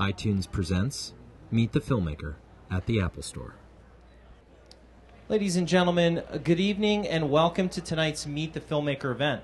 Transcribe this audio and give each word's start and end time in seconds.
iTunes 0.00 0.50
presents 0.50 1.12
Meet 1.50 1.72
the 1.72 1.80
Filmmaker 1.80 2.36
at 2.70 2.86
the 2.86 3.02
Apple 3.02 3.22
Store. 3.22 3.56
Ladies 5.28 5.56
and 5.56 5.68
gentlemen, 5.68 6.22
good 6.42 6.58
evening 6.58 7.06
and 7.06 7.30
welcome 7.30 7.68
to 7.68 7.82
tonight's 7.82 8.26
Meet 8.26 8.54
the 8.54 8.60
Filmmaker 8.60 9.12
event. 9.12 9.42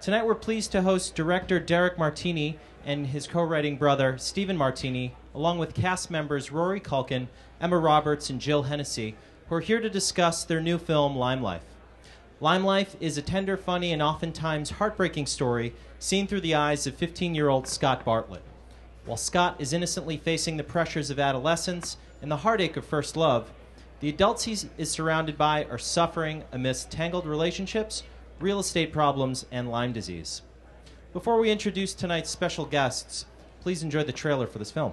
Tonight 0.00 0.24
we're 0.24 0.36
pleased 0.36 0.70
to 0.70 0.82
host 0.82 1.16
director 1.16 1.58
Derek 1.58 1.98
Martini 1.98 2.60
and 2.86 3.08
his 3.08 3.26
co 3.26 3.42
writing 3.42 3.76
brother 3.76 4.16
Steven 4.18 4.56
Martini, 4.56 5.16
along 5.34 5.58
with 5.58 5.74
cast 5.74 6.12
members 6.12 6.52
Rory 6.52 6.80
Culkin, 6.80 7.26
Emma 7.60 7.76
Roberts, 7.76 8.30
and 8.30 8.40
Jill 8.40 8.62
Hennessy, 8.62 9.16
who 9.48 9.56
are 9.56 9.60
here 9.60 9.80
to 9.80 9.90
discuss 9.90 10.44
their 10.44 10.60
new 10.60 10.78
film, 10.78 11.16
Lymelife. 11.16 11.66
Lime 12.40 12.62
Life 12.62 12.94
is 13.00 13.18
a 13.18 13.22
tender, 13.22 13.56
funny, 13.56 13.92
and 13.92 14.00
oftentimes 14.00 14.70
heartbreaking 14.70 15.26
story 15.26 15.74
seen 15.98 16.28
through 16.28 16.42
the 16.42 16.54
eyes 16.54 16.86
of 16.86 16.94
15 16.94 17.34
year 17.34 17.48
old 17.48 17.66
Scott 17.66 18.04
Bartlett. 18.04 18.42
While 19.08 19.16
Scott 19.16 19.56
is 19.58 19.72
innocently 19.72 20.18
facing 20.18 20.58
the 20.58 20.62
pressures 20.62 21.08
of 21.08 21.18
adolescence 21.18 21.96
and 22.20 22.30
the 22.30 22.36
heartache 22.36 22.76
of 22.76 22.84
first 22.84 23.16
love, 23.16 23.50
the 24.00 24.10
adults 24.10 24.44
he 24.44 24.54
is 24.76 24.90
surrounded 24.90 25.38
by 25.38 25.64
are 25.64 25.78
suffering 25.78 26.44
amidst 26.52 26.90
tangled 26.90 27.24
relationships, 27.24 28.02
real 28.38 28.60
estate 28.60 28.92
problems, 28.92 29.46
and 29.50 29.70
Lyme 29.70 29.94
disease. 29.94 30.42
Before 31.14 31.40
we 31.40 31.50
introduce 31.50 31.94
tonight's 31.94 32.28
special 32.28 32.66
guests, 32.66 33.24
please 33.62 33.82
enjoy 33.82 34.04
the 34.04 34.12
trailer 34.12 34.46
for 34.46 34.58
this 34.58 34.70
film. 34.70 34.92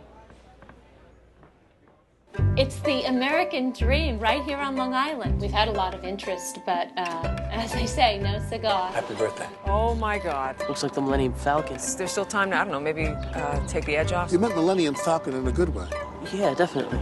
It's 2.58 2.80
the 2.80 3.04
American 3.10 3.72
dream 3.72 4.18
right 4.18 4.42
here 4.42 4.58
on 4.58 4.78
Long 4.78 4.94
Island. 4.94 5.42
We've 5.42 5.52
had 5.52 5.68
a 5.68 5.74
lot 5.74 5.94
of 5.94 6.06
interest, 6.06 6.60
but 6.66 6.90
uh, 6.96 7.38
as 7.52 7.74
they 7.74 7.86
say, 7.86 8.18
no 8.18 8.40
cigar. 8.48 8.94
Happy 8.94 9.14
birthday. 9.16 9.50
Oh 9.66 9.94
my 9.94 10.18
God. 10.18 10.56
Looks 10.70 10.82
like 10.82 10.94
the 10.94 11.02
Millennium 11.02 11.34
Falcon. 11.34 11.78
There's 11.98 12.12
still 12.12 12.24
time 12.24 12.52
to, 12.52 12.56
I 12.56 12.64
don't 12.64 12.72
know, 12.72 12.80
maybe 12.80 13.08
uh, 13.08 13.68
take 13.68 13.84
the 13.86 13.98
edge 13.98 14.14
off? 14.14 14.32
You 14.32 14.40
meant 14.40 14.56
Millennium 14.56 14.96
Falcon 14.96 15.34
in 15.34 15.46
a 15.46 15.52
good 15.52 15.76
way. 15.76 15.90
Yeah, 16.34 16.54
definitely. 16.54 17.00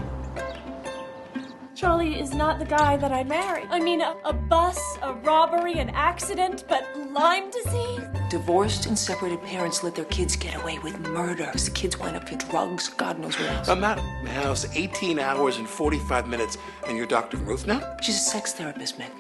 Charlie 1.84 2.18
is 2.18 2.34
not 2.34 2.60
the 2.60 2.66
guy 2.66 2.96
that 2.96 3.12
I 3.12 3.26
married. 3.26 3.68
I 3.70 3.78
mean, 3.78 4.00
a, 4.00 4.16
a 4.24 4.32
bus, 4.32 4.80
a 5.02 5.12
robbery, 5.16 5.80
an 5.80 5.90
accident, 5.90 6.64
but 6.70 6.88
Lyme 7.12 7.52
disease? 7.52 8.00
Divorced 8.30 8.86
and 8.86 8.98
separated 8.98 9.44
parents 9.44 9.84
let 9.84 9.94
their 9.94 10.06
kids 10.06 10.38
get 10.38 10.56
away 10.56 10.80
with 10.80 10.98
murder 11.10 11.48
because 11.48 11.66
the 11.66 11.72
kids 11.72 12.00
wind 12.00 12.16
up 12.16 12.30
for 12.30 12.36
drugs, 12.36 12.88
God 12.88 13.20
knows 13.20 13.38
what 13.38 13.50
else. 13.50 13.68
I'm 13.68 13.84
out 13.84 13.98
of 13.98 14.06
my 14.24 14.30
house 14.30 14.66
18 14.74 15.20
hours 15.20 15.58
and 15.58 15.68
45 15.68 16.26
minutes, 16.30 16.58
and 16.88 16.96
you're 16.96 17.06
Dr. 17.06 17.36
Ruth 17.36 17.68
now? 17.68 17.98
She's 18.02 18.16
a 18.16 18.20
sex 18.20 18.54
therapist, 18.54 18.98
Mick. 18.98 19.12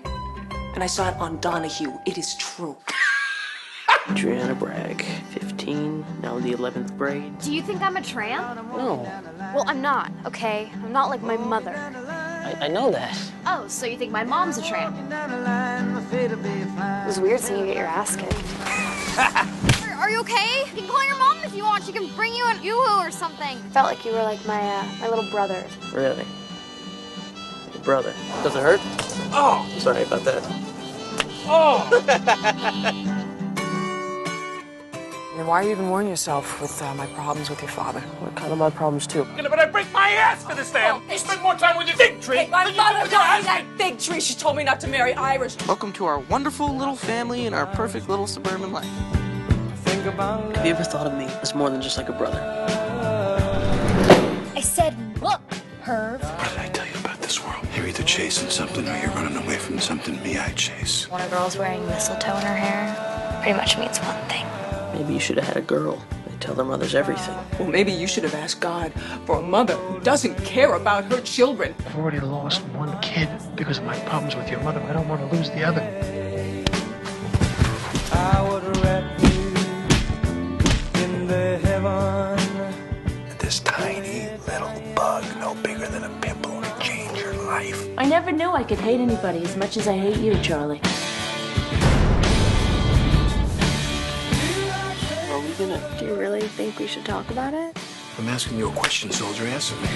And 0.73 0.81
I 0.81 0.88
saw 0.88 1.09
it 1.09 1.17
on 1.17 1.42
Donahue. 1.42 1.92
It 2.05 2.17
is 2.17 2.33
true. 2.38 2.77
Adriana 4.09 4.55
Bragg, 4.55 5.02
15, 5.31 6.05
now 6.22 6.39
the 6.39 6.52
11th 6.52 6.98
grade. 6.98 7.38
Do 7.39 7.53
you 7.53 7.61
think 7.61 7.81
I'm 7.81 7.98
a 7.98 8.02
tramp? 8.02 8.55
No, 8.72 9.02
Well, 9.53 9.64
I'm 9.67 9.81
not, 9.81 10.11
okay? 10.25 10.70
I'm 10.75 10.92
not 10.94 11.09
like 11.09 11.22
my 11.22 11.36
mother. 11.38 11.72
I, 12.53 12.65
I 12.65 12.67
know 12.67 12.91
that. 12.91 13.17
Oh, 13.45 13.67
so 13.67 13.85
you 13.85 13.97
think 13.97 14.11
my 14.11 14.23
mom's 14.23 14.57
a 14.57 14.63
tramp? 14.63 14.95
It 14.97 17.07
was 17.07 17.19
weird 17.19 17.39
seeing 17.39 17.59
you 17.59 17.65
get 17.65 17.77
your 17.77 17.85
ass 17.85 18.15
kicked. 18.15 18.33
are, 19.83 19.93
are 19.99 20.09
you 20.09 20.19
okay? 20.21 20.63
You 20.75 20.81
can 20.81 20.87
call 20.87 21.05
your 21.05 21.17
mom 21.17 21.37
if 21.43 21.55
you 21.55 21.63
want. 21.63 21.83
She 21.83 21.91
can 21.91 22.07
bring 22.15 22.33
you 22.33 22.45
an 22.47 22.61
yoo-hoo 22.63 22.99
or 22.99 23.11
something. 23.11 23.57
Felt 23.71 23.87
like 23.87 24.05
you 24.05 24.11
were 24.11 24.23
like 24.23 24.43
my 24.45 24.61
uh, 24.61 24.85
my 24.99 25.09
little 25.09 25.29
brother. 25.31 25.65
Really. 25.93 26.25
Your 27.73 27.83
brother. 27.83 28.13
Does 28.43 28.55
it 28.55 28.61
hurt? 28.61 28.79
Oh! 29.33 29.67
Sorry 29.79 30.03
about 30.03 30.23
that. 30.23 30.43
Then 35.44 35.49
why 35.49 35.59
are 35.59 35.63
you 35.63 35.72
even 35.72 35.89
worrying 35.89 36.09
yourself 36.09 36.61
with 36.61 36.81
uh, 36.81 36.95
my 36.95 37.05
problems 37.08 37.49
with 37.49 37.61
your 37.61 37.69
father? 37.69 37.99
What 37.99 38.33
kind 38.33 38.53
of 38.53 38.58
my 38.58 38.69
problems, 38.69 39.05
too? 39.05 39.27
But 39.36 39.59
I 39.59 39.66
break 39.66 39.91
my 39.91 40.11
ass 40.11 40.45
for 40.45 40.55
this 40.55 40.72
damn. 40.72 41.02
You 41.09 41.17
spend 41.17 41.41
more 41.41 41.55
time 41.55 41.75
with 41.75 41.86
your 41.88 41.97
fig 41.97 42.22
tree 42.22 42.47
My 42.47 42.63
than 42.63 42.75
you 42.75 42.80
do 42.80 42.86
mother 42.86 42.99
with 43.02 43.11
your 43.11 43.19
died 43.19 43.44
that 43.44 43.66
fig 43.77 43.99
tree. 43.99 44.21
She 44.21 44.36
told 44.36 44.55
me 44.55 44.64
not 44.64 44.80
to 44.80 44.88
marry 44.88 45.14
Irish. 45.16 45.58
Welcome 45.67 45.92
to 45.93 46.05
our 46.05 46.20
wonderful 46.20 46.73
little 46.73 46.95
family 46.95 47.45
and 47.45 47.54
our 47.54 47.65
perfect 47.65 48.08
little 48.08 48.26
suburban 48.26 48.71
life. 48.71 48.86
Have 48.86 50.65
you 50.65 50.71
ever 50.71 50.83
thought 50.86 51.08
of 51.08 51.14
me 51.17 51.26
as 51.42 51.54
more 51.54 51.70
than 51.70 51.81
just 51.81 51.98
like 51.98 52.08
a 52.08 52.14
brother? 52.14 52.39
I 54.55 54.61
said, 54.61 54.95
look, 55.21 55.42
Herb. 55.81 56.21
What 56.23 56.52
did 56.52 56.60
I 56.60 56.67
tell 56.70 56.87
you 56.87 56.98
about 57.02 57.20
this 57.20 57.43
world? 57.43 57.67
You're 57.75 57.87
either 57.87 58.04
chasing 58.04 58.49
something 58.49 58.87
or 58.87 58.98
you're 58.98 59.10
running 59.10 59.36
away 59.36 59.58
from 59.58 59.77
something 59.80 60.23
me 60.23 60.37
I 60.37 60.52
chase. 60.52 61.11
When 61.11 61.20
a 61.20 61.27
girl's 61.27 61.58
wearing 61.58 61.86
mistletoe 61.87 62.37
in 62.37 62.45
her 62.45 62.55
hair, 62.55 63.42
pretty 63.42 63.58
much 63.58 63.77
means 63.77 63.98
one 63.99 64.25
thing. 64.30 64.45
Maybe 64.93 65.14
you 65.14 65.20
should 65.20 65.37
have 65.37 65.48
had 65.48 65.58
a 65.58 65.61
girl. 65.61 65.98
They 66.27 66.37
tell 66.39 66.54
their 66.54 66.65
mothers 66.65 66.93
everything. 66.93 67.36
Well, 67.59 67.67
maybe 67.67 67.92
you 67.92 68.08
should 68.08 68.23
have 68.23 68.36
asked 68.36 68.61
God 68.61 68.93
for 69.26 69.39
a 69.39 69.42
mother 69.42 69.76
who 69.76 69.99
doesn't 70.02 70.36
care 70.45 70.76
about 70.76 71.05
her 71.05 71.20
children. 71.21 71.73
I've 71.86 71.98
already 71.98 72.20
lost 72.20 72.61
one 72.76 72.98
kid 73.02 73.27
because 73.55 73.80
of 73.80 73.86
my 73.86 73.98
problems 74.02 74.36
with 74.36 74.49
your 74.52 74.61
mother. 74.61 74.80
I 74.81 74.93
don't 74.93 75.08
want 75.08 75.21
to 75.27 75.36
lose 75.36 75.49
the 75.49 75.64
other. 75.64 75.81
And 83.25 83.39
this 83.39 83.60
tiny 83.61 84.30
little 84.48 84.93
bug, 84.95 85.23
no 85.39 85.55
bigger 85.55 85.87
than 85.87 86.04
a 86.04 86.20
pimple, 86.21 86.55
would 86.58 86.80
change 86.80 87.17
your 87.17 87.33
life. 87.45 87.89
I 87.98 88.05
never 88.05 88.31
knew 88.31 88.52
I 88.52 88.64
could 88.64 88.80
hate 88.80 88.99
anybody 88.99 89.43
as 89.43 89.58
much 89.58 89.75
as 89.77 89.87
I 89.87 89.98
hate 89.98 90.17
you, 90.17 90.37
Charlie. 90.42 90.81
Are. 95.73 96.00
Do 96.00 96.06
you 96.06 96.16
really 96.16 96.42
think 96.42 96.80
we 96.80 96.88
should 96.88 97.06
talk 97.06 97.30
about 97.30 97.54
it? 97.54 97.78
I'm 98.17 98.28
asking 98.28 98.58
you 98.58 98.70
a 98.70 98.72
question, 98.73 99.11
soldier. 99.11 99.45
Answer 99.45 99.76
me. 99.76 99.89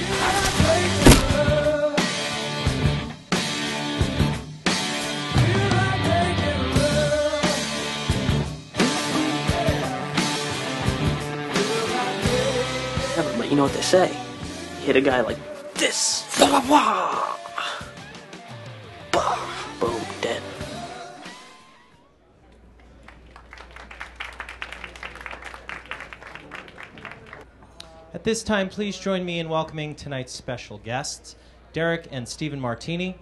Never, 13.16 13.38
but 13.38 13.50
you 13.50 13.56
know 13.56 13.64
what 13.64 13.74
they 13.74 13.82
say. 13.82 14.10
You 14.80 14.86
hit 14.86 14.96
a 14.96 15.02
guy 15.02 15.22
like 15.22 15.38
this. 15.76 16.26
Wah, 16.40 16.52
wah, 16.52 16.70
wah. 16.70 17.17
This 28.28 28.44
time, 28.44 28.68
please 28.68 28.98
join 28.98 29.24
me 29.24 29.40
in 29.40 29.48
welcoming 29.48 29.96
tonight's 29.96 30.34
special 30.34 30.80
guests 30.80 31.38
Derek 31.72 32.10
and 32.12 32.28
Steven 32.28 32.60
Martini, 32.60 33.18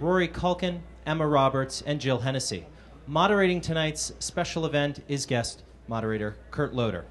Rory 0.00 0.28
Culkin, 0.28 0.80
Emma 1.06 1.26
Roberts, 1.26 1.82
and 1.86 1.98
Jill 1.98 2.18
Hennessy. 2.18 2.66
Moderating 3.06 3.62
tonight's 3.62 4.12
special 4.18 4.66
event 4.66 5.02
is 5.08 5.24
guest 5.24 5.62
moderator 5.86 6.36
Kurt 6.50 6.74
Loder. 6.74 7.06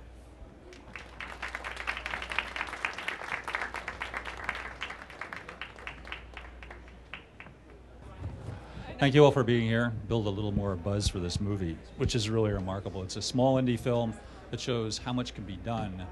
Thank 9.00 9.16
you 9.16 9.26
all 9.26 9.32
for 9.32 9.44
being 9.44 9.68
here. 9.68 9.92
Build 10.08 10.28
a 10.28 10.30
little 10.30 10.52
more 10.52 10.76
buzz 10.76 11.08
for 11.08 11.18
this 11.18 11.42
movie, 11.42 11.80
which 11.98 12.14
is 12.14 12.30
really 12.30 12.52
remarkable. 12.52 13.02
It's 13.02 13.16
a 13.16 13.24
small 13.24 13.60
indie 13.60 13.80
film 13.80 14.14
that 14.52 14.60
shows 14.60 15.00
how 15.00 15.14
much 15.14 15.34
can 15.34 15.46
be 15.46 15.58
done 15.58 16.06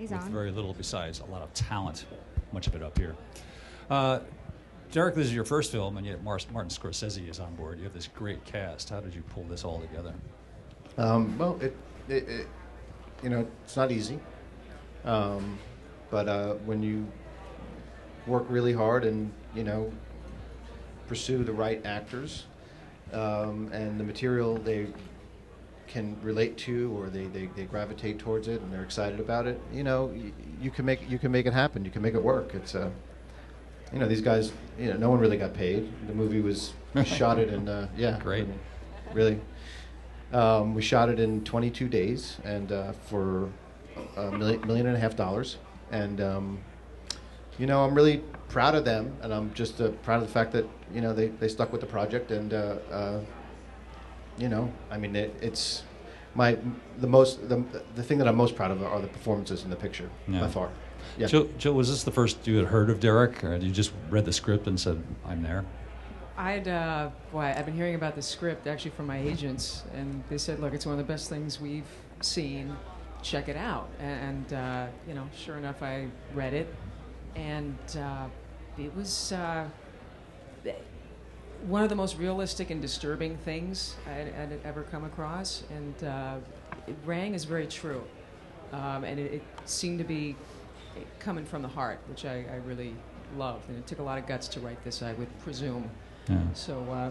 with 0.00 0.22
very 0.28 0.50
little 0.50 0.72
besides 0.72 1.20
a 1.20 1.24
lot 1.26 1.42
of 1.42 1.52
talent, 1.54 2.06
much 2.52 2.66
of 2.66 2.74
it 2.74 2.82
up 2.82 2.96
here. 2.96 3.14
Uh, 3.88 4.20
Derek, 4.92 5.14
this 5.14 5.26
is 5.26 5.34
your 5.34 5.44
first 5.44 5.70
film, 5.70 5.96
and 5.98 6.06
yet 6.06 6.22
Mar- 6.24 6.40
Martin 6.52 6.70
Scorsese 6.70 7.28
is 7.28 7.38
on 7.38 7.54
board. 7.54 7.78
You 7.78 7.84
have 7.84 7.94
this 7.94 8.08
great 8.08 8.44
cast. 8.44 8.90
How 8.90 9.00
did 9.00 9.14
you 9.14 9.22
pull 9.22 9.44
this 9.44 9.64
all 9.64 9.80
together? 9.80 10.14
Um, 10.98 11.38
well, 11.38 11.58
it, 11.60 11.76
it, 12.08 12.28
it, 12.28 12.48
you 13.22 13.30
know, 13.30 13.46
it's 13.64 13.76
not 13.76 13.92
easy. 13.92 14.18
Um, 15.04 15.58
but 16.10 16.28
uh, 16.28 16.54
when 16.64 16.82
you 16.82 17.06
work 18.26 18.44
really 18.48 18.72
hard 18.72 19.04
and 19.04 19.32
you 19.54 19.64
know 19.64 19.90
pursue 21.08 21.42
the 21.42 21.52
right 21.52 21.84
actors 21.86 22.44
um, 23.12 23.70
and 23.72 23.98
the 23.98 24.04
material 24.04 24.56
they 24.56 24.86
can 25.90 26.16
relate 26.22 26.56
to 26.56 26.96
or 26.96 27.10
they, 27.10 27.24
they, 27.24 27.46
they 27.56 27.64
gravitate 27.64 28.20
towards 28.20 28.46
it 28.46 28.60
and 28.60 28.72
they're 28.72 28.84
excited 28.84 29.18
about 29.18 29.48
it, 29.48 29.60
you 29.72 29.82
know, 29.82 30.06
y- 30.14 30.32
you 30.62 30.70
can 30.70 30.84
make 30.84 31.10
you 31.10 31.18
can 31.18 31.32
make 31.32 31.46
it 31.46 31.52
happen. 31.52 31.84
You 31.84 31.90
can 31.90 32.00
make 32.00 32.14
it 32.14 32.22
work. 32.22 32.54
It's 32.54 32.76
uh, 32.76 32.90
you 33.92 33.98
know, 33.98 34.06
these 34.06 34.20
guys, 34.20 34.52
you 34.78 34.86
know, 34.86 34.96
no 34.96 35.10
one 35.10 35.18
really 35.18 35.36
got 35.36 35.52
paid. 35.52 35.92
The 36.06 36.14
movie 36.14 36.40
was 36.40 36.74
shot 37.04 37.40
it 37.40 37.48
in 37.48 37.68
uh, 37.68 37.88
yeah, 37.96 38.20
Great. 38.20 38.44
I 38.44 38.46
mean, 38.46 38.60
really. 39.12 39.40
Um, 40.32 40.74
we 40.76 40.82
shot 40.82 41.08
it 41.08 41.18
in 41.18 41.42
22 41.42 41.88
days 41.88 42.38
and 42.44 42.70
uh, 42.70 42.92
for 42.92 43.50
a 44.16 44.30
million, 44.30 44.64
million 44.64 44.86
and 44.86 44.96
a 44.96 45.00
half 45.00 45.16
dollars. 45.16 45.56
And 45.90 46.20
um, 46.20 46.60
you 47.58 47.66
know, 47.66 47.84
I'm 47.84 47.94
really 47.94 48.22
proud 48.48 48.76
of 48.76 48.84
them, 48.84 49.12
and 49.22 49.34
I'm 49.34 49.52
just 49.54 49.80
uh, 49.80 49.88
proud 50.04 50.22
of 50.22 50.28
the 50.28 50.32
fact 50.32 50.52
that 50.52 50.66
you 50.94 51.00
know 51.00 51.12
they, 51.12 51.28
they 51.28 51.48
stuck 51.48 51.72
with 51.72 51.80
the 51.80 51.86
project. 51.88 52.30
And 52.30 52.54
uh, 52.54 52.76
uh, 52.92 53.20
you 54.40 54.48
know, 54.48 54.72
I 54.90 54.96
mean, 54.98 55.14
it, 55.14 55.34
it's 55.40 55.82
my 56.34 56.56
the 56.98 57.06
most 57.06 57.48
the, 57.48 57.64
the 57.94 58.02
thing 58.02 58.18
that 58.18 58.28
I'm 58.28 58.36
most 58.36 58.56
proud 58.56 58.70
of 58.70 58.82
are 58.82 59.00
the 59.00 59.08
performances 59.08 59.64
in 59.64 59.70
the 59.70 59.76
picture 59.76 60.08
Yeah. 60.28 60.40
by 60.40 60.48
far. 60.48 60.70
Yeah. 61.18 61.26
Jill, 61.26 61.48
Jill, 61.58 61.74
was 61.74 61.88
this 61.88 62.02
the 62.04 62.12
first 62.12 62.46
you 62.46 62.56
had 62.56 62.66
heard 62.66 62.90
of 62.90 63.00
Derek, 63.00 63.42
or 63.42 63.56
you 63.56 63.70
just 63.72 63.92
read 64.10 64.24
the 64.24 64.32
script 64.32 64.66
and 64.66 64.78
said, 64.78 65.02
"I'm 65.26 65.42
there"? 65.42 65.64
I'd, 66.36 66.68
uh, 66.68 67.10
why, 67.32 67.52
I've 67.52 67.66
been 67.66 67.74
hearing 67.74 67.96
about 67.96 68.14
the 68.14 68.22
script 68.22 68.66
actually 68.66 68.92
from 68.92 69.06
my 69.06 69.18
agents, 69.18 69.82
and 69.92 70.24
they 70.30 70.38
said, 70.38 70.58
look, 70.58 70.72
it's 70.72 70.86
one 70.86 70.98
of 70.98 71.06
the 71.06 71.12
best 71.12 71.28
things 71.28 71.60
we've 71.60 71.84
seen. 72.22 72.74
Check 73.22 73.50
it 73.50 73.56
out. 73.56 73.90
And, 73.98 74.50
uh, 74.54 74.86
you 75.06 75.12
know, 75.12 75.28
sure 75.36 75.58
enough, 75.58 75.82
I 75.82 76.06
read 76.32 76.54
it, 76.54 76.74
and 77.36 77.76
uh, 77.98 78.24
it 78.78 78.96
was 78.96 79.32
uh, 79.32 79.68
one 81.66 81.82
of 81.82 81.88
the 81.88 81.94
most 81.94 82.16
realistic 82.18 82.70
and 82.70 82.80
disturbing 82.80 83.36
things 83.38 83.94
I'd, 84.06 84.28
I'd 84.34 84.60
ever 84.64 84.82
come 84.84 85.04
across. 85.04 85.62
And 85.70 86.04
uh, 86.04 86.36
it 86.86 86.96
rang 87.04 87.34
as 87.34 87.44
very 87.44 87.66
true. 87.66 88.02
Um, 88.72 89.04
and 89.04 89.18
it, 89.18 89.34
it 89.34 89.42
seemed 89.64 89.98
to 89.98 90.04
be 90.04 90.36
coming 91.18 91.44
from 91.44 91.62
the 91.62 91.68
heart, 91.68 91.98
which 92.08 92.24
I, 92.24 92.44
I 92.52 92.56
really 92.66 92.94
loved. 93.36 93.68
And 93.68 93.78
it 93.78 93.86
took 93.86 93.98
a 93.98 94.02
lot 94.02 94.18
of 94.18 94.26
guts 94.26 94.48
to 94.48 94.60
write 94.60 94.82
this, 94.84 95.02
I 95.02 95.12
would 95.14 95.38
presume. 95.40 95.90
Yeah. 96.28 96.38
So, 96.54 96.80
uh, 96.90 97.10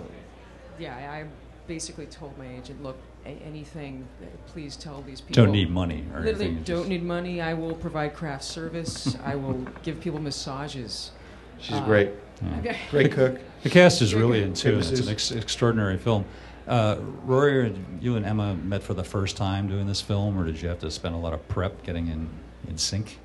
yeah, 0.80 0.96
I, 0.96 1.20
I 1.20 1.26
basically 1.68 2.06
told 2.08 2.38
my 2.38 2.48
agent, 2.48 2.82
look, 2.82 2.98
a- 3.26 3.30
anything, 3.46 4.08
please 4.48 4.76
tell 4.76 5.02
these 5.02 5.22
people. 5.22 5.44
Don't 5.46 5.54
need 5.54 5.70
money 5.70 6.06
or 6.14 6.22
Literally, 6.22 6.46
anything, 6.46 6.64
don't 6.64 6.88
need 6.88 7.04
money. 7.04 7.42
I 7.42 7.54
will 7.54 7.76
provide 7.76 8.14
craft 8.14 8.44
service. 8.44 9.18
I 9.24 9.36
will 9.36 9.66
give 9.84 10.00
people 10.00 10.20
massages. 10.20 11.12
She's 11.60 11.76
Uh, 11.76 11.86
great. 11.86 12.12
Okay. 12.60 12.78
Great 12.92 13.12
cook. 13.12 13.40
The 13.64 13.70
cast 13.70 14.02
is 14.02 14.14
really 14.16 14.40
Great 14.40 14.48
in 14.48 14.54
tune. 14.54 14.80
It's 14.80 15.00
an 15.00 15.10
ex- 15.10 15.32
extraordinary 15.32 15.98
film. 15.98 16.26
Uh, 16.68 16.98
Rory, 17.26 17.76
you 18.00 18.16
and 18.16 18.26
Emma 18.26 18.56
met 18.56 18.84
for 18.84 18.94
the 18.94 19.04
first 19.04 19.36
time 19.36 19.68
doing 19.68 19.88
this 19.88 20.02
film, 20.02 20.40
or 20.40 20.46
did 20.46 20.62
you 20.62 20.70
have 20.70 20.80
to 20.80 20.92
spend 20.92 21.16
a 21.16 21.18
lot 21.18 21.34
of 21.34 21.46
prep 21.48 21.84
getting 21.84 22.08
in, 22.08 22.30
in 22.68 22.78
sync? 22.78 23.18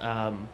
Um, 0.00 0.48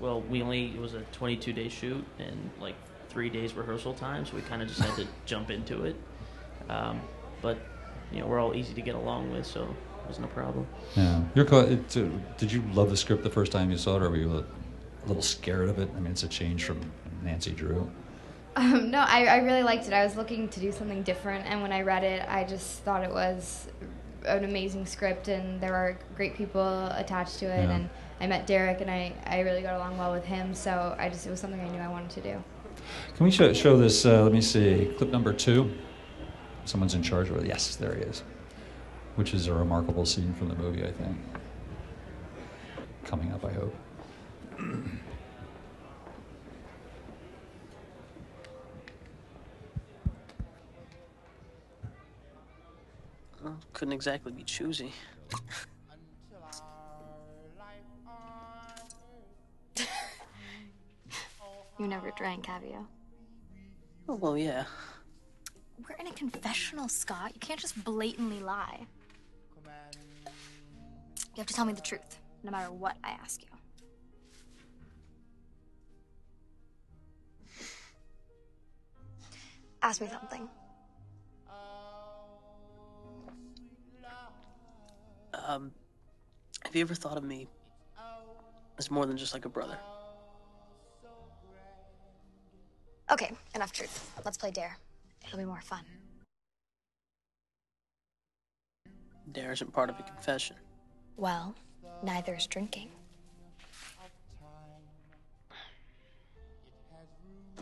well, 0.00 0.20
we 0.22 0.42
only 0.42 0.66
it 0.74 0.80
was 0.80 0.94
a 0.94 1.00
22 1.12 1.52
day 1.52 1.68
shoot 1.68 2.04
and 2.18 2.50
like 2.60 2.74
three 3.08 3.28
days 3.28 3.54
rehearsal 3.54 3.94
time, 3.94 4.24
so 4.24 4.34
we 4.34 4.42
kind 4.42 4.62
of 4.62 4.68
just 4.68 4.80
had 4.80 4.94
to 4.96 5.06
jump 5.26 5.50
into 5.50 5.84
it. 5.84 5.96
Um, 6.68 7.00
but 7.40 7.58
you 8.12 8.20
know, 8.20 8.26
we're 8.26 8.40
all 8.40 8.54
easy 8.54 8.74
to 8.74 8.82
get 8.82 8.94
along 8.94 9.32
with, 9.32 9.46
so 9.46 9.62
it 9.62 10.08
was 10.08 10.18
no 10.18 10.26
problem. 10.28 10.66
Yeah. 10.96 11.22
Your 11.34 11.44
co- 11.44 11.60
it, 11.60 11.96
uh, 11.96 12.04
did 12.38 12.52
you 12.52 12.62
love 12.72 12.90
the 12.90 12.96
script 12.96 13.22
the 13.22 13.30
first 13.30 13.52
time 13.52 13.70
you 13.70 13.78
saw 13.78 13.96
it, 13.96 14.02
or 14.02 14.10
were 14.10 14.16
you 14.16 14.44
a, 15.04 15.08
little 15.08 15.22
scared 15.22 15.68
of 15.68 15.78
it? 15.78 15.88
I 15.96 16.00
mean, 16.00 16.12
it's 16.12 16.22
a 16.22 16.28
change 16.28 16.64
from 16.64 16.80
Nancy 17.22 17.52
Drew. 17.52 17.90
Um, 18.56 18.90
no, 18.90 19.00
I, 19.00 19.26
I 19.26 19.36
really 19.38 19.62
liked 19.62 19.86
it. 19.86 19.92
I 19.92 20.04
was 20.04 20.16
looking 20.16 20.48
to 20.50 20.60
do 20.60 20.72
something 20.72 21.02
different, 21.02 21.46
and 21.46 21.62
when 21.62 21.72
I 21.72 21.82
read 21.82 22.04
it, 22.04 22.24
I 22.28 22.44
just 22.44 22.80
thought 22.80 23.02
it 23.02 23.10
was 23.10 23.68
an 24.26 24.44
amazing 24.44 24.86
script, 24.86 25.28
and 25.28 25.60
there 25.60 25.74
are 25.74 25.98
great 26.16 26.34
people 26.34 26.86
attached 26.88 27.38
to 27.38 27.46
it. 27.46 27.64
Yeah. 27.64 27.74
And 27.74 27.90
I 28.20 28.26
met 28.26 28.46
Derek, 28.46 28.80
and 28.80 28.90
I, 28.90 29.14
I 29.26 29.40
really 29.40 29.62
got 29.62 29.76
along 29.76 29.98
well 29.98 30.12
with 30.12 30.24
him, 30.24 30.54
so 30.54 30.94
I 30.98 31.08
just 31.08 31.26
it 31.26 31.30
was 31.30 31.40
something 31.40 31.60
I 31.60 31.68
knew 31.68 31.80
I 31.80 31.88
wanted 31.88 32.10
to 32.10 32.20
do. 32.20 32.44
Can 33.16 33.24
we 33.24 33.30
show, 33.30 33.52
show 33.52 33.76
this? 33.76 34.04
Uh, 34.04 34.22
let 34.22 34.32
me 34.32 34.40
see. 34.40 34.92
Clip 34.96 35.10
number 35.10 35.32
two. 35.32 35.70
Someone's 36.64 36.94
in 36.94 37.02
charge 37.02 37.28
of 37.30 37.36
it. 37.38 37.46
Yes, 37.46 37.76
there 37.76 37.94
he 37.94 38.02
is. 38.02 38.22
Which 39.16 39.34
is 39.34 39.46
a 39.46 39.54
remarkable 39.54 40.06
scene 40.06 40.32
from 40.34 40.48
the 40.48 40.54
movie, 40.54 40.84
I 40.84 40.92
think. 40.92 41.16
Coming 43.04 43.32
up, 43.32 43.44
I 43.44 43.52
hope. 43.52 43.74
Well, 53.42 53.58
couldn't 53.72 53.92
exactly 53.92 54.32
be 54.32 54.44
choosy. 54.44 54.92
You 61.82 61.88
never 61.88 62.12
drank, 62.12 62.46
have 62.46 62.62
you? 62.62 62.86
Oh, 64.08 64.14
well, 64.14 64.38
yeah. 64.38 64.66
We're 65.88 65.96
in 65.96 66.06
a 66.06 66.12
confessional, 66.12 66.88
Scott. 66.88 67.32
You 67.34 67.40
can't 67.40 67.58
just 67.58 67.82
blatantly 67.82 68.38
lie. 68.38 68.86
You 70.26 71.38
have 71.38 71.46
to 71.46 71.54
tell 71.54 71.64
me 71.64 71.72
the 71.72 71.80
truth, 71.80 72.20
no 72.44 72.52
matter 72.52 72.70
what 72.70 72.96
I 73.02 73.10
ask 73.10 73.42
you. 73.42 73.51
Ask 79.82 80.00
me 80.00 80.08
something. 80.08 80.48
Um, 85.34 85.72
have 86.64 86.76
you 86.76 86.82
ever 86.82 86.94
thought 86.94 87.16
of 87.16 87.24
me 87.24 87.48
as 88.78 88.90
more 88.90 89.06
than 89.06 89.16
just 89.16 89.34
like 89.34 89.44
a 89.44 89.48
brother? 89.48 89.76
Okay, 93.10 93.32
enough 93.54 93.72
truth. 93.72 94.12
Let's 94.24 94.38
play 94.38 94.52
Dare. 94.52 94.78
It'll 95.26 95.38
be 95.38 95.44
more 95.44 95.60
fun. 95.60 95.82
Dare 99.32 99.52
isn't 99.52 99.72
part 99.72 99.90
of 99.90 99.98
a 99.98 100.02
confession. 100.02 100.56
Well, 101.16 101.54
neither 102.02 102.34
is 102.34 102.46
drinking. 102.46 102.90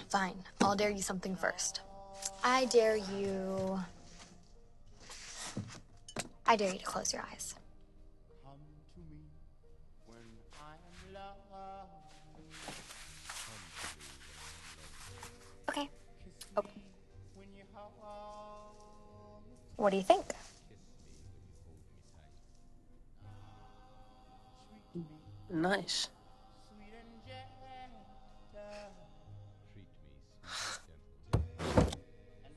Fine, 0.09 0.45
I'll 0.61 0.77
dare 0.77 0.91
you 0.91 1.03
something 1.03 1.37
first. 1.37 1.81
I 2.43 2.65
dare 2.67 2.97
you. 2.97 3.79
I 6.47 6.57
dare 6.57 6.73
you 6.73 6.79
to 6.79 6.85
close 6.85 7.13
your 7.13 7.23
eyes. 7.31 7.55
Come 8.43 8.53
to 8.95 9.01
me 9.01 9.21
when 10.07 10.19
I 10.59 10.75
am 10.75 11.15
lower. 11.15 11.87
Okay. 15.69 15.89
Oh. 16.57 16.65
What 19.77 19.91
do 19.91 19.97
you 19.97 20.03
think? 20.03 20.25
Nice. 25.51 26.09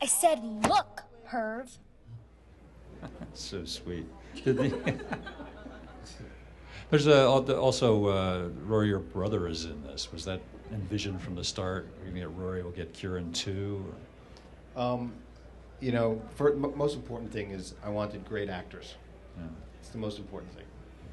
I 0.03 0.05
said, 0.05 0.43
look, 0.67 1.01
Herv. 1.29 1.77
so 3.33 3.63
sweet. 3.63 4.05
Did 4.43 4.57
There's 6.89 7.07
a, 7.07 7.25
also 7.25 8.07
uh, 8.07 8.49
Rory, 8.65 8.89
your 8.89 8.99
brother 8.99 9.47
is 9.47 9.63
in 9.63 9.81
this. 9.83 10.11
Was 10.11 10.25
that 10.25 10.41
envisioned 10.73 11.21
from 11.21 11.35
the 11.35 11.43
start? 11.45 11.87
You 12.05 12.11
mean 12.11 12.25
Rory 12.25 12.63
will 12.63 12.71
get 12.71 12.91
Kieran 12.91 13.31
too? 13.31 13.95
Um, 14.75 15.13
you 15.79 15.93
know, 15.93 16.21
for, 16.35 16.51
m- 16.51 16.77
most 16.77 16.97
important 16.97 17.31
thing 17.31 17.51
is 17.51 17.73
I 17.81 17.87
wanted 17.87 18.25
great 18.25 18.49
actors. 18.49 18.95
Yeah. 19.37 19.43
It's 19.79 19.87
the 19.87 19.99
most 19.99 20.17
important 20.19 20.53
thing. 20.53 20.65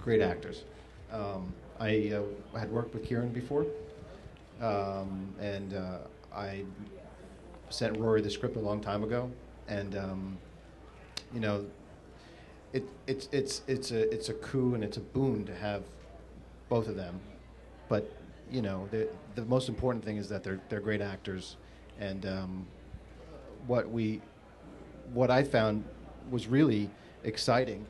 Great 0.03 0.21
actors. 0.21 0.65
Um, 1.13 1.55
I 1.79 2.13
uh, 2.13 2.59
had 2.59 2.73
worked 2.73 2.93
with 2.93 3.05
Kieran 3.05 3.29
before, 3.29 3.67
um, 4.61 5.33
and 5.39 5.75
uh, 5.75 5.99
I 6.35 6.65
sent 7.71 7.97
Rory 7.97 8.21
the 8.21 8.31
script 8.31 8.57
a 8.57 8.61
long 8.61 8.81
time 8.81 9.03
ago, 9.03 9.31
and 9.69 9.97
um, 9.97 10.39
you 11.33 11.41
know, 11.41 11.65
it, 12.73 12.85
it's 13.07 13.29
it's 13.33 13.63
it's 13.67 13.91
a 13.91 14.13
it's 14.13 14.29
a 14.29 14.35
coup 14.35 14.75
and 14.75 14.85
it's 14.85 14.97
a 14.97 15.01
boon 15.01 15.45
to 15.47 15.55
have 15.55 15.85
both 16.69 16.89
of 16.89 16.97
them, 16.97 17.19
but 17.89 18.13
you 18.51 18.63
know, 18.63 18.87
the 18.91 19.09
the 19.35 19.45
most 19.45 19.69
important 19.69 20.05
thing 20.05 20.17
is 20.17 20.29
that 20.29 20.43
they're 20.45 20.61
they're 20.69 20.81
great 20.81 21.01
actors, 21.01 21.57
and 21.99 22.27
um, 22.27 22.67
what 23.67 23.91
we 23.91 24.21
what 25.13 25.31
I 25.31 25.43
found 25.43 25.85
was 26.31 26.47
really 26.47 26.91
exciting 27.25 27.87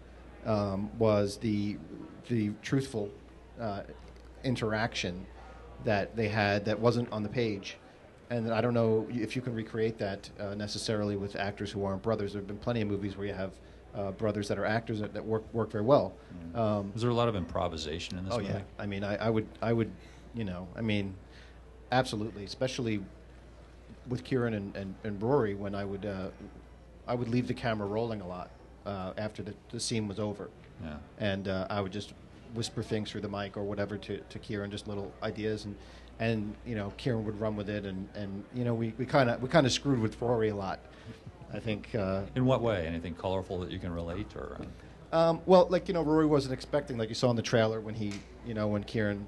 um, 0.47 0.91
was 0.99 1.37
the 1.39 1.77
the 2.29 2.51
truthful 2.63 3.11
uh, 3.61 3.83
interaction 4.45 5.27
that 5.85 6.15
they 6.17 6.29
had 6.29 6.65
that 6.67 6.79
wasn't 6.79 7.11
on 7.13 7.23
the 7.23 7.29
page. 7.29 7.77
And 8.31 8.53
I 8.53 8.61
don't 8.61 8.75
know 8.75 9.07
if 9.11 9.35
you 9.35 9.43
can 9.43 9.55
recreate 9.55 9.99
that 9.99 10.31
uh, 10.39 10.55
necessarily 10.55 11.17
with 11.17 11.35
actors 11.35 11.71
who 11.73 11.85
aren't 11.85 12.01
brothers. 12.03 12.33
There 12.33 12.41
have 12.41 12.47
been 12.47 12.59
plenty 12.59 12.81
of 12.81 12.87
movies 12.89 13.17
where 13.17 13.27
you 13.27 13.35
have 13.35 13.51
uh, 13.93 14.13
brothers 14.13 14.47
that 14.49 14.57
are 14.59 14.65
actors 14.65 15.01
that, 15.01 15.13
that 15.15 15.25
work 15.25 15.43
work 15.53 15.73
very 15.73 15.83
well. 15.83 16.13
Um, 16.55 16.93
Was 16.93 17.03
there 17.03 17.11
a 17.11 17.15
lot 17.15 17.29
of 17.29 17.35
improvisation 17.35 18.19
in 18.19 18.25
this 18.25 18.35
oh 18.35 18.39
movie? 18.39 18.53
yeah, 18.53 18.61
I 18.79 18.87
mean, 18.87 19.03
I, 19.03 19.17
I 19.17 19.31
would, 19.31 19.49
I 19.61 19.73
would, 19.73 19.91
you 20.33 20.45
know, 20.45 20.69
I 20.77 20.81
mean, 20.81 21.13
absolutely, 21.91 22.45
especially 22.45 23.03
with 24.09 24.23
Kieran 24.23 24.55
and, 24.55 24.77
and, 24.77 24.95
and 25.03 25.21
Rory, 25.21 25.55
when 25.55 25.75
I 25.75 25.85
would, 25.85 26.07
uh, 26.07 26.29
I 27.09 27.15
would 27.15 27.29
leave 27.29 27.49
the 27.49 27.55
camera 27.55 27.89
rolling 27.89 28.21
a 28.21 28.27
lot 28.29 28.51
uh, 28.87 29.13
after 29.19 29.43
the, 29.43 29.55
the 29.73 29.81
scene 29.81 30.07
was 30.07 30.21
over, 30.21 30.51
Yeah. 30.85 30.95
and 31.19 31.49
uh, 31.49 31.67
I 31.69 31.81
would 31.81 31.93
just 31.93 32.15
whisper 32.55 32.85
things 32.85 33.11
through 33.11 33.21
the 33.23 33.29
mic 33.29 33.57
or 33.57 33.65
whatever 33.65 33.97
to, 33.99 34.19
to 34.19 34.39
Kieran, 34.39 34.71
just 34.71 34.87
little 34.87 35.13
ideas, 35.21 35.65
and 35.65 35.75
and 36.21 36.55
you 36.67 36.77
know, 36.77 36.93
Kieran 36.99 37.25
would 37.25 37.41
run 37.41 37.57
with 37.57 37.69
it, 37.69 37.85
and, 37.87 38.09
and 38.15 38.45
you 38.55 38.62
know, 38.65 38.75
we, 38.75 38.93
we 38.99 39.07
kind 39.07 39.29
of 39.31 39.43
we 39.43 39.49
kind 39.49 39.67
of 39.67 39.73
screwed 39.73 39.99
with 39.99 40.21
Rory 40.21 40.50
a 40.50 40.55
lot. 40.55 40.79
I 41.53 41.59
think. 41.59 41.93
Uh, 41.97 42.23
In 42.37 42.45
what 42.45 42.62
way? 42.62 42.87
Anything 42.87 43.15
colorful 43.15 43.59
that 43.61 43.73
you 43.73 43.81
can 43.81 43.93
relate, 43.93 44.29
or? 44.37 44.57
uh, 45.12 45.17
Um, 45.17 45.41
well, 45.47 45.67
like 45.69 45.89
you 45.89 45.95
know, 45.95 46.03
Rory 46.03 46.27
wasn't 46.27 46.53
expecting, 46.55 46.97
like 46.99 47.09
you 47.09 47.17
saw 47.17 47.31
in 47.31 47.37
the 47.37 47.43
trailer 47.43 47.81
when 47.81 47.95
he, 47.97 48.12
you 48.47 48.55
know, 48.55 48.69
when 48.69 48.85
Kieran, 48.85 49.27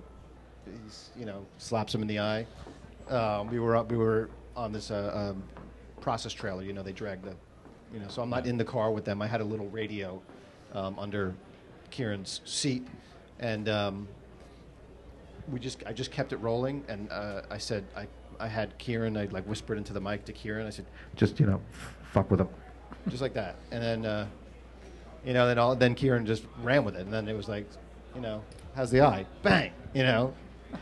he's, 0.84 1.10
you 1.18 1.24
know, 1.24 1.44
slaps 1.58 1.92
him 1.92 2.02
in 2.02 2.06
the 2.08 2.20
eye. 2.20 2.46
Um, 3.08 3.48
we 3.50 3.58
were 3.58 3.74
up, 3.74 3.90
we 3.90 3.96
were 3.96 4.30
on 4.54 4.70
this 4.72 4.90
uh, 4.92 5.32
um, 5.32 5.42
process 6.00 6.32
trailer. 6.32 6.62
You 6.62 6.72
know, 6.74 6.82
they 6.84 6.92
dragged 6.92 7.24
the, 7.24 7.34
you 7.92 7.98
know, 7.98 8.06
so 8.08 8.22
I'm 8.22 8.30
not 8.30 8.46
in 8.46 8.56
the 8.56 8.64
car 8.64 8.92
with 8.92 9.04
them. 9.04 9.20
I 9.20 9.26
had 9.26 9.40
a 9.40 9.44
little 9.44 9.68
radio 9.70 10.22
um, 10.74 10.96
under 11.00 11.34
Kieran's 11.90 12.40
seat, 12.44 12.86
and 13.40 13.68
um, 13.68 14.06
we 15.50 15.58
just, 15.60 15.82
I 15.86 15.92
just 15.92 16.10
kept 16.10 16.32
it 16.32 16.36
rolling. 16.36 16.84
And 16.88 17.10
uh, 17.10 17.42
I 17.50 17.58
said, 17.58 17.84
I, 17.96 18.06
I 18.38 18.48
had 18.48 18.76
Kieran. 18.78 19.16
I 19.16 19.26
like 19.26 19.44
whispered 19.44 19.78
into 19.78 19.92
the 19.92 20.00
mic 20.00 20.24
to 20.26 20.32
Kieran. 20.32 20.66
I 20.66 20.70
said, 20.70 20.86
just 21.16 21.40
you 21.40 21.46
know, 21.46 21.60
f- 21.72 21.94
fuck 22.12 22.30
with 22.30 22.40
him, 22.40 22.48
just 23.08 23.22
like 23.22 23.34
that. 23.34 23.56
And 23.70 23.82
then. 23.82 24.06
Uh, 24.06 24.26
you 25.24 25.34
know, 25.34 25.46
then 25.46 25.58
all, 25.58 25.76
then 25.76 25.94
Kieran 25.94 26.26
just 26.26 26.44
ran 26.62 26.84
with 26.84 26.96
it, 26.96 27.02
and 27.02 27.12
then 27.12 27.28
it 27.28 27.36
was 27.36 27.48
like, 27.48 27.66
you 28.14 28.20
know, 28.20 28.42
how's 28.74 28.90
the 28.90 29.02
eye? 29.02 29.24
Bang, 29.42 29.70
you 29.94 30.02
know, 30.02 30.34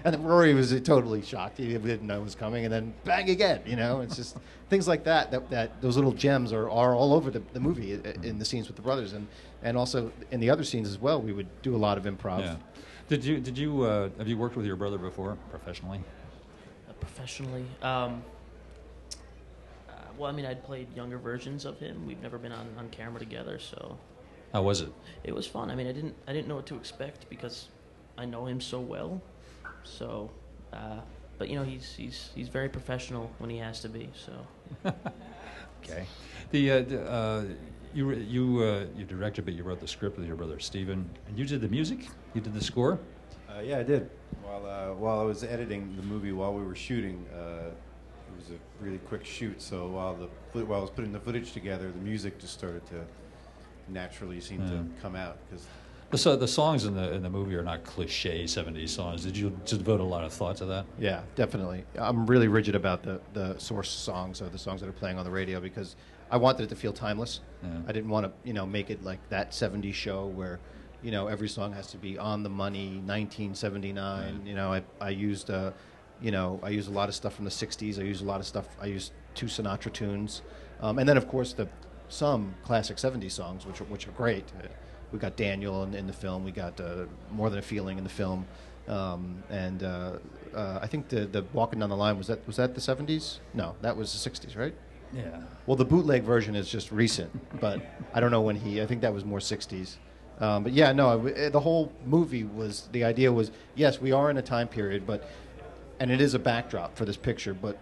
and 0.04 0.14
then 0.14 0.22
Rory 0.22 0.54
was 0.54 0.78
totally 0.80 1.20
shocked; 1.20 1.58
he 1.58 1.68
didn't 1.68 2.06
know 2.06 2.20
it 2.20 2.24
was 2.24 2.34
coming, 2.34 2.64
and 2.64 2.72
then 2.72 2.94
bang 3.04 3.28
again, 3.28 3.60
you 3.66 3.76
know. 3.76 4.00
It's 4.00 4.16
just 4.16 4.38
things 4.70 4.88
like 4.88 5.04
that 5.04 5.30
that, 5.30 5.50
that 5.50 5.82
those 5.82 5.96
little 5.96 6.12
gems 6.12 6.52
are, 6.54 6.70
are 6.70 6.94
all 6.94 7.12
over 7.12 7.30
the, 7.30 7.42
the 7.52 7.60
movie 7.60 8.00
in 8.22 8.38
the 8.38 8.44
scenes 8.44 8.66
with 8.66 8.76
the 8.76 8.82
brothers, 8.82 9.12
and 9.12 9.26
and 9.62 9.76
also 9.76 10.10
in 10.30 10.40
the 10.40 10.48
other 10.48 10.64
scenes 10.64 10.88
as 10.88 10.98
well. 10.98 11.20
We 11.20 11.32
would 11.32 11.48
do 11.60 11.76
a 11.76 11.78
lot 11.78 11.98
of 11.98 12.04
improv. 12.04 12.40
Yeah. 12.40 12.56
Did 13.10 13.24
you 13.24 13.40
did 13.40 13.58
you 13.58 13.82
uh, 13.82 14.08
have 14.18 14.28
you 14.28 14.38
worked 14.38 14.54
with 14.54 14.64
your 14.64 14.76
brother 14.76 14.96
before 14.96 15.36
professionally? 15.50 16.00
Uh, 16.88 16.92
professionally. 16.92 17.64
Um, 17.82 18.22
uh, 19.88 19.94
well, 20.16 20.30
I 20.30 20.32
mean, 20.32 20.46
I'd 20.46 20.62
played 20.62 20.94
younger 20.94 21.18
versions 21.18 21.64
of 21.64 21.76
him. 21.80 22.06
We've 22.06 22.22
never 22.22 22.38
been 22.38 22.52
on, 22.52 22.68
on 22.78 22.88
camera 22.90 23.18
together, 23.18 23.58
so 23.58 23.98
How 24.52 24.62
was 24.62 24.80
it? 24.82 24.92
it 25.24 25.34
was 25.34 25.44
fun. 25.44 25.72
I 25.72 25.74
mean, 25.74 25.88
I 25.88 25.92
didn't 25.92 26.14
I 26.28 26.32
didn't 26.32 26.46
know 26.46 26.54
what 26.54 26.66
to 26.66 26.76
expect 26.76 27.28
because 27.28 27.66
I 28.16 28.26
know 28.26 28.46
him 28.46 28.60
so 28.60 28.78
well. 28.78 29.20
So, 29.82 30.30
uh, 30.72 31.00
but 31.36 31.48
you 31.48 31.56
know, 31.56 31.64
he's 31.64 31.92
he's 31.92 32.30
he's 32.36 32.46
very 32.48 32.68
professional 32.68 33.28
when 33.38 33.50
he 33.50 33.58
has 33.58 33.80
to 33.80 33.88
be. 33.88 34.08
So. 34.14 34.92
Okay. 35.82 36.04
The, 36.50 36.70
uh, 36.70 36.80
the 36.82 37.10
uh, 37.10 37.44
you 37.94 38.06
re- 38.06 38.22
you 38.22 38.62
uh, 38.62 38.84
you 38.96 39.04
directed, 39.04 39.44
but 39.44 39.54
you 39.54 39.62
wrote 39.62 39.80
the 39.80 39.88
script 39.88 40.16
with 40.18 40.26
your 40.26 40.36
brother 40.36 40.58
Steven. 40.58 41.08
and 41.28 41.38
you 41.38 41.44
did 41.44 41.60
the 41.60 41.68
music. 41.68 42.08
You 42.34 42.40
did 42.40 42.54
the 42.54 42.62
score. 42.62 42.98
Uh, 43.48 43.60
yeah, 43.60 43.78
I 43.78 43.82
did. 43.82 44.10
While 44.42 44.66
uh, 44.66 44.94
while 44.94 45.20
I 45.20 45.24
was 45.24 45.42
editing 45.44 45.96
the 45.96 46.02
movie, 46.02 46.32
while 46.32 46.54
we 46.54 46.62
were 46.64 46.74
shooting, 46.76 47.26
uh, 47.34 47.70
it 47.70 48.36
was 48.36 48.50
a 48.50 48.84
really 48.84 48.98
quick 48.98 49.24
shoot. 49.24 49.60
So 49.60 49.88
while 49.88 50.16
the 50.54 50.64
while 50.64 50.78
I 50.78 50.82
was 50.82 50.90
putting 50.90 51.12
the 51.12 51.20
footage 51.20 51.52
together, 51.52 51.90
the 51.90 51.98
music 51.98 52.38
just 52.38 52.52
started 52.54 52.86
to 52.86 53.04
naturally 53.88 54.40
seem 54.40 54.60
Yeah. 54.62 54.68
to 54.70 54.84
come 55.02 55.16
out 55.16 55.38
because 55.48 55.66
The, 56.10 56.18
so 56.18 56.36
the 56.36 56.48
songs 56.48 56.84
in 56.84 56.94
the 56.94 57.12
in 57.12 57.22
the 57.22 57.30
movie 57.30 57.54
are 57.56 57.62
not 57.64 57.82
cliche 57.84 58.44
'70s 58.44 58.88
songs. 58.90 59.24
Did 59.24 59.36
you 59.36 59.50
devote 59.64 60.00
a 60.00 60.04
lot 60.04 60.24
of 60.24 60.32
thought 60.32 60.56
to 60.58 60.64
that? 60.66 60.84
Yeah, 60.98 61.22
definitely. 61.34 61.84
I'm 61.98 62.26
really 62.26 62.48
rigid 62.48 62.74
about 62.74 63.02
the, 63.02 63.20
the 63.32 63.58
source 63.58 63.90
songs 63.90 64.40
or 64.42 64.48
the 64.48 64.58
songs 64.58 64.80
that 64.80 64.88
are 64.88 64.92
playing 64.92 65.18
on 65.18 65.24
the 65.24 65.30
radio 65.30 65.60
because 65.60 65.96
I 66.30 66.36
wanted 66.36 66.64
it 66.64 66.68
to 66.68 66.76
feel 66.76 66.92
timeless. 66.92 67.40
Yeah. 67.62 67.80
I 67.86 67.92
didn't 67.92 68.10
want 68.10 68.26
to, 68.26 68.32
you 68.44 68.52
know, 68.52 68.66
make 68.66 68.90
it 68.90 69.02
like 69.02 69.18
that 69.30 69.50
70s 69.50 69.94
show 69.94 70.26
where, 70.26 70.60
you 71.02 71.10
know, 71.10 71.26
every 71.26 71.48
song 71.48 71.72
has 71.72 71.88
to 71.88 71.96
be 71.96 72.18
on 72.18 72.42
the 72.42 72.48
money, 72.50 73.00
1979. 73.04 74.46
You 74.46 74.54
know, 74.54 74.72
I, 74.72 74.82
I 75.00 75.10
used, 75.10 75.50
uh, 75.50 75.72
you 76.20 76.30
know, 76.30 76.60
I 76.62 76.68
used 76.68 76.88
a 76.88 76.92
lot 76.92 77.08
of 77.08 77.14
stuff 77.14 77.34
from 77.34 77.44
the 77.44 77.50
60s. 77.50 77.98
I 77.98 78.02
used 78.02 78.22
a 78.22 78.26
lot 78.26 78.40
of 78.40 78.46
stuff. 78.46 78.68
I 78.80 78.86
used 78.86 79.12
two 79.34 79.46
Sinatra 79.46 79.92
tunes. 79.92 80.42
Um, 80.80 80.98
and 80.98 81.08
then, 81.08 81.16
of 81.16 81.28
course, 81.28 81.52
the 81.52 81.68
some 82.08 82.54
classic 82.64 82.96
70s 82.96 83.32
songs, 83.32 83.66
which 83.66 83.80
are, 83.80 83.84
which 83.84 84.06
are 84.08 84.12
great. 84.12 84.44
We 85.12 85.18
got 85.18 85.36
Daniel 85.36 85.84
in, 85.84 85.94
in 85.94 86.06
the 86.06 86.12
film. 86.12 86.44
We 86.44 86.52
got 86.52 86.80
uh, 86.80 87.06
More 87.30 87.50
Than 87.50 87.58
a 87.58 87.62
Feeling 87.62 87.98
in 87.98 88.04
the 88.04 88.10
film. 88.10 88.46
Um, 88.88 89.42
and 89.50 89.82
uh, 89.82 90.12
uh, 90.54 90.80
I 90.82 90.86
think 90.86 91.08
the, 91.08 91.26
the 91.26 91.44
Walking 91.52 91.78
Down 91.78 91.90
the 91.90 91.96
Line, 91.96 92.18
was 92.18 92.26
that, 92.26 92.44
was 92.46 92.56
that 92.56 92.74
the 92.74 92.80
70s? 92.80 93.38
No, 93.54 93.76
that 93.82 93.96
was 93.96 94.12
the 94.12 94.30
60s, 94.30 94.56
right? 94.56 94.74
Yeah. 95.12 95.40
Well, 95.66 95.76
the 95.76 95.84
bootleg 95.84 96.22
version 96.22 96.54
is 96.54 96.68
just 96.70 96.90
recent, 96.92 97.30
but 97.60 97.80
I 98.14 98.20
don't 98.20 98.30
know 98.30 98.40
when 98.40 98.56
he. 98.56 98.80
I 98.82 98.86
think 98.86 99.00
that 99.02 99.12
was 99.12 99.24
more 99.24 99.38
'60s. 99.38 99.96
Um, 100.40 100.62
but 100.62 100.72
yeah, 100.72 100.92
no, 100.92 101.26
it- 101.26 101.52
the 101.52 101.60
whole 101.60 101.92
movie 102.06 102.44
was 102.44 102.88
the 102.92 103.04
idea 103.04 103.30
was 103.32 103.50
yes, 103.74 104.00
we 104.00 104.12
are 104.12 104.30
in 104.30 104.36
a 104.38 104.42
time 104.42 104.68
period, 104.68 105.06
but 105.06 105.28
and 105.98 106.10
it 106.10 106.20
is 106.20 106.34
a 106.34 106.38
backdrop 106.38 106.96
for 106.96 107.04
this 107.04 107.16
picture, 107.16 107.52
but 107.54 107.78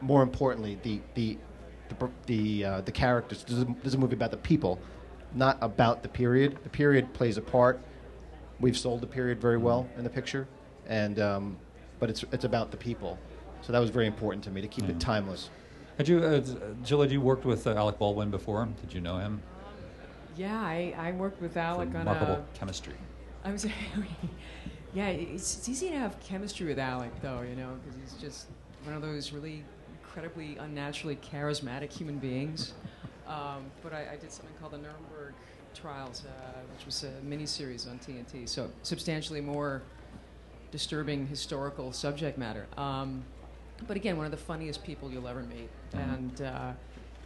more 0.00 0.22
importantly, 0.22 0.78
the 0.82 1.00
the 1.14 1.38
the 1.88 2.08
the, 2.26 2.64
uh, 2.64 2.80
the 2.82 2.92
characters. 2.92 3.42
This 3.44 3.56
is, 3.56 3.62
a, 3.62 3.66
this 3.66 3.86
is 3.86 3.94
a 3.94 3.98
movie 3.98 4.14
about 4.14 4.30
the 4.30 4.36
people, 4.38 4.78
not 5.34 5.58
about 5.60 6.02
the 6.02 6.08
period. 6.08 6.56
The 6.62 6.70
period 6.70 7.12
plays 7.12 7.36
a 7.36 7.42
part. 7.42 7.80
We've 8.60 8.78
sold 8.78 9.00
the 9.00 9.06
period 9.06 9.40
very 9.40 9.58
well 9.58 9.88
in 9.98 10.04
the 10.04 10.10
picture, 10.10 10.46
and 10.86 11.18
um, 11.18 11.56
but 11.98 12.08
it's 12.10 12.24
it's 12.32 12.44
about 12.44 12.70
the 12.70 12.76
people. 12.76 13.18
So 13.62 13.72
that 13.72 13.78
was 13.80 13.90
very 13.90 14.06
important 14.06 14.42
to 14.44 14.50
me 14.50 14.60
to 14.60 14.68
keep 14.68 14.88
it 14.88 14.98
timeless. 15.00 15.50
Had 15.98 16.08
you, 16.08 16.18
uh, 16.18 16.40
Jill? 16.82 17.02
Had 17.02 17.12
you 17.12 17.20
worked 17.20 17.44
with 17.44 17.66
uh, 17.66 17.74
Alec 17.74 17.98
Baldwin 17.98 18.30
before? 18.30 18.66
Did 18.80 18.94
you 18.94 19.00
know 19.00 19.18
him? 19.18 19.42
Yeah, 20.36 20.58
I, 20.58 20.94
I 20.96 21.12
worked 21.12 21.42
with 21.42 21.56
Alec 21.56 21.88
on 21.88 21.94
Remarkable 21.94 22.34
a. 22.34 22.44
chemistry. 22.54 22.94
I 23.44 23.52
was, 23.52 23.66
yeah, 24.94 25.08
it's, 25.08 25.58
it's 25.58 25.68
easy 25.68 25.90
to 25.90 25.98
have 25.98 26.18
chemistry 26.20 26.66
with 26.66 26.78
Alec, 26.78 27.10
though, 27.20 27.42
you 27.42 27.54
know, 27.56 27.76
because 27.84 28.00
he's 28.00 28.20
just 28.20 28.46
one 28.84 28.94
of 28.94 29.02
those 29.02 29.32
really 29.32 29.64
incredibly 30.02 30.56
unnaturally 30.56 31.16
charismatic 31.16 31.92
human 31.92 32.18
beings. 32.18 32.74
Um, 33.24 33.70
but 33.82 33.94
I, 33.94 34.08
I 34.12 34.16
did 34.16 34.32
something 34.32 34.54
called 34.60 34.72
the 34.72 34.78
Nuremberg 34.78 35.34
Trials, 35.74 36.24
uh, 36.26 36.58
which 36.76 36.84
was 36.84 37.04
a 37.04 37.12
miniseries 37.24 37.88
on 37.88 37.98
TNT, 38.00 38.48
so 38.48 38.68
substantially 38.82 39.40
more 39.40 39.82
disturbing 40.70 41.26
historical 41.28 41.92
subject 41.92 42.36
matter. 42.36 42.66
Um, 42.76 43.24
but 43.86 43.96
again, 43.96 44.16
one 44.16 44.26
of 44.26 44.32
the 44.32 44.36
funniest 44.38 44.82
people 44.84 45.10
you'll 45.10 45.28
ever 45.28 45.42
meet, 45.42 45.68
and 45.92 46.42
uh, 46.42 46.72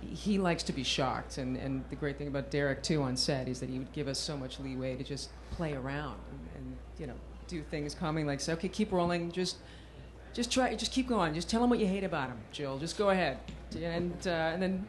he 0.02 0.38
likes 0.38 0.62
to 0.64 0.72
be 0.72 0.82
shocked. 0.82 1.38
And, 1.38 1.56
and 1.56 1.84
the 1.90 1.96
great 1.96 2.18
thing 2.18 2.28
about 2.28 2.50
Derek 2.50 2.82
too 2.82 3.02
on 3.02 3.16
set 3.16 3.48
is 3.48 3.60
that 3.60 3.68
he 3.68 3.78
would 3.78 3.92
give 3.92 4.08
us 4.08 4.18
so 4.18 4.36
much 4.36 4.58
leeway 4.60 4.96
to 4.96 5.04
just 5.04 5.30
play 5.52 5.75
around 5.75 6.18
and, 6.30 6.40
and 6.56 6.76
you 6.98 7.06
know 7.06 7.14
do 7.48 7.62
things 7.62 7.94
calming, 7.94 8.26
like 8.26 8.40
say, 8.40 8.52
okay, 8.54 8.68
keep 8.68 8.92
rolling, 8.92 9.30
just 9.32 9.56
just 10.34 10.50
try, 10.52 10.75
just 10.75 10.92
keep 10.92 11.08
going, 11.08 11.32
just 11.32 11.48
tell 11.48 11.62
him 11.64 11.70
what 11.70 11.78
you 11.78 11.86
hate 11.86 12.04
about 12.04 12.28
him, 12.28 12.38
Jill. 12.52 12.78
Just 12.78 12.98
go 12.98 13.10
ahead, 13.10 13.38
and 13.80 14.12
uh, 14.26 14.30
and 14.30 14.62
then 14.62 14.86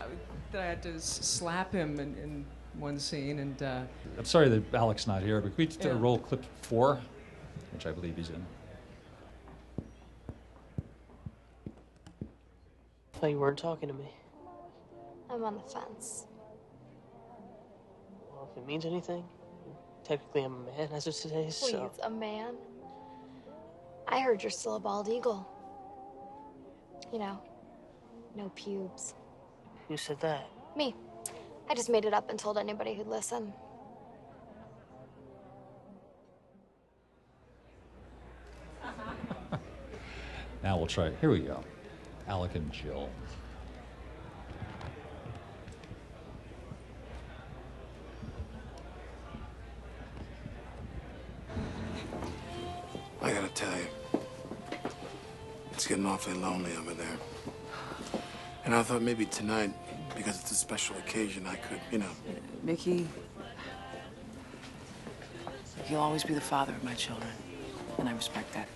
uh, 0.00 0.04
then 0.52 0.62
I 0.62 0.66
had 0.66 0.82
to 0.84 0.94
s- 0.94 1.02
slap 1.22 1.72
him 1.72 1.98
in, 1.98 2.14
in 2.22 2.44
one 2.78 2.98
scene, 2.98 3.38
and. 3.40 3.62
Uh, 3.62 3.80
I'm 4.18 4.24
sorry 4.24 4.48
that 4.48 4.72
Alec's 4.74 5.06
not 5.06 5.22
here, 5.22 5.40
but 5.40 5.48
could 5.50 5.58
we 5.58 5.66
just 5.66 5.84
uh, 5.84 5.88
Yeah. 5.88 5.96
roll 5.98 6.18
clip 6.18 6.44
four, 6.62 7.00
which 7.72 7.86
I 7.86 7.90
believe 7.92 8.16
he's 8.16 8.30
in. 8.30 8.44
Thought 13.24 13.30
you 13.30 13.38
weren't 13.38 13.58
talking 13.58 13.88
to 13.88 13.94
me. 13.94 14.10
I'm 15.30 15.42
on 15.44 15.54
the 15.54 15.62
fence. 15.62 16.26
Well, 18.30 18.50
if 18.52 18.58
it 18.58 18.66
means 18.66 18.84
anything, 18.84 19.24
technically 20.02 20.42
I'm 20.42 20.52
a 20.52 20.76
man 20.76 20.88
as 20.92 21.06
of 21.06 21.14
today, 21.16 21.44
Please, 21.44 21.56
so. 21.56 21.90
a 22.02 22.10
man. 22.10 22.52
I 24.06 24.20
heard 24.20 24.42
you're 24.42 24.50
still 24.50 24.76
a 24.76 24.78
bald 24.78 25.08
eagle. 25.08 25.48
You 27.14 27.18
know, 27.18 27.40
no 28.36 28.50
pubes. 28.54 29.14
Who 29.88 29.96
said 29.96 30.20
that? 30.20 30.44
Me. 30.76 30.94
I 31.70 31.74
just 31.74 31.88
made 31.88 32.04
it 32.04 32.12
up 32.12 32.28
and 32.28 32.38
told 32.38 32.58
anybody 32.58 32.92
who'd 32.92 33.06
listen. 33.06 33.54
Now 40.62 40.76
we'll 40.78 40.86
try. 40.86 41.10
Here 41.20 41.30
we 41.30 41.40
go. 41.40 41.62
Alec 42.26 42.54
and 42.54 42.72
Jill. 42.72 43.10
I 53.20 53.32
gotta 53.32 53.48
tell 53.48 53.72
you, 53.78 54.20
it's 55.72 55.86
getting 55.86 56.06
awfully 56.06 56.36
lonely 56.36 56.74
over 56.76 56.94
there. 56.94 57.16
And 58.64 58.74
I 58.74 58.82
thought 58.82 59.02
maybe 59.02 59.26
tonight, 59.26 59.72
because 60.16 60.40
it's 60.40 60.50
a 60.50 60.54
special 60.54 60.96
occasion, 60.96 61.46
I 61.46 61.56
could, 61.56 61.80
you 61.90 61.98
know. 61.98 62.10
Mickey, 62.62 63.06
you'll 65.88 66.00
always 66.00 66.24
be 66.24 66.34
the 66.34 66.40
father 66.40 66.72
of 66.72 66.82
my 66.84 66.94
children, 66.94 67.30
and 67.98 68.08
I 68.08 68.12
respect 68.12 68.52
that. 68.54 68.68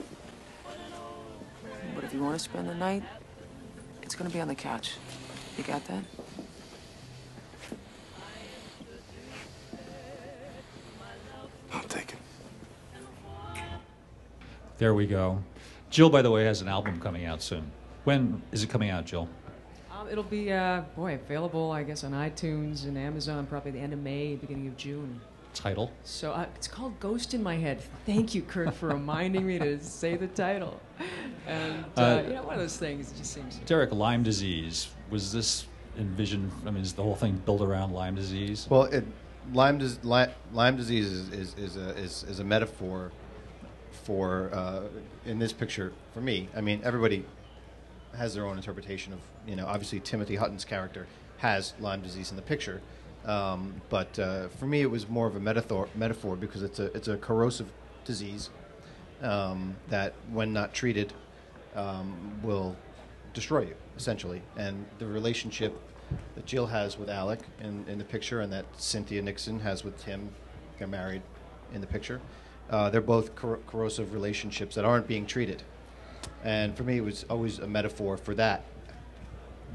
But 1.95 2.05
if 2.05 2.13
you 2.13 2.23
want 2.23 2.35
to 2.35 2.39
spend 2.39 2.69
the 2.69 2.75
night, 2.75 3.03
it's 4.09 4.15
gonna 4.15 4.31
be 4.31 4.41
on 4.41 4.49
the 4.49 4.55
couch. 4.55 4.95
You 5.59 5.65
got 5.65 5.85
that? 5.89 6.03
I'll 11.71 11.83
take 11.83 12.15
it. 12.15 12.19
There 14.79 14.95
we 14.95 15.07
go. 15.07 15.43
Jill, 15.91 16.09
by 16.09 16.23
the 16.23 16.31
way, 16.31 16.47
has 16.47 16.63
an 16.63 16.69
album 16.69 16.99
coming 16.99 17.27
out 17.27 17.43
soon. 17.43 17.71
When 18.05 18.41
is 18.51 18.63
it 18.63 18.71
coming 18.71 18.89
out, 18.89 19.05
Jill? 19.05 19.29
Um, 19.93 20.01
Um, 20.01 20.09
it'll 20.09 20.25
be, 20.25 20.51
uh, 20.51 20.85
boy, 20.97 21.17
available, 21.17 21.71
I 21.71 21.83
guess, 21.83 22.03
on 22.03 22.13
iTunes 22.13 22.85
and 22.85 22.97
Amazon 22.97 23.45
probably 23.45 23.73
the 23.73 23.81
end 23.81 23.93
of 23.93 23.99
May, 23.99 24.37
beginning 24.37 24.69
of 24.69 24.77
June. 24.79 25.21
Title? 25.53 25.91
So 26.05 26.33
uh, 26.33 26.47
it's 26.55 26.69
called 26.69 26.99
Ghost 26.99 27.35
in 27.35 27.43
My 27.43 27.57
Head. 27.57 27.83
Thank 28.07 28.35
you, 28.35 28.41
Kurt, 28.41 28.73
for 28.73 28.89
reminding 28.89 29.47
me 29.47 29.59
to 29.59 29.79
say 29.85 30.17
the 30.17 30.29
title. 30.29 30.81
And, 31.49 31.85
uh, 31.97 32.01
Uh, 32.01 32.23
you 32.27 32.35
know, 32.35 32.43
one 32.43 32.55
of 32.55 32.61
those 32.61 32.77
things, 32.77 33.11
it 33.11 33.17
just 33.17 33.33
seems. 33.33 33.57
Derek, 33.67 33.91
Lyme 33.93 34.23
disease. 34.23 34.89
Was 35.11 35.33
this 35.33 35.67
envisioned? 35.99 36.53
I 36.67 36.71
mean, 36.71 36.83
is 36.83 36.93
the 36.93 37.03
whole 37.03 37.17
thing 37.17 37.41
built 37.45 37.63
around 37.63 37.93
Lyme 37.93 38.15
disease? 38.15 38.67
Well, 38.69 38.85
it, 38.85 39.05
Lyme, 39.53 39.79
dis- 39.79 39.99
Lyme, 40.03 40.31
Lyme 40.53 40.77
disease 40.77 41.11
is, 41.11 41.29
is, 41.31 41.55
is, 41.57 41.77
a, 41.77 41.89
is, 41.97 42.25
is 42.25 42.39
a 42.41 42.45
metaphor 42.45 43.11
for, 44.05 44.51
uh, 44.53 44.83
in 45.25 45.39
this 45.39 45.53
picture, 45.55 45.93
for 46.13 46.21
me. 46.21 46.49
I 46.55 46.61
mean, 46.61 46.83
everybody 46.85 47.25
has 48.17 48.35
their 48.35 48.47
own 48.47 48.57
interpretation 48.59 49.15
of, 49.15 49.21
you 49.47 49.57
know, 49.57 49.67
obviously 49.67 50.01
Timothy 50.01 50.37
Hutton's 50.37 50.65
character 50.67 51.07
has 51.39 51.73
Lyme 51.81 52.03
disease 52.03 52.31
in 52.31 52.37
the 52.37 52.43
picture. 52.43 52.83
Um, 53.25 53.81
but 53.89 54.19
uh, 54.19 54.49
for 54.49 54.67
me, 54.67 54.83
it 54.83 54.91
was 54.91 55.09
more 55.09 55.27
of 55.27 55.35
a 55.37 55.41
metaphor, 55.41 55.89
metaphor 55.95 56.37
because 56.37 56.63
it's 56.63 56.79
a, 56.79 56.95
it's 56.95 57.09
a 57.09 57.17
corrosive 57.17 57.71
disease 58.05 58.51
um, 59.23 59.77
that, 59.89 60.13
when 60.31 60.53
not 60.53 60.75
treated, 60.75 61.13
um, 61.75 62.41
will 62.43 62.77
destroy 63.35 63.61
you, 63.61 63.75
essentially. 63.97 64.43
And 64.57 64.85
the 64.99 65.07
relationship 65.07 65.79
that 66.35 66.47
Jill 66.47 66.67
has 66.67 66.99
with 66.99 67.11
Alec 67.11 67.41
in, 67.61 67.85
in 67.89 67.99
the 67.99 68.05
picture 68.05 68.41
and 68.41 68.53
that 68.53 68.65
Cynthia 68.77 69.23
Nixon 69.23 69.61
has 69.61 69.85
with 69.85 69.99
Tim, 69.99 70.31
they're 70.79 70.89
married 70.89 71.23
in 71.75 71.81
the 71.81 71.87
picture, 71.87 72.21
uh, 72.71 72.91
they're 72.91 73.01
both 73.01 73.35
cor- 73.35 73.61
corrosive 73.67 74.13
relationships 74.13 74.75
that 74.75 74.85
aren't 74.85 75.07
being 75.07 75.27
treated. 75.27 75.63
And 76.45 76.77
for 76.77 76.83
me, 76.83 76.99
it 76.99 77.05
was 77.05 77.25
always 77.29 77.59
a 77.59 77.67
metaphor 77.67 78.17
for 78.17 78.35
that. 78.35 78.65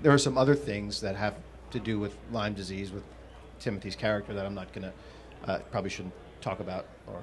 There 0.02 0.12
are 0.12 0.18
some 0.18 0.38
other 0.38 0.56
things 0.56 1.02
that 1.02 1.16
have 1.16 1.36
to 1.72 1.80
do 1.80 2.00
with 2.00 2.16
Lyme 2.32 2.54
disease, 2.54 2.92
with 2.92 3.04
Timothy's 3.60 3.96
character, 3.96 4.34
that 4.34 4.46
I'm 4.46 4.56
not 4.56 4.72
going 4.74 4.84
to, 4.84 5.52
uh, 5.52 5.60
probably 5.72 5.90
shouldn't 5.90 6.14
talk 6.42 6.60
about. 6.60 6.86
Or, 7.08 7.22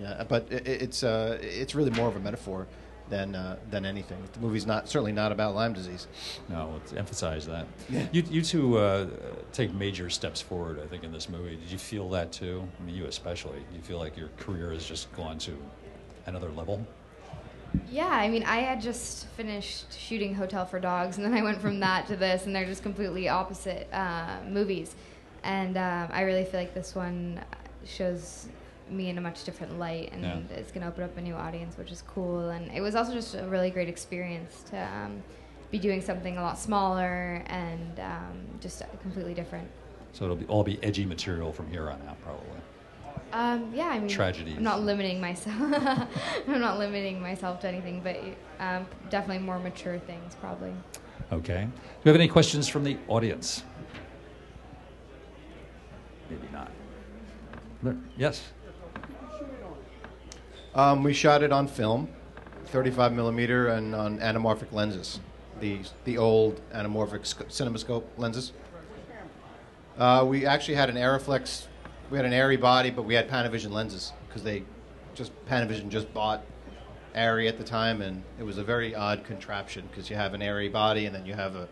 yeah, 0.00 0.24
but 0.28 0.50
it, 0.50 0.66
it's, 0.66 1.02
uh, 1.02 1.38
it's 1.40 1.74
really 1.74 1.90
more 1.90 2.08
of 2.08 2.16
a 2.16 2.20
metaphor 2.20 2.66
than, 3.12 3.34
uh, 3.34 3.56
than 3.70 3.84
anything. 3.84 4.16
The 4.32 4.40
movie's 4.40 4.66
not 4.66 4.88
certainly 4.88 5.12
not 5.12 5.32
about 5.32 5.54
Lyme 5.54 5.74
disease. 5.74 6.06
No, 6.48 6.70
let's 6.72 6.94
emphasize 6.94 7.46
that. 7.46 7.66
Yeah. 7.90 8.06
You, 8.10 8.24
you 8.30 8.42
two 8.42 8.78
uh, 8.78 9.06
take 9.52 9.74
major 9.74 10.08
steps 10.08 10.40
forward, 10.40 10.80
I 10.82 10.86
think, 10.86 11.04
in 11.04 11.12
this 11.12 11.28
movie. 11.28 11.56
Did 11.56 11.70
you 11.70 11.76
feel 11.76 12.08
that 12.10 12.32
too? 12.32 12.66
I 12.80 12.84
mean, 12.84 12.94
you 12.94 13.04
especially. 13.04 13.58
Do 13.58 13.76
you 13.76 13.82
feel 13.82 13.98
like 13.98 14.16
your 14.16 14.30
career 14.38 14.72
has 14.72 14.86
just 14.86 15.12
gone 15.12 15.36
to 15.40 15.54
another 16.24 16.50
level? 16.50 16.86
Yeah, 17.90 18.08
I 18.08 18.28
mean, 18.28 18.44
I 18.44 18.60
had 18.60 18.80
just 18.80 19.26
finished 19.28 19.98
shooting 19.98 20.34
Hotel 20.34 20.64
for 20.64 20.80
Dogs, 20.80 21.18
and 21.18 21.26
then 21.26 21.34
I 21.34 21.42
went 21.42 21.60
from 21.60 21.80
that 21.80 22.06
to 22.06 22.16
this, 22.16 22.46
and 22.46 22.56
they're 22.56 22.66
just 22.66 22.82
completely 22.82 23.28
opposite 23.28 23.88
uh, 23.92 24.38
movies. 24.48 24.94
And 25.44 25.76
um, 25.76 26.08
I 26.12 26.22
really 26.22 26.44
feel 26.44 26.60
like 26.60 26.72
this 26.72 26.94
one 26.94 27.40
shows 27.84 28.48
me 28.92 29.08
in 29.08 29.18
a 29.18 29.20
much 29.20 29.44
different 29.44 29.78
light, 29.78 30.10
and 30.12 30.22
Yeah. 30.22 30.56
it's 30.56 30.70
going 30.72 30.82
to 30.82 30.88
open 30.88 31.04
up 31.04 31.16
a 31.16 31.20
new 31.20 31.34
audience, 31.34 31.76
which 31.76 31.90
is 31.90 32.02
cool. 32.02 32.50
And 32.50 32.70
it 32.72 32.80
was 32.80 32.94
also 32.94 33.12
just 33.12 33.34
a 33.34 33.44
really 33.46 33.70
great 33.70 33.88
experience 33.88 34.62
to 34.70 34.76
um, 34.78 35.22
be 35.70 35.78
doing 35.78 36.00
something 36.00 36.36
a 36.36 36.42
lot 36.42 36.58
smaller 36.58 37.42
and 37.46 37.98
um, 38.00 38.44
just 38.60 38.82
completely 39.00 39.34
different. 39.34 39.68
So 40.12 40.24
it'll 40.24 40.36
be, 40.36 40.46
all 40.46 40.62
be 40.62 40.82
edgy 40.82 41.06
material 41.06 41.52
from 41.52 41.68
here 41.70 41.88
on 41.90 42.00
out, 42.06 42.20
probably. 42.22 42.46
Um, 43.32 43.72
yeah, 43.74 43.86
I 43.86 43.98
mean, 43.98 44.08
Tragedies. 44.08 44.58
I'm 44.58 44.62
not 44.62 44.82
limiting 44.82 45.18
myself. 45.18 45.56
I'm 46.48 46.60
not 46.60 46.78
limiting 46.78 47.20
myself 47.20 47.60
to 47.60 47.68
anything, 47.68 48.02
but 48.04 48.18
um, 48.60 48.86
definitely 49.08 49.42
more 49.42 49.58
mature 49.58 49.98
things, 49.98 50.34
probably. 50.34 50.74
Okay. 51.32 51.64
Do 51.64 51.70
we 52.04 52.08
have 52.10 52.16
any 52.16 52.28
questions 52.28 52.68
from 52.68 52.84
the 52.84 52.98
audience? 53.08 53.64
Maybe 56.28 56.48
not. 56.52 56.70
Yes. 58.16 58.42
Um, 60.74 61.02
we 61.02 61.12
shot 61.12 61.42
it 61.42 61.52
on 61.52 61.66
film, 61.66 62.08
35 62.66 63.12
millimeter, 63.12 63.68
and 63.68 63.94
on 63.94 64.18
anamorphic 64.18 64.72
lenses, 64.72 65.20
the 65.60 65.80
the 66.04 66.16
old 66.16 66.60
anamorphic 66.72 67.26
sc- 67.26 67.48
cinemascope 67.48 68.04
lenses. 68.16 68.52
Uh, 69.98 70.24
we 70.26 70.46
actually 70.46 70.74
had 70.74 70.88
an 70.88 70.96
Arriflex, 70.96 71.66
we 72.10 72.16
had 72.16 72.24
an 72.24 72.32
Arri 72.32 72.58
body, 72.58 72.90
but 72.90 73.02
we 73.02 73.14
had 73.14 73.28
Panavision 73.28 73.70
lenses 73.70 74.12
because 74.26 74.42
they 74.42 74.62
just 75.14 75.32
Panavision 75.46 75.90
just 75.90 76.12
bought 76.14 76.42
Arri 77.14 77.46
at 77.46 77.58
the 77.58 77.64
time, 77.64 78.00
and 78.00 78.22
it 78.38 78.42
was 78.42 78.56
a 78.56 78.64
very 78.64 78.94
odd 78.94 79.24
contraption 79.24 79.86
because 79.90 80.08
you 80.08 80.16
have 80.16 80.32
an 80.32 80.40
Arri 80.40 80.72
body 80.72 81.04
and 81.04 81.14
then 81.14 81.26
you 81.26 81.34
have 81.34 81.54
a 81.54 81.68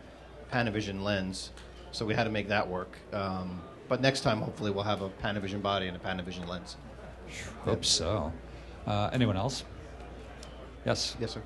Panavision 0.53 1.03
lens, 1.03 1.53
so 1.93 2.05
we 2.05 2.15
had 2.15 2.25
to 2.25 2.31
make 2.31 2.49
that 2.49 2.69
work. 2.69 2.99
Um, 3.15 3.63
but 3.89 4.03
next 4.03 4.21
time, 4.21 4.43
hopefully, 4.43 4.71
we'll 4.71 4.85
have 4.85 5.01
a 5.01 5.09
Panavision 5.09 5.63
body 5.63 5.87
and 5.87 5.97
a 5.97 6.01
Panavision 6.01 6.47
lens. 6.47 6.77
Hope 7.65 7.85
so. 7.85 8.33
Uh, 8.90 9.09
anyone 9.12 9.37
else? 9.37 9.62
Yes. 10.85 11.16
Yes, 11.20 11.31
sir. 11.31 11.42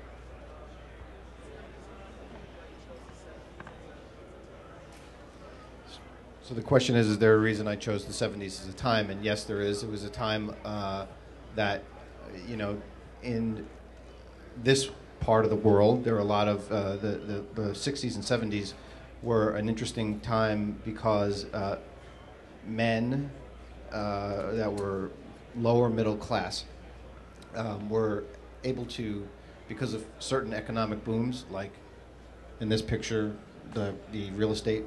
So 6.41 6.55
the 6.55 6.63
question 6.63 6.95
is: 6.95 7.07
Is 7.07 7.19
there 7.19 7.35
a 7.35 7.37
reason 7.37 7.67
I 7.67 7.75
chose 7.75 8.03
the 8.05 8.13
'70s 8.13 8.61
as 8.61 8.67
a 8.67 8.73
time? 8.73 9.11
And 9.11 9.23
yes, 9.23 9.43
there 9.43 9.61
is. 9.61 9.83
It 9.83 9.91
was 9.91 10.03
a 10.03 10.09
time 10.09 10.55
uh, 10.65 11.05
that, 11.53 11.83
you 12.47 12.57
know, 12.57 12.81
in 13.21 13.67
this 14.63 14.89
part 15.19 15.45
of 15.45 15.51
the 15.51 15.55
world, 15.55 16.03
there 16.03 16.15
were 16.15 16.21
a 16.21 16.23
lot 16.23 16.47
of 16.47 16.71
uh, 16.71 16.95
the, 16.95 17.09
the 17.09 17.45
the 17.53 17.69
'60s 17.73 18.15
and 18.15 18.23
'70s 18.23 18.73
were 19.21 19.55
an 19.55 19.69
interesting 19.69 20.19
time 20.21 20.81
because 20.83 21.45
uh, 21.53 21.77
men 22.65 23.29
uh, 23.91 24.51
that 24.53 24.73
were 24.73 25.11
lower 25.55 25.91
middle 25.91 26.17
class 26.17 26.65
um, 27.55 27.89
were 27.89 28.23
able 28.63 28.85
to, 28.85 29.27
because 29.67 29.93
of 29.93 30.05
certain 30.19 30.53
economic 30.53 31.03
booms, 31.03 31.45
like 31.49 31.71
in 32.59 32.69
this 32.69 32.81
picture, 32.81 33.35
the, 33.73 33.93
the 34.11 34.29
real 34.31 34.51
estate 34.51 34.83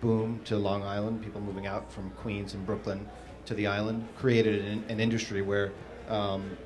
boom 0.00 0.40
to 0.44 0.56
Long 0.56 0.82
Island, 0.82 1.22
people 1.22 1.40
moving 1.40 1.66
out 1.66 1.92
from 1.92 2.10
Queens 2.10 2.54
and 2.54 2.64
Brooklyn 2.64 3.08
to 3.46 3.54
the 3.54 3.66
island, 3.66 4.06
created 4.16 4.64
an, 4.64 4.84
an 4.88 5.00
industry 5.00 5.42
where 5.42 5.72
um, 6.08 6.56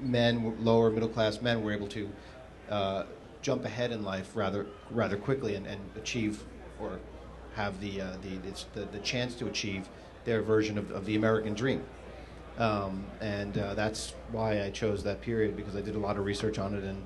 men, 0.00 0.54
lower 0.64 0.90
middle 0.90 1.08
class 1.08 1.40
men, 1.40 1.62
were 1.62 1.72
able 1.72 1.88
to 1.88 2.08
uh, 2.70 3.04
jump 3.42 3.64
ahead 3.64 3.92
in 3.92 4.02
life 4.02 4.34
rather 4.34 4.66
rather 4.90 5.16
quickly 5.16 5.54
and, 5.54 5.66
and 5.66 5.80
achieve 5.96 6.44
or 6.80 6.98
have 7.54 7.78
the, 7.80 8.00
uh, 8.00 8.12
the, 8.22 8.50
the 8.74 8.86
the 8.86 8.98
chance 9.00 9.34
to 9.34 9.46
achieve 9.46 9.88
their 10.24 10.42
version 10.42 10.78
of, 10.78 10.90
of 10.90 11.04
the 11.04 11.14
American 11.16 11.54
dream. 11.54 11.82
Um, 12.58 13.04
and 13.20 13.58
uh, 13.58 13.74
that's 13.74 14.14
why 14.30 14.62
I 14.62 14.70
chose 14.70 15.02
that 15.04 15.20
period 15.20 15.56
because 15.56 15.74
I 15.74 15.80
did 15.80 15.96
a 15.96 15.98
lot 15.98 16.16
of 16.16 16.24
research 16.24 16.58
on 16.58 16.74
it, 16.74 16.84
and 16.84 17.04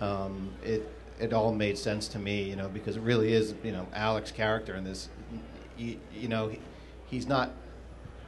um, 0.00 0.50
it 0.64 0.90
it 1.20 1.32
all 1.32 1.52
made 1.52 1.76
sense 1.76 2.08
to 2.08 2.18
me, 2.18 2.42
you 2.42 2.56
know, 2.56 2.68
because 2.68 2.96
it 2.96 3.02
really 3.02 3.32
is, 3.32 3.54
you 3.64 3.72
know, 3.72 3.86
Alec's 3.92 4.30
character 4.30 4.76
in 4.76 4.84
this, 4.84 5.08
you, 5.76 5.98
you 6.14 6.28
know, 6.28 6.48
he, 6.48 6.60
he's 7.06 7.26
not 7.26 7.52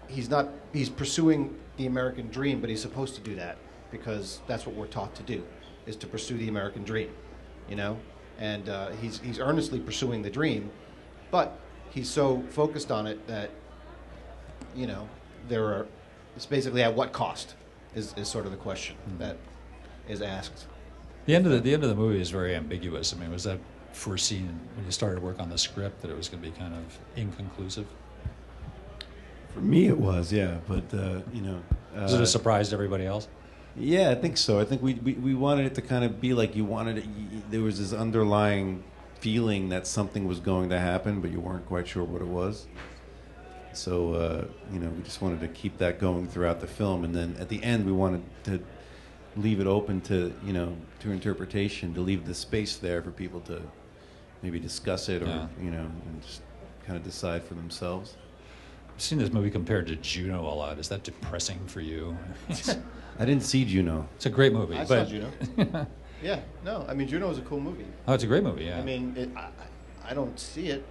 he's 0.09 0.28
not 0.28 0.48
he's 0.72 0.88
pursuing 0.88 1.56
the 1.76 1.87
American 1.87 2.28
dream, 2.28 2.61
but 2.61 2.70
he's 2.70 2.83
supposed 2.83 3.14
to 3.14 3.20
do 3.20 3.35
that 3.37 3.59
because 3.90 4.40
that's 4.46 4.66
what 4.66 4.76
we're 4.76 4.87
taught 4.87 5.14
to 5.16 5.22
do, 5.22 5.44
is 5.87 5.96
to 5.96 6.06
pursue 6.06 6.37
the 6.37 6.48
American 6.48 6.85
dream, 6.85 7.11
you 7.68 7.76
know, 7.76 7.98
and 8.38 8.68
uh, 8.68 8.90
he's 9.00 9.18
he's 9.20 9.40
earnestly 9.40 9.80
pursuing 9.80 10.22
the 10.22 10.30
dream, 10.30 10.70
but 11.30 11.59
he's 11.90 12.09
so 12.09 12.42
focused 12.50 12.90
on 12.92 13.06
it 13.06 13.26
that, 13.26 13.50
you 14.76 14.87
know, 14.87 15.09
there 15.48 15.64
are 15.64 15.87
it's 16.40 16.46
basically 16.46 16.83
at 16.83 16.94
what 16.94 17.12
cost 17.12 17.55
is, 17.94 18.14
is 18.16 18.26
sort 18.26 18.46
of 18.46 18.50
the 18.50 18.57
question 18.57 18.96
that 19.18 19.37
is 20.09 20.22
asked. 20.22 20.64
The 21.26 21.35
end 21.35 21.44
of 21.44 21.53
the, 21.53 21.61
the 21.61 21.74
end 21.74 21.83
of 21.83 21.90
the 21.90 21.94
movie 21.94 22.18
is 22.18 22.31
very 22.31 22.57
ambiguous. 22.57 23.12
I 23.12 23.18
mean, 23.18 23.31
was 23.31 23.44
that 23.44 23.59
foreseen 23.92 24.59
when 24.74 24.87
you 24.87 24.90
started 24.90 25.22
work 25.22 25.38
on 25.38 25.50
the 25.50 25.59
script 25.59 26.00
that 26.00 26.11
it 26.11 26.16
was 26.16 26.31
going 26.31 26.42
to 26.42 26.50
be 26.50 26.57
kind 26.57 26.72
of 26.72 26.98
inconclusive? 27.14 27.87
For 29.53 29.61
me, 29.61 29.87
it 29.88 29.98
was, 29.98 30.33
yeah. 30.33 30.61
But 30.66 30.85
uh, 30.94 31.20
you 31.31 31.42
know, 31.42 31.61
uh, 31.94 32.00
Was 32.05 32.14
it 32.14 32.22
a 32.22 32.26
surprise 32.26 32.70
to 32.70 32.74
everybody 32.74 33.05
else? 33.05 33.29
Yeah, 33.76 34.09
I 34.11 34.14
think 34.14 34.38
so. 34.38 34.59
I 34.61 34.64
think 34.64 34.81
we, 34.81 34.94
we, 34.94 35.12
we 35.12 35.35
wanted 35.35 35.66
it 35.66 35.74
to 35.74 35.83
kind 35.83 36.05
of 36.07 36.22
be 36.22 36.33
like 36.33 36.57
you 36.57 36.64
wanted 36.64 36.96
it. 36.98 37.05
y- 37.07 37.42
There 37.50 37.61
was 37.61 37.79
this 37.79 37.92
underlying 37.92 38.83
feeling 39.20 39.68
that 39.68 39.87
something 39.87 40.26
was 40.26 40.40
going 40.40 40.70
to 40.70 40.79
happen, 40.79 41.20
but 41.20 41.31
you 41.33 41.40
weren't 41.40 41.66
quite 41.66 41.87
sure 41.87 42.03
what 42.03 42.22
it 42.22 42.29
was. 42.29 42.66
So 43.72 44.14
uh, 44.14 44.44
you 44.72 44.80
know, 44.80 44.88
we 44.88 45.02
just 45.02 45.22
wanted 45.22 45.40
to 45.40 45.48
keep 45.48 45.78
that 45.78 45.98
going 45.98 46.26
throughout 46.28 46.61
the 46.61 46.66
film, 46.66 47.04
and 47.04 47.14
then 47.14 47.37
at 47.38 47.48
the 47.48 47.62
end, 47.62 47.87
we 47.87 47.92
wanted 47.92 48.22
to 48.44 48.61
leave 49.37 49.61
it 49.61 49.66
open 49.66 50.00
to 50.02 50.33
you 50.44 50.52
know 50.52 50.76
to 51.00 51.11
interpretation, 51.12 51.94
to 51.94 52.00
leave 52.00 52.26
the 52.26 52.35
space 52.35 52.76
there 52.76 53.00
for 53.02 53.11
people 53.11 53.40
to 53.40 53.62
maybe 54.42 54.59
discuss 54.59 55.09
it 55.09 55.22
or 55.22 55.26
Yeah. 55.26 55.46
you 55.61 55.70
know 55.70 55.83
and 56.06 56.22
just 56.22 56.42
kind 56.87 56.96
of 56.96 57.04
decide 57.04 57.44
for 57.44 57.54
themselves. 57.54 58.16
I've 58.94 59.00
seen 59.00 59.18
this 59.18 59.33
movie 59.33 59.50
compared 59.50 59.87
to 59.87 59.96
Juno 59.96 60.42
a 60.42 60.54
lot. 60.54 60.78
Is 60.78 60.88
that 60.88 61.04
depressing 61.04 61.59
for 61.66 61.80
you? 61.80 62.16
I 63.18 63.24
didn't 63.24 63.44
see 63.44 63.64
Juno. 63.64 64.09
It's 64.16 64.26
a 64.26 64.30
great 64.30 64.52
movie. 64.52 64.74
I 64.76 64.85
but 64.85 65.04
saw 65.06 65.11
Juno. 65.11 65.30
yeah, 66.22 66.40
no, 66.64 66.85
I 66.88 66.94
mean 66.94 67.06
Juno 67.06 67.30
is 67.30 67.38
a 67.38 67.42
cool 67.42 67.61
movie. 67.61 67.87
Oh, 68.09 68.14
it's 68.14 68.24
a 68.24 68.26
great 68.26 68.42
movie, 68.42 68.64
yeah. 68.64 68.78
I 68.78 68.83
mean, 68.83 69.14
it, 69.16 69.30
I, 69.37 69.48
I 70.11 70.14
don't 70.14 70.38
see 70.40 70.68
it, 70.68 70.85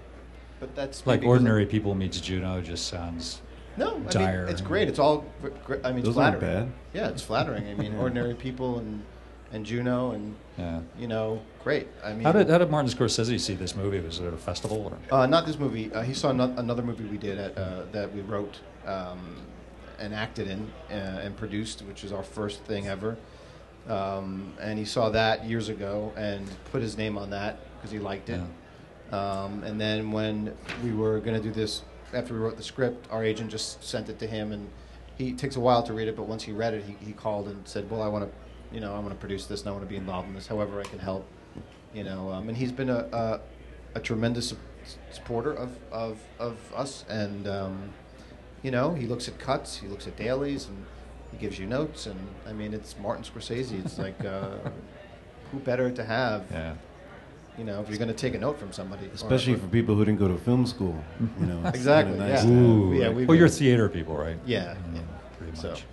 but 0.60 0.76
that's 0.76 1.06
Like 1.06 1.19
maybe 1.19 1.26
'cause 1.28 1.30
ordinary 1.30 1.65
people 1.65 1.95
meets 1.95 2.19
Juno 2.19 2.62
just 2.62 2.88
sounds 2.88 3.41
No, 3.78 3.95
I 4.08 4.10
dire. 4.12 4.41
mean 4.43 4.52
it's 4.52 4.62
great. 4.62 4.88
It's 4.88 5.00
all 5.00 5.26
gr- 5.41 5.50
gr- 5.65 5.76
I 5.84 5.89
mean, 5.89 6.00
it's 6.00 6.08
Those 6.08 6.17
aren't 6.17 6.39
flattering. 6.39 6.65
bad. 6.67 6.74
Yeah, 6.93 7.08
it's 7.10 7.22
flattering. 7.22 7.67
I 7.69 7.74
mean, 7.76 7.95
ordinary 8.00 8.34
people 8.36 8.80
and 8.80 9.04
and 9.52 9.65
Juno 9.65 10.12
and 10.12 10.36
Yeah. 10.60 10.82
you 11.00 11.08
know, 11.08 11.41
great. 11.63 11.88
I 12.04 12.13
mean, 12.13 12.22
How 12.24 12.32
did 12.32 12.50
how 12.50 12.60
did 12.60 12.69
Martin 12.69 12.91
Scorsese 12.91 13.39
see 13.39 13.56
this 13.56 13.76
movie? 13.76 14.00
Was 14.00 14.19
it 14.19 14.26
at 14.28 14.34
a 14.34 14.38
festival 14.38 14.91
or? 15.12 15.15
Uh, 15.17 15.26
not 15.26 15.45
this 15.48 15.58
movie. 15.58 15.91
Uh, 15.91 16.04
he 16.04 16.13
saw 16.13 16.30
ano- 16.30 16.54
another 16.58 16.84
movie 16.84 17.06
we 17.06 17.17
did 17.17 17.38
at, 17.39 17.58
uh, 17.58 17.84
that 17.91 18.13
we 18.13 18.22
wrote 18.22 18.60
um, 18.86 19.38
and 19.98 20.13
acted 20.13 20.48
in 20.48 20.72
uh, 20.91 20.93
and 21.24 21.36
produced, 21.36 21.82
which 21.84 22.04
is 22.04 22.12
our 22.13 22.22
first 22.24 22.62
thing 22.65 22.88
ever. 22.88 23.17
Um, 23.88 24.54
and 24.62 24.78
he 24.78 24.86
saw 24.86 25.10
that 25.10 25.45
years 25.45 25.69
ago 25.69 26.13
and 26.15 26.48
put 26.72 26.82
his 26.84 26.95
name 26.98 27.17
on 27.17 27.32
that 27.32 27.58
because 27.78 27.89
he 27.91 27.98
liked 27.98 28.30
it. 28.30 28.39
Um, 29.12 29.63
and 29.63 29.80
then 29.80 30.12
when 30.12 30.56
we 30.84 30.93
were 30.93 31.19
going 31.19 31.36
to 31.36 31.41
do 31.41 31.52
this, 31.52 31.82
after 32.13 32.34
we 32.34 32.39
wrote 32.39 32.58
the 32.58 32.63
script, 32.63 33.08
our 33.12 33.24
agent 33.24 33.52
just 33.52 33.84
sent 33.84 34.10
it 34.10 34.19
to 34.19 34.28
him, 34.28 34.52
and 34.52 34.69
he 35.17 35.34
takes 35.34 35.56
a 35.56 35.60
while 35.60 35.84
to 35.84 35.93
read 35.93 36.08
it. 36.08 36.15
But 36.15 36.28
once 36.28 36.43
he 36.43 36.52
read 36.52 36.74
it, 36.74 36.84
he, 36.84 36.95
he 37.06 37.13
called 37.13 37.48
and 37.48 37.67
said, 37.67 37.89
"Well, 37.89 38.02
I 38.02 38.08
want 38.08 38.26
to, 38.26 38.76
you 38.76 38.82
know, 38.82 38.95
I 38.95 39.00
want 39.00 39.10
to 39.10 39.15
produce 39.15 39.45
this, 39.45 39.62
and 39.62 39.69
I 39.69 39.72
want 39.72 39.84
to 39.84 39.89
be 39.89 39.95
involved 39.95 40.28
in 40.28 40.34
this. 40.36 40.48
However, 40.48 40.80
I 40.80 40.84
can 40.84 41.00
help." 41.00 41.26
You 41.93 42.04
know, 42.04 42.30
um, 42.32 42.50
and 42.50 42.58
he's 42.58 42.72
been 42.72 42.89
a, 42.89 43.08
a, 43.12 43.39
a 43.95 44.00
tremendous 44.00 44.50
su- 44.50 44.58
supporter 45.12 45.52
of, 45.52 45.72
of, 45.91 46.19
of 46.38 46.58
us, 46.76 47.04
and 47.10 47.48
um, 47.48 47.93
you 48.62 48.69
know, 48.69 48.93
he 48.93 49.08
looks 49.08 49.28
at 49.28 49.39
cuts, 49.39 49.78
he 49.78 49.88
looks 49.88 50.06
at 50.06 50.15
dailies, 50.15 50.67
and 50.67 50.86
he 51.32 51.38
gives 51.38 51.58
you 51.58 51.65
notes. 51.65 52.06
And 52.06 52.19
I 52.48 52.54
mean, 52.54 52.74
it's 52.76 52.95
Martin 53.00 53.24
Scorsese. 53.24 53.84
It's 53.84 53.98
like 53.98 54.24
uh, 54.24 54.58
who 55.52 55.60
better 55.60 55.89
to 55.91 56.04
have? 56.04 56.45
Yeah. 56.52 56.76
You 57.58 57.66
know, 57.66 57.82
if 57.82 57.90
you're 57.90 57.98
going 57.98 58.08
to 58.10 58.14
take 58.14 58.36
a 58.36 58.38
note 58.40 58.58
from 58.58 58.72
somebody, 58.72 59.10
Especially 59.14 59.54
or- 59.54 59.58
for 59.58 59.68
people 59.68 59.96
who 59.96 60.06
didn't 60.06 60.20
go 60.20 60.28
to 60.30 60.38
film 60.38 60.66
school. 60.66 61.02
You 61.40 61.46
know, 61.46 61.62
Exactly, 61.68 62.14
kinda 62.18 62.30
nice 62.34 62.46
yeah. 62.46 62.50
Ooh, 62.52 62.94
Yeah, 62.94 63.06
right. 63.08 63.16
we've 63.16 63.28
well, 63.28 63.38
you're 63.38 63.48
been- 63.48 63.58
theater 63.58 63.90
people, 63.90 64.16
right? 64.16 64.38
Yeah, 64.46 64.64
yeah. 64.64 64.74
Mm-hmm. 65.02 65.44
Pretty 65.44 65.58
So- 65.58 65.70
much. 65.72 65.84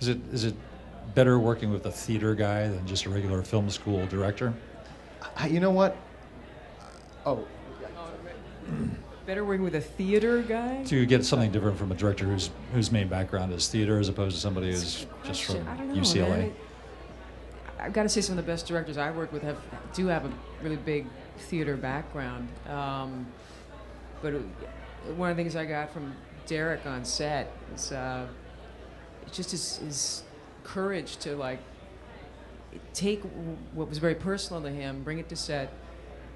Is 0.00 0.08
it 0.08 0.18
is 0.32 0.44
it 0.44 0.54
better 1.14 1.38
working 1.38 1.70
with 1.72 1.86
a 1.86 1.90
theater 1.90 2.34
guy 2.34 2.68
than 2.68 2.86
just 2.86 3.06
a 3.06 3.10
regular 3.10 3.42
film 3.42 3.70
school 3.70 4.06
director? 4.06 4.52
I- 5.36 5.46
you 5.48 5.60
know 5.60 5.70
what? 5.70 5.96
Oh, 7.26 7.44
Better 9.26 9.42
working 9.44 9.64
with 9.64 9.74
a 9.74 9.80
theater 9.80 10.42
guy? 10.42 10.84
To 10.84 11.06
get 11.06 11.24
something 11.24 11.50
different 11.50 11.78
from 11.78 11.90
a 11.90 11.94
director 11.94 12.26
whose 12.26 12.50
whose 12.74 12.92
main 12.92 13.08
background 13.08 13.52
is 13.54 13.66
theater, 13.68 13.98
as 13.98 14.08
opposed 14.10 14.34
to 14.36 14.40
somebody 14.40 14.66
who's 14.70 15.06
just 15.24 15.44
from 15.44 15.66
I 15.66 15.76
don't 15.76 15.94
know. 15.94 16.00
UCLA. 16.02 16.52
I've 17.78 17.92
got 17.92 18.04
to 18.04 18.08
say, 18.08 18.20
some 18.20 18.38
of 18.38 18.44
the 18.44 18.50
best 18.50 18.66
directors 18.66 18.96
I 18.98 19.10
work 19.10 19.32
with 19.32 19.42
have 19.42 19.58
do 19.92 20.06
have 20.06 20.24
a 20.24 20.32
really 20.62 20.76
big 20.76 21.06
theater 21.38 21.76
background. 21.76 22.48
Um, 22.68 23.26
but 24.22 24.34
it, 24.34 24.42
one 25.16 25.30
of 25.30 25.36
the 25.36 25.42
things 25.42 25.56
I 25.56 25.64
got 25.64 25.92
from 25.92 26.14
Derek 26.46 26.86
on 26.86 27.04
set 27.04 27.50
is 27.74 27.92
uh, 27.92 28.26
just 29.32 29.50
his, 29.50 29.78
his 29.78 30.22
courage 30.62 31.16
to 31.18 31.36
like 31.36 31.58
take 32.92 33.22
what 33.72 33.88
was 33.88 33.98
very 33.98 34.14
personal 34.14 34.62
to 34.62 34.70
him, 34.70 35.02
bring 35.02 35.18
it 35.18 35.28
to 35.28 35.36
set, 35.36 35.72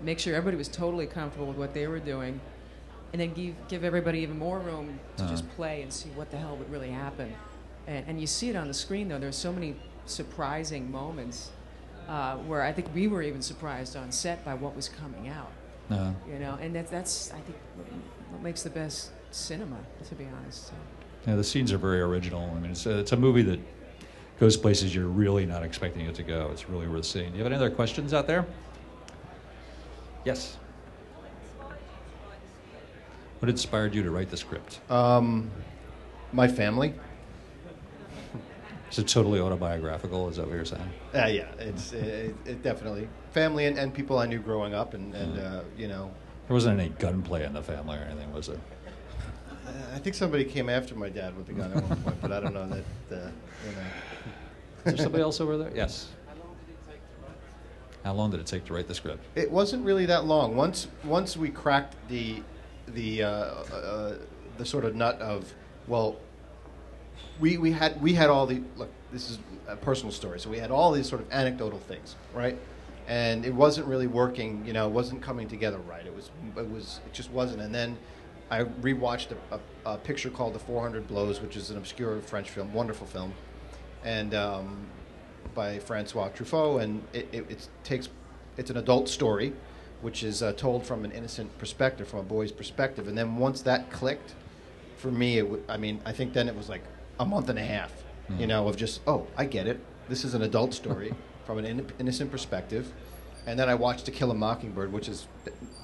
make 0.00 0.18
sure 0.18 0.34
everybody 0.34 0.56
was 0.56 0.68
totally 0.68 1.06
comfortable 1.06 1.46
with 1.46 1.56
what 1.56 1.74
they 1.74 1.86
were 1.86 1.98
doing, 1.98 2.40
and 3.12 3.20
then 3.20 3.32
give 3.32 3.54
give 3.68 3.84
everybody 3.84 4.20
even 4.20 4.38
more 4.38 4.58
room 4.58 4.98
to 5.16 5.22
Uh-huh. 5.24 5.32
just 5.32 5.48
play 5.56 5.82
and 5.82 5.92
see 5.92 6.10
what 6.10 6.30
the 6.30 6.36
hell 6.36 6.56
would 6.56 6.70
really 6.70 6.90
happen. 6.90 7.32
And, 7.86 8.04
and 8.06 8.20
you 8.20 8.26
see 8.26 8.50
it 8.50 8.56
on 8.56 8.68
the 8.68 8.74
screen 8.74 9.08
though. 9.08 9.18
There's 9.18 9.36
so 9.36 9.52
many 9.52 9.76
surprising 10.10 10.90
moments 10.90 11.50
uh, 12.08 12.36
where 12.36 12.62
I 12.62 12.72
think 12.72 12.88
we 12.94 13.08
were 13.08 13.22
even 13.22 13.42
surprised 13.42 13.96
on 13.96 14.10
set 14.12 14.44
by 14.44 14.54
what 14.54 14.74
was 14.74 14.88
coming 14.88 15.28
out. 15.28 15.52
Uh, 15.90 16.12
You 16.30 16.38
know, 16.38 16.58
and 16.60 16.74
that's 16.74 16.90
that's 16.90 17.30
I 17.32 17.40
think 17.40 17.56
what, 17.76 17.86
what 18.30 18.42
makes 18.42 18.62
the 18.62 18.70
best 18.70 19.10
cinema, 19.30 19.76
to 20.08 20.14
be 20.14 20.26
honest. 20.26 20.68
So. 20.68 20.74
yeah, 21.26 21.36
the 21.36 21.44
scenes 21.44 21.72
are 21.72 21.78
very 21.78 22.00
original. 22.00 22.50
I 22.56 22.60
mean, 22.60 22.70
it's 22.70 22.86
a, 22.86 22.98
it's 22.98 23.12
a 23.12 23.16
movie 23.16 23.42
that 23.42 23.60
goes 24.40 24.56
places 24.56 24.94
you're 24.94 25.06
really 25.08 25.46
not 25.46 25.62
expecting 25.62 26.06
it 26.06 26.14
to 26.14 26.22
go. 26.22 26.50
It's 26.52 26.68
really 26.68 26.86
worth 26.88 27.04
seeing. 27.04 27.30
Do 27.32 27.38
you 27.38 27.44
have 27.44 27.52
any 27.52 27.56
other 27.56 27.70
questions 27.74 28.12
out 28.14 28.26
there? 28.26 28.46
Yes. 30.24 30.56
What 33.40 33.48
inspired 33.48 33.94
you 33.94 34.02
to 34.02 34.10
write 34.10 34.30
the 34.30 34.36
script? 34.36 34.80
um, 34.90 35.50
my 36.32 36.46
family. 36.46 36.92
Is 38.90 38.98
it 38.98 39.08
totally 39.08 39.40
autobiographical? 39.40 40.28
Is 40.28 40.36
that 40.36 40.46
what 40.46 40.54
you're 40.54 40.64
saying? 40.64 40.90
Uh, 41.14 41.26
yeah, 41.26 41.48
it's 41.58 41.92
it, 41.92 42.34
it 42.46 42.62
definitely 42.62 43.08
family 43.32 43.66
and, 43.66 43.78
and 43.78 43.92
people 43.92 44.18
I 44.18 44.26
knew 44.26 44.38
growing 44.38 44.74
up, 44.74 44.94
and, 44.94 45.14
and 45.14 45.38
uh, 45.38 45.60
you 45.76 45.88
know, 45.88 46.10
There 46.46 46.54
wasn't 46.54 46.80
any 46.80 46.90
gunplay 46.90 47.44
in 47.44 47.52
the 47.52 47.62
family 47.62 47.98
or 47.98 48.02
anything, 48.02 48.32
was 48.32 48.46
there? 48.48 48.56
uh, 49.66 49.70
I 49.94 49.98
think 49.98 50.16
somebody 50.16 50.44
came 50.44 50.68
after 50.68 50.94
my 50.94 51.08
dad 51.10 51.36
with 51.36 51.48
a 51.50 51.52
gun 51.52 51.72
at 51.72 51.82
one 51.84 52.02
point, 52.02 52.20
but 52.22 52.32
I 52.32 52.40
don't 52.40 52.54
know 52.54 52.68
that. 52.68 52.84
Uh, 53.10 53.30
you 53.66 53.72
know. 53.72 53.82
Is 54.86 54.94
there 54.94 54.96
somebody 54.96 55.22
else 55.22 55.40
over 55.40 55.58
there? 55.58 55.72
Yes. 55.74 56.08
How 58.04 58.14
long 58.14 58.30
did 58.30 58.40
it 58.40 58.46
take 58.46 58.64
to 58.66 58.72
write 58.72 58.86
the 58.88 58.94
script? 58.94 59.22
It 59.34 59.50
wasn't 59.50 59.84
really 59.84 60.06
that 60.06 60.24
long. 60.24 60.56
Once 60.56 60.86
once 61.04 61.36
we 61.36 61.50
cracked 61.50 61.96
the 62.08 62.42
the 62.86 63.22
uh, 63.24 63.28
uh, 63.28 64.14
the 64.56 64.64
sort 64.64 64.84
of 64.84 64.94
nut 64.94 65.20
of 65.20 65.52
well, 65.88 66.16
we 67.40 67.58
we 67.58 67.72
had 67.72 68.00
we 68.00 68.14
had 68.14 68.30
all 68.30 68.46
the 68.46 68.62
look. 68.76 68.90
This 69.12 69.30
is 69.30 69.38
a 69.66 69.76
personal 69.76 70.12
story, 70.12 70.40
so 70.40 70.50
we 70.50 70.58
had 70.58 70.70
all 70.70 70.92
these 70.92 71.08
sort 71.08 71.20
of 71.20 71.32
anecdotal 71.32 71.78
things, 71.78 72.16
right? 72.34 72.58
And 73.06 73.46
it 73.46 73.54
wasn't 73.54 73.86
really 73.86 74.06
working. 74.06 74.64
You 74.66 74.72
know, 74.72 74.86
it 74.86 74.92
wasn't 74.92 75.22
coming 75.22 75.48
together 75.48 75.78
right. 75.78 76.04
It 76.04 76.14
was 76.14 76.30
it 76.56 76.70
was 76.70 77.00
it 77.06 77.12
just 77.12 77.30
wasn't. 77.30 77.62
And 77.62 77.74
then 77.74 77.96
I 78.50 78.64
rewatched 78.64 79.28
a, 79.50 79.56
a, 79.56 79.94
a 79.94 79.98
picture 79.98 80.30
called 80.30 80.54
The 80.54 80.58
400 80.58 81.06
Blows, 81.06 81.40
which 81.40 81.56
is 81.56 81.70
an 81.70 81.76
obscure 81.76 82.20
French 82.20 82.50
film, 82.50 82.72
wonderful 82.72 83.06
film, 83.06 83.34
and 84.04 84.34
um, 84.34 84.86
by 85.54 85.78
Francois 85.78 86.28
Truffaut, 86.30 86.82
and 86.82 87.02
it, 87.12 87.28
it, 87.32 87.50
it 87.50 87.68
takes 87.84 88.08
it's 88.56 88.70
an 88.70 88.76
adult 88.76 89.08
story, 89.08 89.52
which 90.02 90.22
is 90.22 90.42
uh, 90.42 90.52
told 90.52 90.84
from 90.84 91.04
an 91.04 91.12
innocent 91.12 91.56
perspective, 91.58 92.08
from 92.08 92.20
a 92.20 92.24
boy's 92.24 92.52
perspective. 92.52 93.06
And 93.06 93.16
then 93.16 93.36
once 93.36 93.62
that 93.62 93.90
clicked, 93.90 94.34
for 94.96 95.10
me, 95.10 95.38
it 95.38 95.42
w- 95.42 95.62
I 95.68 95.76
mean, 95.76 96.00
I 96.04 96.12
think 96.12 96.32
then 96.32 96.48
it 96.48 96.56
was 96.56 96.68
like 96.68 96.82
a 97.20 97.24
month 97.24 97.48
and 97.48 97.58
a 97.58 97.64
half, 97.64 97.92
you 98.30 98.44
Mhm. 98.44 98.48
know, 98.48 98.68
of 98.68 98.76
just 98.76 99.00
oh, 99.06 99.26
I 99.36 99.44
get 99.44 99.66
it. 99.66 99.80
This 100.08 100.24
is 100.24 100.34
an 100.34 100.42
adult 100.42 100.74
story 100.74 101.14
from 101.46 101.58
an 101.58 101.64
in- 101.64 101.86
innocent 101.98 102.30
perspective. 102.30 102.92
And 103.46 103.58
then 103.58 103.68
I 103.68 103.74
watched 103.74 104.04
To 104.06 104.10
Kill 104.10 104.30
a 104.30 104.34
Mockingbird, 104.34 104.92
which 104.92 105.08
is 105.08 105.26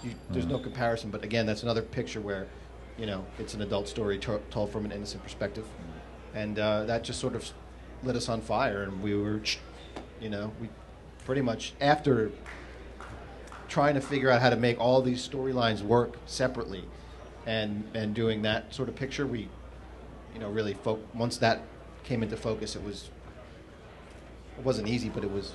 you, 0.02 0.10
there's 0.30 0.46
no 0.46 0.58
comparison, 0.58 1.10
but 1.10 1.24
again, 1.24 1.46
that's 1.46 1.62
another 1.62 1.80
picture 1.82 2.20
where, 2.20 2.46
you 2.98 3.06
know, 3.06 3.24
it's 3.38 3.54
an 3.54 3.62
adult 3.62 3.88
story 3.88 4.18
to- 4.18 4.40
told 4.50 4.70
from 4.70 4.84
an 4.84 4.92
innocent 4.92 5.22
perspective, 5.22 5.64
and 6.34 6.58
uh, 6.58 6.84
that 6.84 7.04
just 7.04 7.18
sort 7.20 7.34
of 7.34 7.50
lit 8.02 8.16
us 8.16 8.28
on 8.28 8.42
fire, 8.42 8.82
and 8.82 9.02
we 9.02 9.14
were, 9.14 9.40
you 10.20 10.28
know, 10.28 10.52
we 10.60 10.68
pretty 11.24 11.40
much 11.40 11.72
after 11.80 12.30
trying 13.68 13.94
to 13.94 14.00
figure 14.00 14.30
out 14.30 14.42
how 14.42 14.50
to 14.50 14.56
make 14.56 14.78
all 14.78 15.00
these 15.00 15.26
storylines 15.26 15.80
work 15.82 16.16
separately, 16.26 16.84
and 17.46 17.84
and 17.94 18.14
doing 18.14 18.42
that 18.42 18.74
sort 18.74 18.88
of 18.90 18.94
picture, 18.94 19.26
we, 19.26 19.48
you 20.34 20.40
know, 20.40 20.50
really 20.50 20.74
fo- 20.74 20.98
once 21.14 21.36
that 21.38 21.62
came 22.02 22.22
into 22.22 22.36
focus, 22.36 22.76
it 22.76 22.82
was. 22.82 23.10
It 24.58 24.64
wasn't 24.64 24.88
easy, 24.88 25.08
but 25.08 25.24
it 25.24 25.30
was 25.32 25.54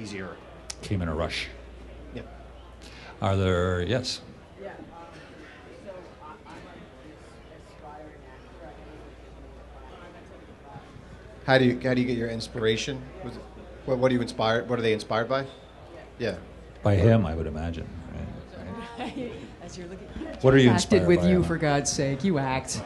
easier. 0.00 0.36
Came 0.80 1.02
in 1.02 1.08
a 1.08 1.14
rush. 1.14 1.48
Yeah. 2.14 2.22
Are 3.20 3.36
there, 3.36 3.82
yes? 3.82 4.22
Yeah. 4.60 4.70
Um, 4.70 6.34
how 11.46 11.58
do 11.58 11.64
you 11.64 11.78
how 11.82 11.94
do 11.94 12.00
you 12.00 12.06
get 12.06 12.16
your 12.16 12.28
inspiration? 12.28 13.00
Was 13.24 13.36
it, 13.36 13.42
what, 13.84 13.98
what 13.98 14.10
are 14.10 14.14
you 14.14 14.22
inspired? 14.22 14.68
What 14.68 14.78
are 14.78 14.82
they 14.82 14.92
inspired 14.92 15.28
by? 15.28 15.44
Yeah. 16.18 16.36
By 16.82 16.94
him, 16.96 17.26
I 17.26 17.34
would 17.34 17.46
imagine. 17.46 17.88
As 19.62 19.78
you're 19.78 19.86
looking, 19.88 20.06
What 20.42 20.54
are 20.54 20.58
you 20.58 20.70
acted 20.70 20.92
inspired 20.92 21.08
with 21.08 21.20
by, 21.20 21.28
you 21.28 21.36
Emma? 21.36 21.44
for 21.46 21.56
God's 21.56 21.90
sake? 21.90 22.24
You 22.24 22.38
act. 22.38 22.82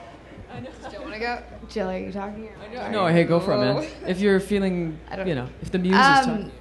Still 1.16 1.28
want 1.28 1.46
to 1.48 1.56
go? 1.66 1.68
Jill, 1.68 1.90
are 1.90 1.98
you 1.98 2.12
talking? 2.12 2.48
Or 2.76 2.90
No, 2.90 3.06
hey, 3.06 3.24
go 3.24 3.40
for 3.40 3.54
it, 3.54 3.58
man. 3.58 3.86
If 4.06 4.20
you're 4.20 4.40
feeling, 4.40 4.98
I 5.10 5.16
don't- 5.16 5.26
you 5.26 5.34
know, 5.34 5.48
if 5.62 5.70
the 5.70 5.78
muse 5.78 5.94
is 5.94 6.00
Um, 6.00 6.24
talking. 6.24 6.52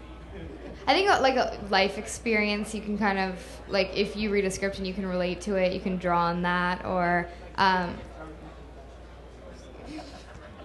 I 0.88 0.94
think 0.94 1.10
uh, 1.10 1.20
like 1.20 1.36
a 1.36 1.58
life 1.70 1.98
experience, 1.98 2.76
you 2.76 2.82
can 2.82 2.98
kind 2.98 3.18
of 3.18 3.36
like 3.68 3.96
if 3.98 4.16
you 4.16 4.30
read 4.32 4.46
a 4.46 4.52
script 4.52 4.78
and 4.78 4.86
you 4.86 4.94
can 4.94 5.06
relate 5.08 5.42
to 5.42 5.56
it, 5.56 5.74
you 5.74 5.80
can 5.80 5.98
draw 5.98 6.26
on 6.26 6.44
that. 6.44 6.86
Or 6.86 7.28
um, 7.58 7.96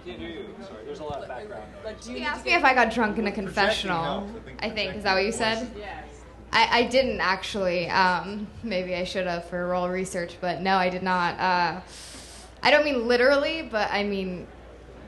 There's 0.05 0.99
a 0.99 1.03
lot 1.03 1.21
of 1.23 1.27
background. 1.27 1.63
you 2.05 2.19
asked 2.19 2.45
me 2.45 2.53
if 2.53 2.63
I 2.63 2.73
got 2.73 2.93
drunk 2.93 3.17
in 3.17 3.25
a 3.27 3.31
confessional. 3.31 4.29
I 4.59 4.69
think 4.69 4.95
is 4.95 5.03
that 5.03 5.13
what 5.13 5.25
you 5.25 5.31
said? 5.31 5.71
Yes. 5.75 6.05
I, 6.53 6.81
I 6.81 6.83
didn't 6.83 7.21
actually. 7.21 7.89
Um, 7.89 8.45
maybe 8.61 8.93
I 8.95 9.05
should 9.05 9.25
have 9.25 9.45
for 9.45 9.67
role 9.67 9.89
research, 9.89 10.37
but 10.41 10.61
no, 10.61 10.75
I 10.75 10.89
did 10.89 11.01
not. 11.01 11.39
Uh, 11.39 11.81
I 12.63 12.71
don't 12.71 12.85
mean 12.85 13.07
literally, 13.07 13.67
but 13.69 13.89
I 13.91 14.03
mean 14.03 14.47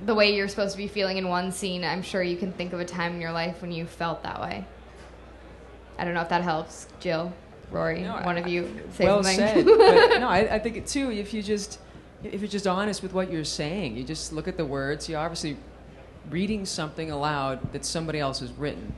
the 0.06 0.16
way 0.16 0.36
you're 0.36 0.48
supposed 0.48 0.72
to 0.74 0.78
be 0.78 0.88
feeling 0.88 1.18
in 1.18 1.28
one 1.28 1.52
scene. 1.52 1.84
I'm 1.84 2.02
sure 2.02 2.22
you 2.24 2.38
can 2.38 2.52
think 2.52 2.74
of 2.74 2.80
a 2.80 2.86
time 2.86 3.16
in 3.16 3.22
your 3.22 3.32
life 3.32 3.62
when 3.62 3.72
you 3.72 3.86
felt 3.86 4.24
that 4.24 4.42
way. 4.42 4.66
I 5.98 6.06
don't 6.06 6.14
know 6.14 6.22
if 6.22 6.30
that 6.30 6.42
helps, 6.42 6.88
Jill. 7.00 7.32
Rory, 7.72 8.04
one 8.04 8.38
of 8.38 8.48
you 8.48 8.70
say 8.92 9.06
well 9.06 9.24
something. 9.24 9.48
said. 9.48 9.66
but 9.66 10.20
no, 10.20 10.30
I, 10.30 10.56
I 10.56 10.60
think 10.60 10.78
it 10.78 10.86
too. 10.86 11.10
If 11.12 11.34
you 11.34 11.42
just 11.42 11.80
if 12.24 12.42
you're 12.42 12.50
just 12.50 12.68
honest 12.68 13.02
with 13.02 13.14
what 13.14 13.32
you're 13.32 13.44
saying, 13.44 13.98
you 13.98 14.04
just 14.04 14.32
look 14.32 14.48
at 14.48 14.58
the 14.58 14.66
words. 14.66 15.10
You're 15.10 15.20
obviously 15.20 15.58
reading 16.30 16.66
something 16.66 17.12
aloud 17.12 17.74
that 17.74 17.84
somebody 17.84 18.20
else 18.20 18.40
has 18.40 18.52
written. 18.52 18.94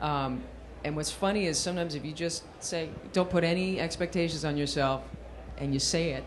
Um, 0.00 0.42
and 0.84 0.96
what's 0.96 1.10
funny 1.10 1.46
is 1.46 1.58
sometimes 1.58 1.94
if 1.94 2.04
you 2.04 2.12
just 2.12 2.44
say, 2.62 2.90
don't 3.12 3.30
put 3.30 3.44
any 3.44 3.80
expectations 3.80 4.44
on 4.44 4.56
yourself, 4.56 5.02
and 5.58 5.72
you 5.72 5.80
say 5.80 6.10
it, 6.10 6.24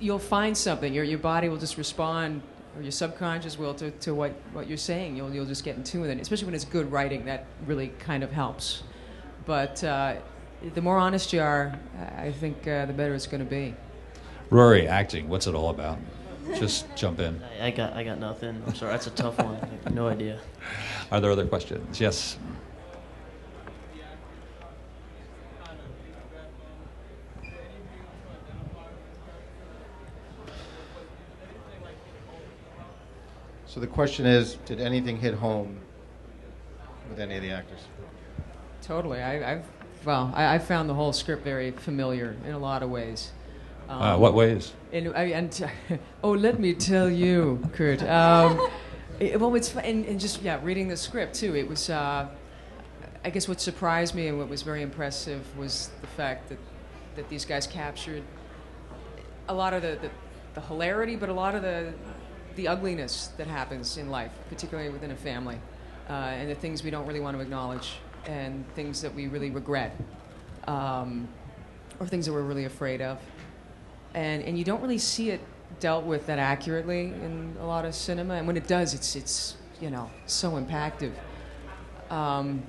you'll 0.00 0.18
find 0.18 0.56
something. 0.56 0.92
Your, 0.92 1.04
your 1.04 1.18
body 1.18 1.48
will 1.48 1.56
just 1.56 1.76
respond, 1.76 2.42
or 2.76 2.82
your 2.82 2.92
subconscious 2.92 3.58
will, 3.58 3.74
to, 3.74 3.90
to 3.90 4.14
what, 4.14 4.32
what 4.52 4.68
you're 4.68 4.76
saying. 4.76 5.16
You'll, 5.16 5.32
you'll 5.32 5.46
just 5.46 5.64
get 5.64 5.76
in 5.76 5.84
tune 5.84 6.02
with 6.02 6.10
it. 6.10 6.20
Especially 6.20 6.46
when 6.46 6.54
it's 6.54 6.64
good 6.64 6.90
writing, 6.90 7.24
that 7.26 7.46
really 7.66 7.88
kind 7.98 8.22
of 8.22 8.32
helps. 8.32 8.82
But 9.46 9.82
uh, 9.82 10.16
the 10.74 10.82
more 10.82 10.98
honest 10.98 11.32
you 11.32 11.40
are, 11.40 11.78
I 12.16 12.32
think 12.32 12.66
uh, 12.66 12.86
the 12.86 12.92
better 12.92 13.14
it's 13.14 13.26
going 13.26 13.44
to 13.44 13.50
be. 13.50 13.74
Rory, 14.50 14.88
acting, 14.88 15.28
what's 15.28 15.46
it 15.46 15.54
all 15.54 15.70
about? 15.70 15.98
Just 16.54 16.86
jump 16.96 17.20
in. 17.20 17.42
I, 17.60 17.66
I 17.66 17.70
got 17.70 17.92
I 17.92 18.04
got 18.04 18.18
nothing. 18.18 18.62
I'm 18.66 18.74
sorry. 18.74 18.92
That's 18.92 19.06
a 19.06 19.10
tough 19.10 19.38
one. 19.38 19.56
I 19.56 19.68
have 19.84 19.94
no 19.94 20.08
idea. 20.08 20.40
Are 21.12 21.20
there 21.20 21.30
other 21.30 21.46
questions? 21.46 22.00
Yes. 22.00 22.38
So 33.78 33.82
the 33.82 33.86
question 33.86 34.26
is, 34.26 34.54
did 34.64 34.80
anything 34.80 35.16
hit 35.16 35.34
home 35.34 35.78
with 37.08 37.20
any 37.20 37.36
of 37.36 37.42
the 37.42 37.52
actors? 37.52 37.78
Totally. 38.82 39.22
I, 39.22 39.52
I've 39.52 39.64
well, 40.04 40.32
I, 40.34 40.56
I 40.56 40.58
found 40.58 40.88
the 40.88 40.94
whole 40.94 41.12
script 41.12 41.44
very 41.44 41.70
familiar 41.70 42.34
in 42.44 42.54
a 42.54 42.58
lot 42.58 42.82
of 42.82 42.90
ways. 42.90 43.30
Um, 43.88 44.02
Uh, 44.02 44.18
what 44.18 44.34
ways? 44.34 44.72
And, 44.92 45.14
I, 45.14 45.26
and 45.26 45.70
oh, 46.24 46.32
let 46.32 46.58
me 46.58 46.74
tell 46.74 47.08
you, 47.08 47.60
Kurt. 47.72 48.02
Um, 48.02 48.68
it, 49.20 49.38
well, 49.38 49.54
it's 49.54 49.72
and, 49.76 50.04
and 50.06 50.18
just 50.18 50.42
yeah, 50.42 50.58
reading 50.64 50.88
the 50.88 50.96
script 50.96 51.36
too. 51.36 51.54
It 51.54 51.68
was. 51.68 51.88
Uh, 51.88 52.26
I 53.24 53.30
guess 53.30 53.46
what 53.46 53.60
surprised 53.60 54.12
me 54.12 54.26
and 54.26 54.38
what 54.38 54.48
was 54.48 54.62
very 54.62 54.82
impressive 54.82 55.56
was 55.56 55.90
the 56.00 56.08
fact 56.08 56.48
that 56.48 56.58
that 57.14 57.28
these 57.28 57.44
guys 57.44 57.68
captured 57.68 58.24
a 59.48 59.54
lot 59.54 59.72
of 59.72 59.82
the, 59.82 59.98
the, 60.02 60.10
the 60.54 60.62
hilarity, 60.62 61.14
but 61.14 61.28
a 61.28 61.32
lot 61.32 61.54
of 61.54 61.62
the 61.62 61.94
the 62.58 62.66
ugliness 62.66 63.30
that 63.36 63.46
happens 63.46 63.96
in 63.98 64.10
life, 64.10 64.32
particularly 64.48 64.90
within 64.90 65.12
a 65.12 65.16
family, 65.16 65.56
uh, 66.10 66.12
and 66.12 66.50
the 66.50 66.54
things 66.56 66.82
we 66.82 66.90
don't 66.90 67.06
really 67.06 67.20
want 67.20 67.36
to 67.36 67.40
acknowledge, 67.40 67.98
and 68.26 68.66
things 68.74 69.00
that 69.00 69.14
we 69.14 69.28
really 69.28 69.50
regret, 69.50 69.96
um, 70.66 71.28
or 72.00 72.06
things 72.06 72.26
that 72.26 72.32
we're 72.32 72.42
really 72.42 72.64
afraid 72.64 73.00
of, 73.00 73.16
and 74.14 74.42
and 74.42 74.58
you 74.58 74.64
don't 74.64 74.82
really 74.82 74.98
see 74.98 75.30
it 75.30 75.40
dealt 75.78 76.04
with 76.04 76.26
that 76.26 76.40
accurately 76.40 77.04
in 77.22 77.56
a 77.60 77.66
lot 77.66 77.84
of 77.84 77.94
cinema, 77.94 78.34
and 78.34 78.46
when 78.46 78.56
it 78.56 78.66
does, 78.66 78.92
it's 78.92 79.14
it's 79.14 79.56
you 79.80 79.88
know 79.88 80.10
so 80.26 80.50
impactful. 80.52 81.12
Um, 82.10 82.64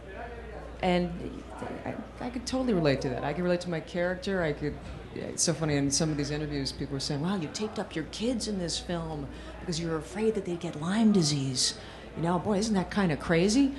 and 0.84 1.42
I, 1.84 1.96
I 2.22 2.30
could 2.30 2.46
totally 2.46 2.74
relate 2.74 3.02
to 3.02 3.10
that. 3.10 3.24
I 3.24 3.34
could 3.34 3.44
relate 3.44 3.62
to 3.62 3.72
my 3.72 3.80
character. 3.80 4.44
I 4.44 4.54
could. 4.54 4.76
It's 5.16 5.44
so 5.44 5.54
funny 5.54 5.76
in 5.76 5.90
some 5.92 6.12
of 6.12 6.18
these 6.18 6.32
interviews, 6.32 6.72
people 6.72 6.94
were 6.94 7.00
saying, 7.00 7.22
"Wow, 7.22 7.36
you 7.36 7.50
taped 7.52 7.80
up 7.80 7.96
your 7.96 8.06
kids 8.06 8.48
in 8.48 8.60
this 8.60 8.78
film 8.78 9.28
because 9.60 9.80
you 9.80 9.90
were 9.90 9.98
afraid 9.98 10.36
that 10.36 10.46
they'd 10.46 10.60
get 10.60 10.80
Lyme 10.80 11.12
disease." 11.12 11.76
You 12.16 12.24
know, 12.24 12.40
boy, 12.40 12.58
isn't 12.58 12.76
that 12.76 12.92
kind 12.92 13.12
of 13.12 13.20
crazy? 13.20 13.74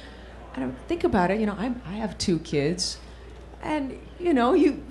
I 0.56 0.68
think 0.88 1.04
about 1.04 1.30
it. 1.30 1.40
You 1.40 1.46
know, 1.46 1.56
I 1.58 1.72
I 1.86 1.92
have 1.92 2.18
two 2.18 2.38
kids, 2.40 2.98
and 3.62 3.98
you 4.18 4.34
know, 4.34 4.54
you 4.54 4.82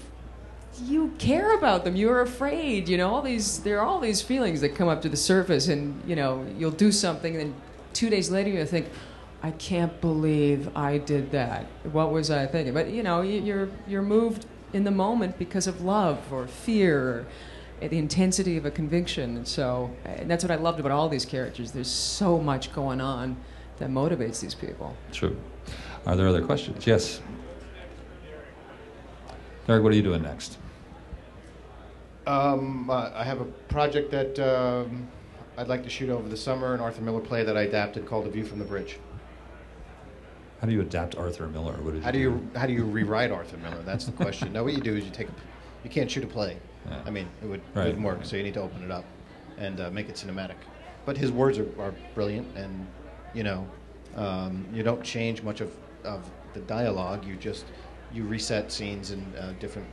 you 0.86 1.14
care 1.18 1.58
about 1.58 1.84
them. 1.84 1.96
You're 1.96 2.22
afraid. 2.22 2.88
You 2.88 2.98
know, 2.98 3.10
all 3.10 3.22
these 3.22 3.60
there 3.60 3.80
are 3.80 3.86
all 3.86 4.00
these 4.00 4.22
feelings 4.22 4.62
that 4.62 4.76
come 4.76 4.88
up 4.88 5.02
to 5.02 5.10
the 5.10 5.18
surface, 5.18 5.68
and 5.68 6.02
you 6.08 6.16
know, 6.16 6.46
you'll 6.58 6.72
do 6.72 6.92
something, 6.92 7.36
and 7.36 7.42
then 7.42 7.56
two 7.94 8.10
days 8.10 8.30
later 8.30 8.50
you 8.50 8.66
think, 8.66 8.88
I 9.42 9.52
can't 9.52 10.00
believe 10.02 10.70
I 10.76 10.98
did 10.98 11.32
that. 11.32 11.66
What 11.92 12.12
was 12.12 12.30
I 12.32 12.46
thinking? 12.46 12.74
But 12.74 12.90
you 12.90 13.04
know, 13.04 13.22
you're 13.22 13.70
you're 13.88 14.02
moved 14.02 14.46
in 14.74 14.84
the 14.84 14.92
moment 14.92 15.38
because 15.38 15.68
of 15.68 15.82
love 15.82 16.32
or 16.32 16.48
fear, 16.48 17.26
or 17.82 17.88
the 17.88 17.98
intensity 17.98 18.58
of 18.58 18.66
a 18.66 18.72
conviction. 18.72 19.38
And 19.38 19.48
so, 19.48 19.92
and 20.06 20.30
that's 20.30 20.44
what 20.44 20.52
I 20.52 20.56
loved 20.56 20.80
about 20.80 20.92
all 20.92 21.10
these 21.10 21.26
characters. 21.26 21.72
There's 21.72 21.90
so 21.90 22.40
much 22.40 22.74
going 22.74 23.02
on 23.02 23.38
that 23.78 23.90
motivates 23.90 24.42
these 24.42 24.54
people. 24.54 24.96
True. 25.12 25.38
Are 26.06 26.16
there 26.16 26.28
other 26.28 26.44
questions? 26.44 26.86
Yes. 26.86 27.22
Derek, 29.68 29.84
what 29.84 29.92
are 29.92 29.96
you 29.96 30.04
doing 30.04 30.22
next? 30.22 30.58
Um, 32.28 32.90
uh, 32.90 33.12
I 33.14 33.24
have 33.24 33.42
a 33.42 33.46
project 33.46 34.12
that 34.12 34.40
um, 34.40 35.08
I'd 35.58 35.68
like 35.68 35.84
to 35.84 35.90
shoot 35.90 36.10
over 36.10 36.28
the 36.28 36.38
summer, 36.38 36.74
an 36.74 36.80
Arthur 36.80 37.02
Miller 37.02 37.20
play 37.20 37.44
that 37.44 37.58
I 37.58 37.64
adapted 37.64 38.06
called 38.06 38.28
A 38.28 38.30
View 38.30 38.46
from 38.46 38.60
the 38.60 38.66
Bridge. 38.66 39.00
How 40.62 40.68
do 40.68 40.74
you 40.74 40.82
adapt 40.82 41.16
Arthur 41.16 41.48
Miller? 41.48 41.74
What 41.82 41.94
did 41.94 42.04
How 42.04 42.12
do 42.12 42.20
you 42.20 42.46
how 42.56 42.66
do 42.66 42.74
you 42.74 42.84
rewrite 42.84 43.32
Arthur 43.32 43.58
Miller? 43.58 43.82
That's 43.86 44.06
the 44.06 44.12
question. 44.12 44.52
no, 44.52 44.64
what 44.64 44.74
you 44.74 44.82
do 44.82 44.96
is 44.96 45.06
you 45.06 45.12
take 45.12 45.30
a, 45.30 45.34
you 45.84 45.90
can't 45.90 46.12
shoot 46.12 46.24
a 46.24 46.28
play. 46.28 46.58
Yeah. 46.88 47.02
I 47.06 47.10
mean, 47.10 47.28
it 47.42 47.46
would 47.48 47.62
Right. 47.74 47.86
wouldn't 47.88 48.04
work. 48.04 48.26
So 48.26 48.36
you 48.36 48.44
need 48.44 48.56
to 48.56 48.62
open 48.62 48.84
it 48.84 48.92
up 48.92 49.06
and 49.58 49.80
uh, 49.80 49.90
make 49.92 50.10
it 50.10 50.16
cinematic. 50.16 50.56
But 51.06 51.18
his 51.18 51.32
words 51.32 51.58
are, 51.58 51.68
are 51.80 51.94
brilliant, 52.14 52.48
and 52.58 52.86
you 53.34 53.44
know, 53.44 53.68
um, 54.16 54.66
you 54.74 54.84
don't 54.84 55.04
change 55.04 55.44
much 55.44 55.62
of, 55.62 55.72
of 56.04 56.30
the 56.54 56.60
dialogue. 56.62 57.26
You 57.26 57.36
just 57.36 57.66
you 58.14 58.26
reset 58.26 58.72
scenes 58.72 59.12
in 59.12 59.22
uh, 59.40 59.54
different 59.60 59.88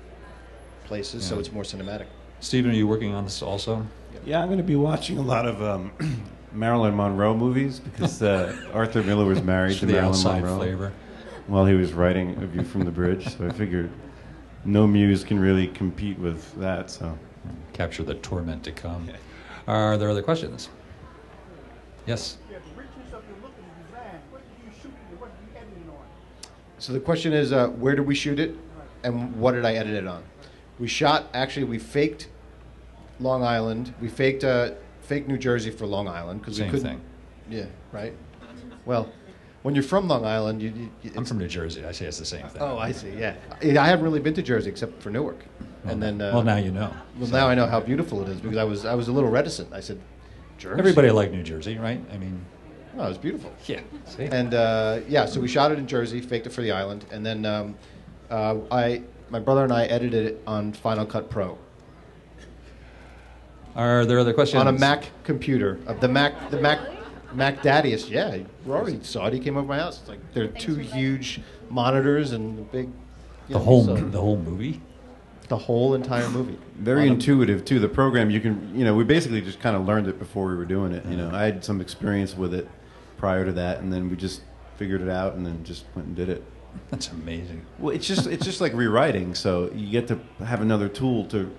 places, 0.84 1.24
so 1.24 1.38
it's 1.38 1.52
more 1.52 1.62
cinematic. 1.62 2.06
Steven, 2.40 2.70
are 2.70 2.74
you 2.74 2.86
working 2.86 3.14
on 3.14 3.24
this 3.24 3.40
also? 3.40 3.86
Yeah, 4.24 4.40
I'm 4.40 4.46
going 4.48 4.58
to 4.58 4.64
be 4.64 4.76
watching 4.76 5.18
a 5.18 5.22
lot 5.22 5.46
of 5.46 5.62
um, 5.62 5.92
Marilyn 6.52 6.96
Monroe 6.96 7.34
movies 7.36 7.80
because 7.80 8.22
uh, 8.22 8.56
Arthur 8.74 9.02
Miller 9.02 9.24
was 9.24 9.42
married 9.42 9.78
to 9.78 9.86
The 9.86 9.92
Marilyn 9.92 10.10
outside 10.10 10.42
Monroe 10.42 10.58
flavor. 10.58 10.92
while 11.46 11.66
he 11.66 11.74
was 11.74 11.92
writing 11.92 12.36
A 12.42 12.46
View 12.46 12.62
from 12.64 12.84
the 12.84 12.90
Bridge. 12.90 13.36
So 13.36 13.46
I 13.46 13.50
figured 13.52 13.90
no 14.64 14.86
muse 14.86 15.22
can 15.24 15.38
really 15.38 15.68
compete 15.68 16.18
with 16.18 16.54
that. 16.56 16.90
So 16.90 17.18
Capture 17.72 18.02
the 18.02 18.14
torment 18.14 18.64
to 18.64 18.72
come. 18.72 19.08
Are 19.68 19.96
there 19.96 20.10
other 20.10 20.22
questions? 20.22 20.68
Yes. 22.06 22.38
So 26.78 26.92
the 26.92 27.00
question 27.00 27.32
is, 27.32 27.52
uh, 27.52 27.68
where 27.68 27.94
did 27.94 28.06
we 28.06 28.14
shoot 28.14 28.38
it, 28.38 28.54
and 29.02 29.34
what 29.36 29.52
did 29.52 29.64
I 29.64 29.74
edit 29.74 29.94
it 29.94 30.06
on? 30.06 30.22
We 30.78 30.88
shot 30.88 31.26
actually. 31.34 31.64
We 31.64 31.78
faked 31.78 32.28
Long 33.18 33.42
Island. 33.42 33.94
We 34.00 34.08
faked 34.08 34.44
uh, 34.44 34.72
faked 35.06 35.28
New 35.28 35.38
Jersey 35.38 35.70
for 35.70 35.86
Long 35.86 36.08
Island 36.08 36.40
because 36.40 36.58
we 36.58 36.64
Same 36.64 36.70
couldn't. 36.70 36.86
thing. 36.88 37.00
Yeah. 37.48 37.66
Right. 37.92 38.12
Well, 38.84 39.08
when 39.62 39.74
you're 39.74 39.84
from 39.84 40.08
Long 40.08 40.24
Island, 40.24 40.62
you. 40.62 40.90
you 41.02 41.12
I'm 41.16 41.24
from 41.24 41.38
New 41.38 41.48
Jersey. 41.48 41.84
I 41.84 41.92
say 41.92 42.06
it's 42.06 42.18
the 42.18 42.24
same 42.24 42.46
thing. 42.48 42.62
Oh, 42.62 42.78
I 42.78 42.92
see. 42.92 43.10
Yeah. 43.10 43.34
I 43.62 43.86
haven't 43.86 44.04
really 44.04 44.20
been 44.20 44.34
to 44.34 44.42
Jersey 44.42 44.68
except 44.70 45.02
for 45.02 45.10
Newark, 45.10 45.44
and 45.84 46.02
then. 46.02 46.20
Uh, 46.20 46.32
well, 46.34 46.42
now 46.42 46.56
you 46.56 46.70
know. 46.70 46.92
Well, 47.18 47.30
now 47.30 47.48
I 47.48 47.54
know 47.54 47.66
how 47.66 47.80
beautiful 47.80 48.22
it 48.22 48.28
is 48.28 48.40
because 48.40 48.58
I 48.58 48.64
was 48.64 48.84
I 48.84 48.94
was 48.94 49.08
a 49.08 49.12
little 49.12 49.30
reticent. 49.30 49.72
I 49.72 49.80
said, 49.80 50.00
Jersey. 50.58 50.78
Everybody 50.78 51.10
liked 51.10 51.32
New 51.32 51.42
Jersey, 51.42 51.78
right? 51.78 52.00
I 52.12 52.16
mean, 52.16 52.44
No, 52.96 53.04
it 53.04 53.08
was 53.08 53.18
beautiful. 53.18 53.52
Yeah. 53.66 53.80
See? 54.06 54.24
And 54.24 54.54
uh, 54.54 55.00
yeah, 55.08 55.26
so 55.26 55.40
we 55.40 55.48
shot 55.48 55.72
it 55.72 55.78
in 55.78 55.86
Jersey, 55.86 56.20
faked 56.20 56.46
it 56.46 56.52
for 56.52 56.62
the 56.62 56.72
island, 56.72 57.04
and 57.10 57.24
then 57.26 57.44
um, 57.44 57.74
uh, 58.30 58.56
I, 58.70 59.02
my 59.30 59.38
brother 59.40 59.64
and 59.64 59.72
I 59.72 59.86
edited 59.86 60.26
it 60.26 60.42
on 60.46 60.72
Final 60.72 61.06
Cut 61.06 61.28
Pro 61.30 61.58
are 63.76 64.04
there 64.06 64.18
other 64.18 64.32
questions? 64.32 64.60
on 64.60 64.68
a 64.68 64.72
Mac 64.72 65.10
computer. 65.24 65.78
Of 65.86 66.00
the 66.00 66.08
Mac, 66.08 66.50
the 66.50 66.60
Mac, 66.60 66.80
Mac 67.34 67.62
Daddiest. 67.62 68.08
Yeah, 68.10 68.38
Rory 68.64 68.98
saw 69.02 69.26
it. 69.26 69.32
He 69.34 69.40
came 69.40 69.56
over 69.56 69.66
my 69.66 69.78
house. 69.78 70.00
It's 70.00 70.08
like 70.08 70.20
there 70.32 70.44
are 70.44 70.48
two 70.48 70.74
huge 70.76 71.40
monitors 71.70 72.32
and 72.32 72.58
a 72.58 72.62
big. 72.62 72.86
you 72.86 72.92
The 73.48 73.54
know, 73.54 73.58
whole 73.60 73.84
so- 73.84 73.94
the 73.96 74.20
whole 74.20 74.38
movie. 74.38 74.80
the 75.48 75.56
whole 75.56 75.94
entire 75.94 76.28
movie. 76.30 76.58
very 76.78 77.02
On 77.02 77.08
a- 77.08 77.12
intuitive 77.12 77.64
too. 77.64 77.78
The 77.78 77.88
program 77.88 78.30
you 78.30 78.40
can 78.40 78.72
you 78.74 78.84
know 78.84 78.94
we 78.94 79.04
basically 79.04 79.40
just 79.40 79.60
kind 79.60 79.76
of 79.76 79.86
learned 79.86 80.08
it 80.08 80.18
before 80.18 80.46
we 80.48 80.56
were 80.56 80.64
doing 80.64 80.92
it. 80.92 81.04
You 81.06 81.16
know 81.16 81.30
I 81.32 81.44
had 81.44 81.64
some 81.64 81.80
experience 81.80 82.36
with 82.36 82.52
it 82.54 82.68
prior 83.18 83.44
to 83.44 83.52
that, 83.52 83.80
and 83.80 83.92
then 83.92 84.08
we 84.10 84.16
just 84.16 84.40
figured 84.76 85.00
it 85.02 85.08
out, 85.08 85.34
and 85.34 85.46
then 85.46 85.62
just 85.64 85.84
went 85.94 86.08
and 86.08 86.16
did 86.16 86.28
it. 86.28 86.42
That's 86.90 87.08
amazing. 87.10 87.64
Well, 87.78 87.94
it's 87.94 88.06
just 88.06 88.26
it's 88.26 88.44
just 88.44 88.60
like 88.60 88.72
rewriting. 88.74 89.34
So 89.34 89.70
you 89.74 89.90
get 89.90 90.08
to 90.08 90.18
have 90.44 90.60
another 90.60 90.88
tool 90.88 91.24
to 91.26 91.50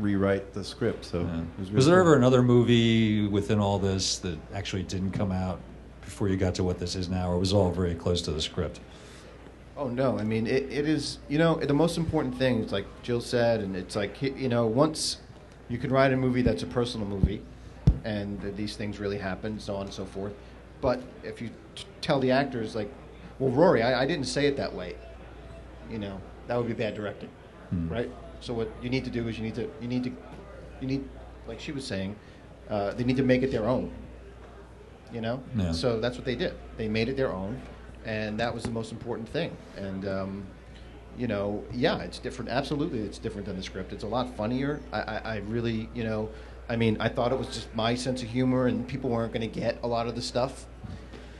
rewrite 0.00 0.52
the 0.52 0.62
script. 0.64 1.04
So 1.04 1.20
it 1.20 1.24
was, 1.58 1.68
really 1.68 1.74
Was 1.74 1.86
there 1.86 1.96
cool. 1.96 2.12
ever 2.12 2.16
another 2.16 2.42
movie 2.42 3.26
within 3.28 3.58
all 3.58 3.78
this 3.78 4.18
that 4.18 4.38
actually 4.54 4.82
didn't 4.84 5.12
come 5.12 5.32
out 5.32 5.60
before 6.02 6.28
you 6.28 6.36
got 6.36 6.54
to 6.56 6.64
what 6.64 6.78
this 6.78 6.94
is 6.94 7.08
now, 7.08 7.30
or 7.30 7.38
was 7.38 7.52
it 7.52 7.56
all 7.56 7.70
very 7.70 7.94
close 7.94 8.22
to 8.22 8.30
the 8.32 8.40
script? 8.42 8.80
Oh 9.76 9.88
no! 9.88 10.18
I 10.18 10.22
mean, 10.24 10.46
it, 10.46 10.64
it 10.72 10.88
is. 10.88 11.18
You 11.28 11.38
know, 11.38 11.56
the 11.56 11.74
most 11.74 11.98
important 11.98 12.36
thing 12.38 12.64
is 12.64 12.72
like 12.72 12.86
Jill 13.02 13.20
said, 13.20 13.60
and 13.60 13.76
it's 13.76 13.94
like 13.96 14.22
you 14.22 14.48
know, 14.48 14.66
once 14.66 15.18
you 15.68 15.76
can 15.78 15.90
write 15.90 16.12
a 16.12 16.16
movie 16.16 16.40
that's 16.42 16.62
a 16.62 16.66
personal 16.66 17.06
movie, 17.06 17.42
and 18.04 18.40
that 18.40 18.56
these 18.56 18.74
things 18.76 18.98
really 18.98 19.18
happen, 19.18 19.58
so 19.60 19.74
on 19.76 19.82
and 19.86 19.92
so 19.92 20.04
forth. 20.06 20.32
But 20.80 21.02
if 21.22 21.42
you 21.42 21.50
t- 21.74 21.84
tell 22.00 22.20
the 22.20 22.30
actors 22.30 22.74
like, 22.74 22.90
well, 23.38 23.50
Rory, 23.50 23.82
I, 23.82 24.02
I 24.02 24.06
didn't 24.06 24.26
say 24.26 24.46
it 24.46 24.56
that 24.56 24.72
way. 24.72 24.94
you 25.90 25.98
know, 25.98 26.20
that 26.46 26.56
would 26.56 26.66
be 26.68 26.72
bad 26.74 26.94
directing, 26.94 27.28
Hmm. 27.70 27.88
right? 27.88 28.10
So 28.40 28.54
what 28.54 28.70
you 28.82 28.90
need 28.90 29.04
to 29.04 29.10
do 29.10 29.26
is 29.28 29.38
you 29.38 29.44
need 29.44 29.54
to 29.56 29.68
you 29.80 29.88
need 29.88 30.04
to 30.04 30.12
you 30.80 30.86
need 30.86 31.04
like 31.48 31.60
she 31.60 31.72
was 31.72 31.84
saying, 31.86 32.16
uh, 32.68 32.92
they 32.92 33.04
need 33.04 33.16
to 33.16 33.22
make 33.22 33.42
it 33.42 33.50
their 33.50 33.66
own. 33.66 33.90
You 35.12 35.20
know, 35.20 35.40
Yeah. 35.56 35.70
so 35.72 36.00
that's 36.00 36.16
what 36.16 36.24
they 36.24 36.34
did. 36.34 36.54
They 36.76 36.88
made 36.88 37.08
it 37.08 37.16
their 37.16 37.32
own, 37.32 37.60
and 38.04 38.38
that 38.40 38.52
was 38.52 38.64
the 38.64 38.72
most 38.72 38.90
important 38.90 39.28
thing. 39.28 39.56
And 39.76 40.06
um, 40.08 40.42
you 41.16 41.28
know, 41.28 41.62
yeah, 41.72 41.98
it's 42.00 42.18
different. 42.18 42.50
Absolutely, 42.50 42.98
it's 43.00 43.18
different 43.18 43.46
than 43.46 43.56
the 43.56 43.62
script. 43.62 43.92
It's 43.92 44.02
a 44.04 44.08
lot 44.08 44.36
funnier. 44.36 44.80
I, 44.92 45.00
I, 45.00 45.16
I 45.18 45.36
really, 45.46 45.88
you 45.94 46.02
know, 46.04 46.28
I 46.68 46.74
mean, 46.76 46.96
I 47.00 47.08
thought 47.08 47.32
it 47.32 47.38
was 47.38 47.46
just 47.48 47.72
my 47.74 47.94
sense 47.94 48.22
of 48.22 48.28
humor, 48.28 48.66
and 48.66 48.86
people 48.86 49.08
weren't 49.10 49.32
going 49.32 49.48
to 49.48 49.60
get 49.60 49.78
a 49.84 49.86
lot 49.86 50.08
of 50.08 50.16
the 50.16 50.22
stuff. 50.22 50.66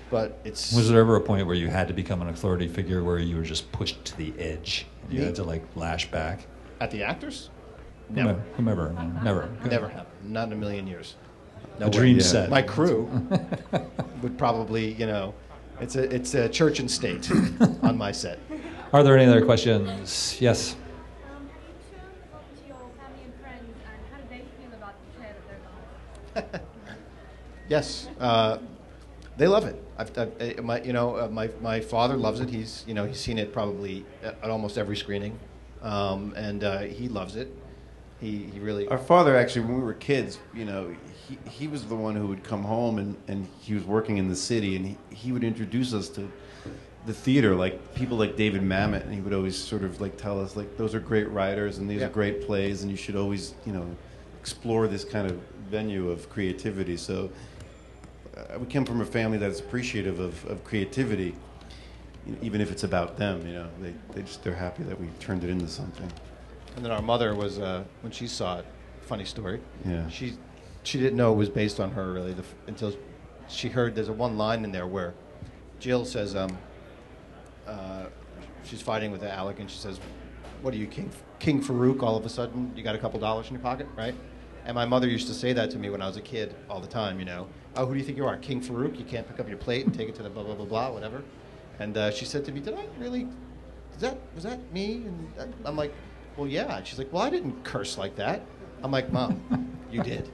But 0.08 0.38
it's 0.44 0.72
Was 0.72 0.88
there 0.88 1.00
ever 1.00 1.16
a 1.16 1.20
point 1.20 1.46
where 1.48 1.56
you 1.56 1.66
had 1.66 1.88
to 1.88 1.94
become 1.94 2.22
an 2.22 2.28
authority 2.28 2.68
figure 2.68 3.02
where 3.02 3.18
you 3.18 3.34
were 3.36 3.42
just 3.42 3.70
pushed 3.72 4.04
to 4.04 4.16
the 4.16 4.32
edge? 4.38 4.86
and 5.02 5.12
You 5.12 5.18
Me? 5.20 5.26
had 5.26 5.34
to 5.34 5.42
like 5.44 5.64
lash 5.74 6.08
back? 6.12 6.46
At 6.80 6.90
the 6.90 7.02
actors. 7.02 7.50
Never. 8.10 8.34
Whomever. 8.56 8.88
Whomever. 8.90 9.24
Never. 9.24 9.48
Never 9.68 9.88
happened. 9.88 10.32
Not 10.32 10.48
in 10.48 10.52
a 10.52 10.56
million 10.56 10.86
years. 10.86 11.16
A 11.80 11.90
dream 11.90 12.16
way. 12.16 12.22
set. 12.22 12.50
My 12.50 12.62
crew 12.62 13.10
would 14.22 14.38
probably, 14.38 14.92
you 14.94 15.06
know, 15.06 15.34
it's 15.80 15.96
a 15.96 16.14
it's 16.14 16.34
a 16.34 16.48
church 16.48 16.78
and 16.78 16.90
state 16.90 17.30
on 17.82 17.98
my 17.98 18.12
set. 18.12 18.38
Are 18.92 19.02
there 19.02 19.18
any 19.18 19.30
other 19.30 19.44
questions? 19.44 20.38
Yes. 20.40 20.76
How 21.26 22.38
do 22.38 22.66
your 22.66 22.76
family 22.76 23.24
and 23.24 23.34
friends 23.42 23.64
and 23.68 24.00
how 24.10 24.16
have 24.16 24.30
they 24.30 24.44
been 24.62 24.72
about 24.78 24.94
the 25.14 25.20
chair 25.20 25.34
that 26.34 26.34
they're 26.34 26.60
going? 26.60 26.60
Yes, 27.68 28.08
uh, 28.20 28.58
they 29.36 29.48
love 29.48 29.64
it. 29.64 29.82
I've, 29.98 30.16
I've, 30.16 30.58
uh, 30.58 30.62
my, 30.62 30.80
you 30.82 30.92
know, 30.92 31.16
uh, 31.16 31.28
my, 31.28 31.50
my 31.60 31.80
father 31.80 32.16
loves 32.16 32.38
it. 32.38 32.48
He's, 32.48 32.84
you 32.86 32.94
know, 32.94 33.04
he's 33.04 33.18
seen 33.18 33.38
it 33.38 33.52
probably 33.52 34.04
at, 34.22 34.36
at 34.40 34.50
almost 34.50 34.78
every 34.78 34.96
screening, 34.96 35.36
um, 35.82 36.32
and 36.36 36.64
uh, 36.64 36.80
he 36.80 37.08
loves 37.08 37.36
it. 37.36 37.52
He, 38.20 38.44
he 38.52 38.60
really. 38.60 38.88
Our 38.88 38.98
father 38.98 39.36
actually, 39.36 39.66
when 39.66 39.76
we 39.76 39.82
were 39.82 39.94
kids, 39.94 40.38
you 40.54 40.64
know, 40.64 40.94
he, 41.28 41.38
he 41.50 41.68
was 41.68 41.84
the 41.84 41.94
one 41.94 42.16
who 42.16 42.26
would 42.28 42.42
come 42.42 42.62
home 42.62 42.98
and, 42.98 43.16
and 43.28 43.46
he 43.60 43.74
was 43.74 43.84
working 43.84 44.16
in 44.18 44.28
the 44.28 44.36
city 44.36 44.76
and 44.76 44.86
he, 44.86 44.96
he 45.10 45.32
would 45.32 45.44
introduce 45.44 45.92
us 45.92 46.08
to 46.10 46.30
the 47.04 47.12
theater, 47.12 47.54
like 47.54 47.94
people 47.94 48.16
like 48.16 48.36
David 48.36 48.62
Mamet, 48.62 49.02
and 49.04 49.14
he 49.14 49.20
would 49.20 49.32
always 49.32 49.56
sort 49.56 49.84
of 49.84 50.00
like 50.00 50.16
tell 50.16 50.40
us 50.40 50.56
like 50.56 50.76
those 50.76 50.94
are 50.94 51.00
great 51.00 51.28
writers 51.28 51.78
and 51.78 51.88
these 51.88 52.00
Yeah. 52.00 52.06
are 52.06 52.10
great 52.10 52.44
plays 52.46 52.82
and 52.82 52.90
you 52.90 52.96
should 52.96 53.16
always 53.16 53.54
you 53.64 53.72
know 53.72 53.86
explore 54.40 54.88
this 54.88 55.04
kind 55.04 55.30
of 55.30 55.38
venue 55.70 56.10
of 56.10 56.28
creativity. 56.30 56.96
So 56.96 57.30
uh, 58.36 58.58
we 58.58 58.66
come 58.66 58.84
from 58.84 59.00
a 59.00 59.04
family 59.04 59.38
that's 59.38 59.60
appreciative 59.60 60.20
of, 60.20 60.44
of 60.46 60.64
creativity, 60.64 61.34
you 62.26 62.32
know, 62.32 62.38
even 62.42 62.60
if 62.60 62.70
it's 62.70 62.84
about 62.84 63.16
them. 63.16 63.46
You 63.46 63.54
know, 63.54 63.68
they 63.80 63.94
they 64.12 64.22
just 64.22 64.42
they're 64.42 64.54
happy 64.54 64.82
that 64.84 65.00
we 65.00 65.08
turned 65.20 65.44
it 65.44 65.50
into 65.50 65.68
something. 65.68 66.10
And 66.74 66.84
then 66.84 66.92
our 66.92 67.02
mother 67.02 67.34
was 67.34 67.58
uh, 67.58 67.84
when 68.02 68.12
she 68.12 68.26
saw 68.26 68.58
it. 68.58 68.66
Funny 69.02 69.24
story. 69.24 69.60
Yeah. 69.84 70.08
She 70.08 70.34
she 70.82 70.98
didn't 70.98 71.16
know 71.16 71.32
it 71.32 71.36
was 71.36 71.48
based 71.48 71.80
on 71.80 71.90
her 71.92 72.12
really 72.12 72.32
the, 72.32 72.44
until 72.66 72.94
she 73.48 73.68
heard 73.68 73.94
there's 73.94 74.08
a 74.08 74.12
one 74.12 74.36
line 74.36 74.64
in 74.64 74.72
there 74.72 74.86
where 74.86 75.14
Jill 75.78 76.04
says 76.04 76.34
um, 76.34 76.56
uh, 77.66 78.06
she's 78.64 78.82
fighting 78.82 79.10
with 79.10 79.22
Alec 79.22 79.60
and 79.60 79.70
she 79.70 79.78
says, 79.78 80.00
"What 80.62 80.74
are 80.74 80.76
you 80.76 80.86
King 80.86 81.10
King 81.38 81.62
Farouk? 81.62 82.02
All 82.02 82.16
of 82.16 82.26
a 82.26 82.28
sudden 82.28 82.72
you 82.76 82.82
got 82.82 82.94
a 82.94 82.98
couple 82.98 83.20
dollars 83.20 83.46
in 83.46 83.54
your 83.54 83.62
pocket, 83.62 83.86
right?" 83.96 84.14
And 84.64 84.74
my 84.74 84.84
mother 84.84 85.06
used 85.06 85.28
to 85.28 85.34
say 85.34 85.52
that 85.52 85.70
to 85.70 85.78
me 85.78 85.90
when 85.90 86.02
I 86.02 86.08
was 86.08 86.16
a 86.16 86.20
kid 86.20 86.52
all 86.68 86.80
the 86.80 86.88
time. 86.88 87.20
You 87.20 87.24
know, 87.24 87.46
oh, 87.76 87.86
who 87.86 87.92
do 87.92 88.00
you 88.00 88.04
think 88.04 88.18
you 88.18 88.26
are, 88.26 88.36
King 88.36 88.60
Farouk? 88.60 88.98
You 88.98 89.04
can't 89.04 89.28
pick 89.28 89.38
up 89.38 89.48
your 89.48 89.58
plate 89.58 89.86
and 89.86 89.94
take 89.94 90.08
it 90.08 90.16
to 90.16 90.24
the 90.24 90.30
blah 90.30 90.42
blah 90.42 90.56
blah 90.56 90.66
blah 90.66 90.90
whatever. 90.90 91.22
And 91.78 91.96
uh, 91.96 92.10
she 92.10 92.24
said 92.24 92.44
to 92.46 92.52
me, 92.52 92.60
"Did 92.60 92.74
I 92.74 92.86
really? 92.98 93.26
Is 93.94 94.00
that 94.00 94.18
was 94.34 94.44
that 94.44 94.72
me?" 94.72 95.02
And 95.06 95.32
that- 95.36 95.48
I'm 95.64 95.76
like, 95.76 95.92
"Well, 96.36 96.48
yeah." 96.48 96.82
She's 96.84 96.98
like, 96.98 97.12
"Well, 97.12 97.22
I 97.22 97.30
didn't 97.30 97.64
curse 97.64 97.98
like 97.98 98.16
that." 98.16 98.42
I'm 98.82 98.90
like, 98.90 99.12
"Mom, 99.12 99.40
you 99.90 100.02
did. 100.02 100.28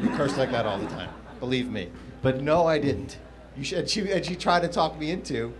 You 0.00 0.08
curse 0.10 0.36
like 0.36 0.50
that 0.52 0.66
all 0.66 0.78
the 0.78 0.88
time. 0.88 1.10
Believe 1.40 1.70
me." 1.70 1.90
But 2.22 2.42
no, 2.42 2.66
I 2.66 2.78
didn't. 2.78 3.18
You 3.56 3.64
should. 3.64 3.78
And 3.78 3.90
she, 3.90 4.10
and 4.10 4.24
she 4.24 4.36
tried 4.36 4.60
to 4.60 4.68
talk 4.68 4.98
me 4.98 5.10
into 5.10 5.52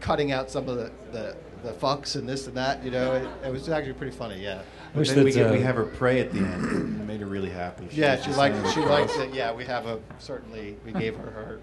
cutting 0.00 0.30
out 0.32 0.50
some 0.50 0.68
of 0.68 0.76
the, 0.76 0.92
the, 1.10 1.36
the 1.64 1.72
fucks 1.72 2.14
and 2.16 2.28
this 2.28 2.46
and 2.46 2.56
that. 2.56 2.84
You 2.84 2.90
know, 2.90 3.14
it, 3.14 3.28
it 3.46 3.52
was 3.52 3.68
actually 3.68 3.94
pretty 3.94 4.16
funny. 4.16 4.42
Yeah. 4.42 4.62
But 4.92 5.00
Wish 5.00 5.10
then 5.10 5.24
we, 5.24 5.32
that, 5.32 5.38
get, 5.38 5.50
we 5.50 5.58
uh, 5.58 5.62
have 5.62 5.76
her 5.76 5.84
pray 5.84 6.20
at 6.20 6.32
the 6.32 6.38
end. 6.40 7.00
It 7.00 7.04
made 7.04 7.20
her 7.20 7.26
really 7.26 7.50
happy. 7.50 7.88
Yeah, 7.90 8.16
she 8.16 8.26
just 8.26 8.38
liked 8.38 8.56
saying 8.56 8.74
she 8.74 8.80
the 8.80 8.86
liked 8.86 9.16
it. 9.16 9.34
Yeah, 9.34 9.52
we 9.52 9.64
have 9.64 9.86
a 9.86 9.98
certainly 10.18 10.76
we 10.84 10.92
gave 10.92 11.16
her 11.16 11.30
her, 11.30 11.60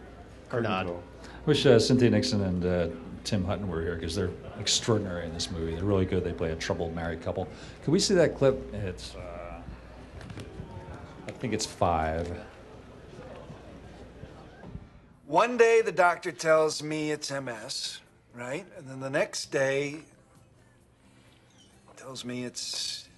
her 0.50 0.62
nod. 0.62 0.92
Wish 1.50 1.66
uh, 1.66 1.80
Cynthia 1.80 2.12
Nixon 2.12 2.44
and 2.44 2.64
uh, 2.64 2.88
Tim 3.24 3.44
Hutton 3.44 3.68
were 3.68 3.82
here 3.82 3.96
because 3.96 4.14
they're 4.16 4.30
extraordinary 4.60 5.26
in 5.26 5.34
this 5.34 5.50
movie. 5.50 5.74
They're 5.74 5.84
really 5.84 6.06
good. 6.06 6.24
They 6.24 6.32
play 6.32 6.52
a 6.52 6.56
troubled 6.56 6.94
married 6.94 7.24
couple. 7.24 7.48
Can 7.84 7.92
we 7.92 7.98
see 7.98 8.14
that 8.14 8.38
clip? 8.38 8.72
It's, 8.72 9.16
uh, 9.16 9.60
I 11.28 11.32
think 11.32 11.54
it's 11.54 11.66
five. 11.66 12.32
One 15.26 15.58
day 15.58 15.82
the 15.82 15.92
doctor 15.92 16.32
tells 16.32 16.84
me 16.84 17.10
it's 17.10 17.32
MS, 17.32 17.98
right? 18.36 18.68
And 18.78 18.88
then 18.88 19.00
the 19.00 19.10
next 19.10 19.48
day 19.52 20.02
tells 21.98 22.24
me 22.24 22.44
it's 22.44 23.10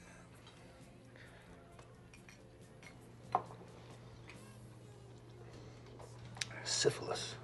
syphilis. 6.64 7.34
Syphilis. 7.34 7.36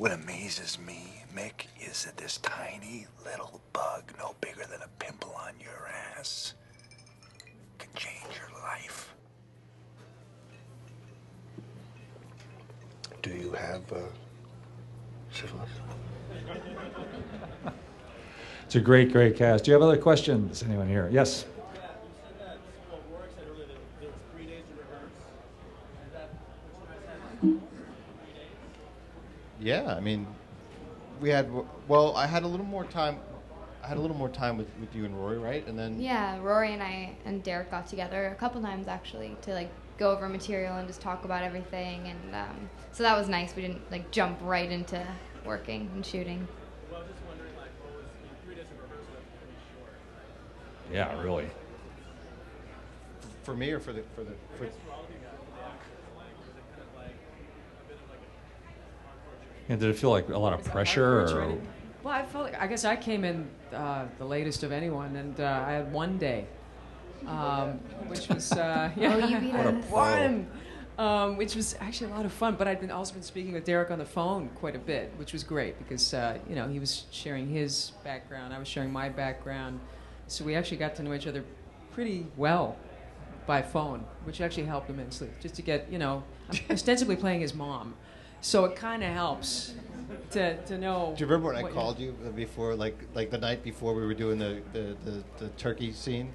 What 0.00 0.12
amazes 0.12 0.78
me, 0.78 1.24
Mick, 1.36 1.66
is 1.78 2.06
that 2.06 2.16
this 2.16 2.38
tiny 2.38 3.06
little 3.22 3.60
bug, 3.74 4.14
no 4.18 4.34
bigger 4.40 4.62
than 4.62 4.80
a 4.80 4.88
pimple 4.98 5.34
on 5.46 5.52
your 5.60 5.90
ass, 6.16 6.54
can 7.78 7.90
change 7.94 8.24
your 8.34 8.62
life. 8.62 9.14
Do 13.20 13.28
you 13.28 13.52
have 13.52 13.92
uh, 13.92 13.98
syphilis? 15.30 15.68
It's 18.64 18.76
a 18.76 18.80
great, 18.80 19.12
great 19.12 19.36
cast. 19.36 19.64
Do 19.64 19.70
you 19.70 19.74
have 19.74 19.82
other 19.82 19.98
questions? 19.98 20.62
Anyone 20.62 20.88
here? 20.88 21.10
Yes. 21.12 21.44
Yeah, 29.60 29.94
I 29.94 30.00
mean, 30.00 30.26
we 31.20 31.28
had 31.28 31.50
well, 31.86 32.16
I 32.16 32.26
had 32.26 32.44
a 32.44 32.46
little 32.46 32.66
more 32.66 32.84
time. 32.84 33.18
I 33.84 33.88
had 33.88 33.98
a 33.98 34.00
little 34.00 34.16
more 34.16 34.28
time 34.28 34.56
with, 34.56 34.68
with 34.78 34.94
you 34.94 35.04
and 35.04 35.14
Rory, 35.14 35.38
right? 35.38 35.66
And 35.66 35.78
then 35.78 36.00
Yeah, 36.00 36.38
Rory 36.40 36.72
and 36.72 36.82
I 36.82 37.16
and 37.26 37.42
Derick 37.42 37.70
got 37.70 37.86
together 37.86 38.28
a 38.28 38.34
couple 38.34 38.60
times 38.62 38.88
actually 38.88 39.36
to 39.42 39.52
like 39.52 39.70
go 39.98 40.12
over 40.12 40.28
material 40.28 40.76
and 40.76 40.88
just 40.88 41.02
talk 41.02 41.24
about 41.26 41.42
everything, 41.44 42.08
and 42.08 42.34
um, 42.34 42.70
so 42.92 43.02
that 43.02 43.16
was 43.16 43.28
nice. 43.28 43.54
We 43.54 43.62
didn't 43.62 43.90
like 43.90 44.10
jump 44.10 44.38
right 44.42 44.70
into 44.70 45.06
working 45.44 45.90
and 45.94 46.04
shooting. 46.04 46.48
Yeah, 50.92 51.20
really. 51.22 51.48
for 53.42 53.54
me 53.54 53.70
or 53.72 53.80
for 53.80 53.92
the 53.92 54.02
for 54.14 54.24
the 54.24 54.32
for, 54.58 54.68
And 59.70 59.78
did 59.78 59.88
it 59.88 59.96
feel 59.96 60.10
like 60.10 60.28
a 60.28 60.36
lot 60.36 60.52
of 60.52 60.64
pressure? 60.64 61.20
Or, 61.20 61.56
Well, 62.02 62.12
I 62.12 62.26
felt 62.26 62.44
like 62.46 62.60
I 62.60 62.66
guess 62.66 62.84
I 62.84 62.96
came 62.96 63.22
in 63.22 63.48
uh, 63.72 64.06
the 64.18 64.24
latest 64.24 64.64
of 64.64 64.72
anyone, 64.72 65.14
and 65.14 65.38
uh, 65.38 65.64
I 65.64 65.70
had 65.74 65.92
one 65.92 66.18
day, 66.18 66.46
um, 67.24 67.78
which 68.08 68.28
was 68.28 68.50
uh, 68.50 68.90
yeah, 68.96 69.14
Oh, 69.14 69.28
you 69.28 69.38
beat 69.38 69.52
what 69.54 69.66
a 69.66 69.78
us. 69.78 69.84
fun, 69.88 70.50
um, 70.98 71.36
which 71.36 71.54
was 71.54 71.76
actually 71.78 72.10
a 72.10 72.14
lot 72.16 72.24
of 72.26 72.32
fun. 72.32 72.56
But 72.56 72.66
I'd 72.66 72.80
been 72.80 72.90
also 72.90 73.14
been 73.14 73.22
speaking 73.22 73.52
with 73.52 73.64
Derick 73.64 73.92
on 73.92 74.00
the 74.00 74.04
phone 74.04 74.48
quite 74.56 74.74
a 74.74 74.80
bit, 74.80 75.12
which 75.18 75.32
was 75.32 75.44
great 75.44 75.78
because 75.78 76.12
uh, 76.14 76.38
you 76.48 76.56
know 76.56 76.66
he 76.66 76.80
was 76.80 77.04
sharing 77.12 77.48
his 77.48 77.92
background, 78.02 78.52
I 78.52 78.58
was 78.58 78.66
sharing 78.66 78.92
my 78.92 79.08
background, 79.08 79.78
so 80.26 80.44
we 80.44 80.56
actually 80.56 80.78
got 80.78 80.96
to 80.96 81.04
know 81.04 81.14
each 81.14 81.28
other 81.28 81.44
pretty 81.92 82.26
well 82.36 82.74
by 83.46 83.62
phone, 83.62 84.04
which 84.24 84.40
actually 84.40 84.64
helped 84.66 84.90
immensely. 84.90 85.30
Just 85.40 85.54
to 85.54 85.62
get 85.62 85.86
you 85.92 85.98
know, 85.98 86.24
I'm 86.50 86.58
ostensibly 86.70 87.14
playing 87.14 87.40
his 87.42 87.54
mom, 87.54 87.94
so 88.40 88.64
it 88.64 88.76
kind 88.76 89.02
of 89.02 89.10
helps 89.12 89.74
to 90.32 90.56
to 90.64 90.78
know. 90.78 91.12
Do 91.16 91.20
you 91.24 91.26
remember 91.26 91.52
when 91.52 91.64
I 91.64 91.68
called 91.68 91.98
you 91.98 92.12
before, 92.34 92.74
like 92.74 92.98
like 93.14 93.30
the 93.30 93.38
night 93.38 93.62
before 93.62 93.94
we 93.94 94.04
were 94.04 94.14
doing 94.14 94.38
the 94.38 94.60
the, 94.72 94.96
the, 95.04 95.24
the 95.38 95.48
turkey 95.50 95.92
scene? 95.92 96.32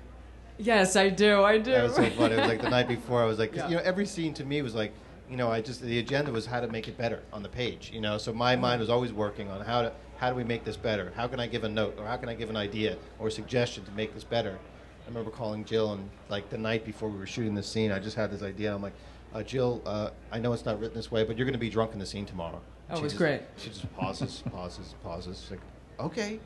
Yes, 0.57 0.95
I 0.95 1.09
do. 1.09 1.43
I 1.43 1.57
do. 1.57 1.71
That 1.71 1.83
was 1.83 1.95
so 1.95 2.09
funny. 2.11 2.35
It 2.35 2.39
was 2.39 2.47
like 2.47 2.61
the 2.61 2.69
night 2.69 2.87
before. 2.87 3.21
I 3.21 3.25
was 3.25 3.39
like, 3.39 3.53
Yeah. 3.53 3.67
you 3.67 3.75
know, 3.75 3.81
every 3.83 4.05
scene 4.05 4.33
to 4.35 4.45
me 4.45 4.61
was 4.61 4.73
like, 4.73 4.93
you 5.29 5.35
know, 5.35 5.51
I 5.51 5.59
just 5.61 5.81
the 5.81 5.99
agenda 5.99 6.31
was 6.31 6.45
how 6.45 6.61
to 6.61 6.67
make 6.67 6.87
it 6.87 6.97
better 6.97 7.21
on 7.33 7.43
the 7.43 7.49
page. 7.49 7.91
You 7.93 8.01
know, 8.01 8.17
so 8.17 8.31
my 8.33 8.55
mind 8.55 8.79
was 8.79 8.89
always 8.89 9.11
working 9.11 9.49
on 9.49 9.61
how 9.61 9.81
to 9.81 9.91
how 10.17 10.29
do 10.29 10.35
we 10.35 10.43
make 10.45 10.63
this 10.63 10.77
better? 10.77 11.11
How 11.15 11.27
can 11.27 11.39
I 11.39 11.47
give 11.47 11.63
a 11.65 11.69
note 11.69 11.95
or 11.99 12.05
how 12.05 12.15
can 12.17 12.29
I 12.29 12.35
give 12.35 12.49
an 12.49 12.55
idea 12.55 12.97
or 13.19 13.29
suggestion 13.29 13.83
to 13.83 13.91
make 13.91 14.13
this 14.13 14.23
better? 14.23 14.57
I 15.05 15.07
remember 15.09 15.29
calling 15.29 15.65
Jill 15.65 15.91
and 15.93 16.09
like 16.29 16.49
the 16.49 16.57
night 16.57 16.85
before 16.85 17.09
we 17.09 17.17
were 17.19 17.27
shooting 17.27 17.53
this 17.53 17.67
scene, 17.67 17.91
I 17.91 17.99
just 17.99 18.15
had 18.15 18.31
this 18.31 18.41
idea. 18.41 18.73
I'm 18.73 18.81
like, 18.81 18.95
uh, 19.35 19.43
Jill, 19.43 19.81
uh, 19.85 20.09
I 20.31 20.39
know 20.39 20.53
it's 20.53 20.65
not 20.65 20.79
written 20.79 20.95
this 20.95 21.11
way, 21.11 21.23
but 21.23 21.37
you're 21.37 21.45
going 21.45 21.53
to 21.53 21.59
be 21.59 21.69
drunk 21.69 21.91
in 21.93 21.99
the 21.99 22.05
scene 22.05 22.25
tomorrow. 22.25 22.61
Oh, 22.89 22.95
She 22.95 22.99
it 22.99 23.03
was 23.03 23.11
just- 23.13 23.17
great. 23.19 23.41
She 23.57 23.69
just 23.69 23.93
pauses, 23.95 24.43
pauses, 24.51 24.95
pauses. 25.03 25.41
She's 25.41 25.51
like, 25.51 25.59
okay. 25.99 26.39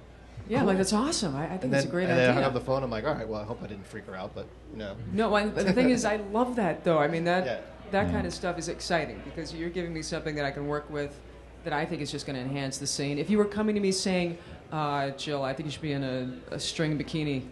Yeah, 0.47 0.59
cool." 0.59 0.67
like 0.67 0.77
that's 0.77 0.93
awesome. 0.93 1.35
I, 1.35 1.45
I 1.45 1.49
think 1.49 1.65
and 1.65 1.75
it's 1.75 1.85
a 1.85 1.89
great 1.89 2.03
and 2.05 2.13
idea. 2.13 2.23
then 2.27 2.31
I 2.31 2.33
hung 2.35 2.43
up 2.45 2.53
the 2.53 2.61
phone. 2.61 2.81
I'm 2.83 2.89
like, 2.89 3.05
all 3.05 3.13
right, 3.13 3.27
well, 3.27 3.41
I 3.41 3.43
hope 3.43 3.61
I 3.63 3.67
didn't 3.67 3.85
freak 3.85 4.05
her 4.07 4.15
out, 4.15 4.33
but 4.33 4.47
no. 4.73 4.95
No, 5.13 5.33
I, 5.35 5.45
the 5.47 5.73
thing 5.73 5.89
is, 5.91 6.05
I 6.05 6.15
love 6.31 6.55
that 6.55 6.83
though. 6.83 6.97
I 6.97 7.07
mean, 7.07 7.23
that 7.25 7.45
Yeah. 7.45 7.59
that 7.91 8.07
Yeah. 8.07 8.11
kind 8.13 8.25
of 8.25 8.33
stuff 8.33 8.57
is 8.57 8.69
exciting 8.69 9.21
because 9.25 9.53
you're 9.53 9.69
giving 9.69 9.93
me 9.93 10.01
something 10.01 10.33
that 10.35 10.45
I 10.45 10.51
can 10.51 10.67
work 10.67 10.89
with, 10.89 11.19
that 11.65 11.73
I 11.73 11.85
think 11.85 12.01
is 12.01 12.09
just 12.11 12.25
going 12.25 12.35
to 12.37 12.41
enhance 12.41 12.77
the 12.77 12.87
scene. 12.87 13.19
If 13.19 13.29
you 13.29 13.37
were 13.37 13.45
coming 13.45 13.75
to 13.75 13.81
me 13.81 13.91
saying, 13.91 14.37
uh, 14.71 15.09
"Jill, 15.11 15.43
I 15.43 15.53
think 15.53 15.67
you 15.67 15.71
should 15.71 15.81
be 15.81 15.91
in 15.91 16.03
a, 16.03 16.31
a 16.55 16.59
string 16.59 16.97
bikini 16.97 17.43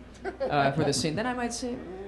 uh, 0.49 0.71
for 0.71 0.83
this 0.85 0.99
scene," 0.99 1.13
then 1.15 1.27
I 1.27 1.33
might 1.33 1.53
say, 1.53 1.71
"Mm, 1.73 1.75
"I 1.75 1.75
don't 1.75 2.06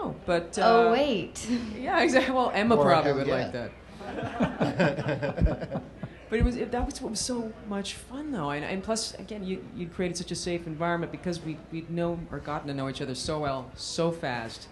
know." 0.00 0.16
But 0.26 0.58
uh, 0.58 0.62
Oh, 0.64 0.92
wait. 0.92 1.46
yeah, 1.78 2.00
exactly. 2.02 2.34
Well, 2.34 2.50
Emma 2.54 2.76
Or, 2.76 2.84
probably 2.84 3.12
would 3.12 3.26
yeah. 3.26 3.34
like 3.34 3.52
that. 3.52 3.70
But 6.30 6.40
it 6.40 6.44
was 6.44 6.56
it, 6.56 6.70
that 6.72 6.84
was 6.84 7.00
what 7.00 7.10
was 7.12 7.20
so 7.20 7.54
much 7.68 7.94
fun 7.94 8.32
though, 8.32 8.50
and, 8.50 8.62
and 8.62 8.82
plus 8.82 9.14
again 9.14 9.42
you 9.44 9.64
you 9.74 9.86
created 9.88 10.14
such 10.18 10.30
a 10.30 10.34
safe 10.34 10.66
environment 10.66 11.10
because 11.10 11.42
we 11.42 11.56
we'd 11.72 11.88
known 11.88 12.26
or 12.30 12.38
gotten 12.38 12.68
to 12.68 12.74
know 12.74 12.90
each 12.90 13.00
other 13.00 13.14
so 13.14 13.38
well 13.38 13.70
so 13.76 14.10
fast, 14.12 14.68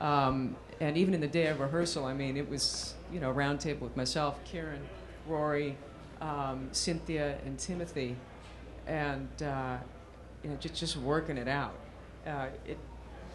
um, 0.00 0.56
and 0.80 0.96
even 0.96 1.12
in 1.12 1.20
the 1.20 1.26
day 1.28 1.48
of 1.48 1.60
rehearsal, 1.60 2.06
I 2.06 2.14
mean 2.14 2.38
it 2.38 2.48
was 2.48 2.94
you 3.12 3.20
know 3.20 3.30
round 3.30 3.60
table 3.60 3.86
with 3.86 3.98
myself, 3.98 4.42
Kieran, 4.44 4.80
Rory, 5.26 5.76
um, 6.22 6.70
Cynthia, 6.72 7.36
and 7.44 7.58
Timothy, 7.58 8.16
and 8.86 9.28
uh, 9.42 9.76
you 10.42 10.48
know 10.48 10.56
just 10.56 10.74
just 10.74 10.96
working 10.96 11.36
it 11.36 11.48
out, 11.48 11.74
uh, 12.26 12.46
it, 12.64 12.78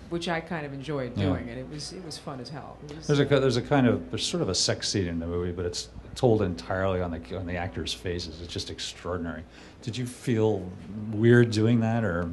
which 0.09 0.27
I 0.27 0.39
kind 0.39 0.65
of 0.65 0.73
enjoyed 0.73 1.15
Yeah. 1.15 1.25
doing, 1.27 1.49
and 1.49 1.59
it 1.59 1.69
was 1.69 1.93
it 1.93 2.03
was 2.05 2.17
fun 2.17 2.39
as 2.39 2.49
hell. 2.49 2.77
There's 3.07 3.19
a 3.19 3.25
there's 3.25 3.57
a 3.57 3.61
kind 3.61 3.87
of 3.87 4.09
there's 4.09 4.25
sort 4.25 4.41
of 4.41 4.49
a 4.49 4.55
sex 4.55 4.89
scene 4.89 5.07
in 5.07 5.19
the 5.19 5.27
movie, 5.27 5.51
but 5.51 5.65
it's 5.65 5.89
told 6.15 6.41
entirely 6.41 7.01
on 7.01 7.11
the 7.11 7.37
on 7.37 7.45
the 7.45 7.55
actors' 7.55 7.93
faces. 7.93 8.41
It's 8.41 8.51
just 8.51 8.69
extraordinary. 8.69 9.43
Did 9.81 9.97
you 9.97 10.05
feel 10.05 10.63
weird 11.11 11.51
doing 11.51 11.79
that, 11.81 12.03
or 12.03 12.29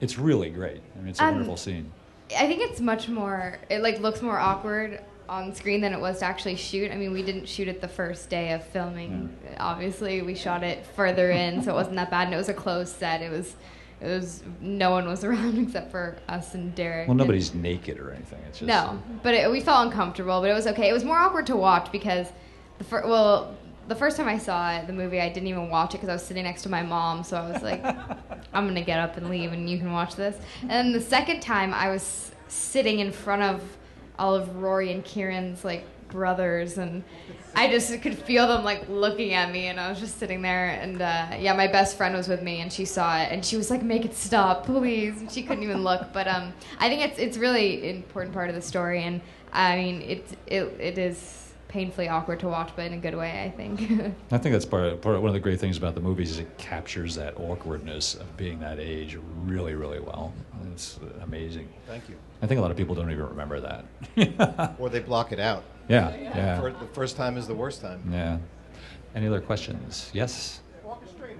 it's 0.00 0.18
really 0.18 0.50
great? 0.50 0.80
I 0.96 0.98
mean, 0.98 1.08
it's 1.08 1.20
a 1.20 1.24
Um, 1.24 1.30
wonderful 1.32 1.56
scene. 1.56 1.90
I 2.36 2.46
think 2.46 2.60
it's 2.62 2.80
much 2.80 3.08
more. 3.08 3.58
It 3.70 3.80
like 3.82 4.00
looks 4.00 4.20
more 4.22 4.38
awkward 4.38 5.00
on 5.28 5.54
screen 5.54 5.80
than 5.80 5.92
it 5.94 6.00
was 6.00 6.18
to 6.18 6.24
actually 6.26 6.56
shoot. 6.56 6.90
I 6.90 6.96
mean, 6.96 7.12
we 7.12 7.22
didn't 7.22 7.48
shoot 7.48 7.68
it 7.68 7.80
the 7.80 7.88
first 7.88 8.28
day 8.28 8.52
of 8.52 8.62
filming. 8.64 9.34
Obviously, 9.58 10.20
we 10.20 10.34
shot 10.34 10.62
it 10.62 10.84
further 10.96 11.30
in, 11.30 11.62
so 11.62 11.70
it 11.70 11.74
wasn't 11.74 11.96
that 11.96 12.10
bad. 12.10 12.24
And 12.26 12.34
it 12.34 12.36
was 12.36 12.48
a 12.50 12.54
closed 12.54 12.96
set. 12.96 13.22
It 13.22 13.30
was, 13.30 13.54
it 14.04 14.08
was 14.16 14.42
no 14.60 14.90
one 14.90 15.06
was 15.08 15.24
around 15.28 15.58
except 15.58 15.90
for 15.90 16.16
us 16.28 16.54
and 16.54 16.74
Derick. 16.74 17.08
Well, 17.08 17.12
and- 17.12 17.18
nobody's 17.18 17.54
naked 17.54 17.98
or 17.98 18.12
anything. 18.12 18.40
It's 18.48 18.58
just 18.58 18.68
no, 18.68 19.02
but 19.22 19.34
it, 19.34 19.50
we 19.50 19.60
felt 19.60 19.86
uncomfortable. 19.86 20.40
But 20.40 20.50
it 20.50 20.54
was 20.54 20.66
okay. 20.68 20.88
It 20.88 20.92
was 20.92 21.04
more 21.04 21.16
awkward 21.16 21.46
to 21.46 21.56
watch 21.56 21.90
because 21.90 22.28
the 22.78 22.84
fir- 22.84 23.06
well, 23.06 23.56
the 23.88 23.94
first 23.94 24.16
time 24.16 24.28
I 24.28 24.38
saw 24.38 24.72
it, 24.76 24.86
the 24.86 24.92
movie, 24.92 25.20
I 25.20 25.28
didn't 25.28 25.48
even 25.48 25.68
watch 25.70 25.94
it 25.94 25.98
because 25.98 26.08
I 26.08 26.12
was 26.14 26.22
sitting 26.24 26.44
next 26.44 26.62
to 26.62 26.68
my 26.68 26.82
mom. 26.82 27.24
So 27.24 27.36
I 27.36 27.50
was 27.50 27.62
like, 27.62 27.84
I'm 28.52 28.66
gonna 28.66 28.82
get 28.84 28.98
up 28.98 29.16
and 29.16 29.28
leave, 29.30 29.52
and 29.52 29.68
you 29.68 29.78
can 29.78 29.92
watch 29.92 30.16
this. 30.16 30.36
And 30.62 30.70
then 30.70 30.92
the 30.92 31.00
second 31.00 31.40
time, 31.40 31.72
I 31.74 31.90
was 31.90 32.30
sitting 32.48 33.00
in 33.00 33.10
front 33.12 33.42
of 33.42 33.62
all 34.18 34.34
of 34.34 34.56
Rory 34.56 34.92
and 34.92 35.04
Kieran's 35.04 35.64
like 35.64 35.84
brothers, 36.14 36.78
and 36.78 37.04
I 37.54 37.68
just 37.68 38.00
could 38.00 38.16
feel 38.16 38.46
them 38.46 38.64
like 38.64 38.88
looking 38.88 39.34
at 39.34 39.52
me, 39.52 39.66
and 39.66 39.78
I 39.78 39.90
was 39.90 40.00
just 40.00 40.18
sitting 40.18 40.40
there. 40.40 40.68
And 40.68 41.02
uh, 41.02 41.36
yeah, 41.38 41.52
my 41.52 41.66
best 41.66 41.98
friend 41.98 42.14
was 42.14 42.28
with 42.28 42.40
me, 42.40 42.60
and 42.60 42.72
she 42.72 42.86
saw 42.86 43.18
it, 43.18 43.28
and 43.30 43.44
she 43.44 43.58
was 43.58 43.70
like, 43.70 43.82
"Make 43.82 44.06
it 44.06 44.14
stop, 44.14 44.64
please." 44.64 45.20
And 45.20 45.30
she 45.30 45.42
couldn't 45.42 45.64
even 45.64 45.82
look. 45.82 46.12
But 46.14 46.26
um, 46.28 46.54
I 46.78 46.88
think 46.88 47.02
it's 47.02 47.18
it's 47.18 47.36
really 47.36 47.90
important 47.90 48.32
part 48.32 48.48
of 48.48 48.54
the 48.54 48.62
story, 48.62 49.02
and 49.02 49.20
I 49.52 49.76
mean, 49.76 50.00
it 50.00 50.26
it 50.46 50.62
it 50.80 50.98
is 50.98 51.44
painfully 51.74 52.08
awkward 52.08 52.38
to 52.38 52.46
watch, 52.46 52.70
but 52.76 52.86
in 52.86 52.92
a 52.92 52.98
good 52.98 53.16
way, 53.16 53.42
I 53.42 53.50
think. 53.50 53.80
I 54.30 54.38
think 54.38 54.52
that's 54.52 54.64
part 54.64 54.84
of, 54.84 55.00
part 55.00 55.16
of 55.16 55.22
one 55.22 55.30
of 55.30 55.34
the 55.34 55.40
great 55.40 55.58
things 55.58 55.76
about 55.76 55.96
the 55.96 56.00
movies 56.00 56.30
is 56.30 56.38
it 56.38 56.56
captures 56.56 57.16
that 57.16 57.34
awkwardness 57.36 58.14
of 58.14 58.36
being 58.36 58.60
that 58.60 58.78
age 58.78 59.18
really, 59.42 59.74
really 59.74 59.98
well. 59.98 60.32
It's 60.72 61.00
amazing. 61.22 61.68
Thank 61.88 62.08
you. 62.08 62.14
I 62.42 62.46
think 62.46 62.58
a 62.58 62.62
lot 62.62 62.70
of 62.70 62.76
people 62.76 62.94
don't 62.94 63.10
even 63.10 63.26
remember 63.26 63.58
that. 63.60 64.74
or 64.78 64.88
they 64.88 65.00
block 65.00 65.32
it 65.32 65.40
out. 65.40 65.64
Yeah, 65.88 66.14
yeah. 66.16 66.60
Fir- 66.60 66.70
the 66.72 66.86
first 66.86 67.16
time 67.16 67.36
is 67.36 67.46
the 67.46 67.54
worst 67.54 67.80
time. 67.80 68.02
Yeah. 68.10 68.38
Any 69.14 69.26
other 69.26 69.40
questions? 69.40 70.10
Yes. 70.12 70.60
Orchestrator, 70.84 71.36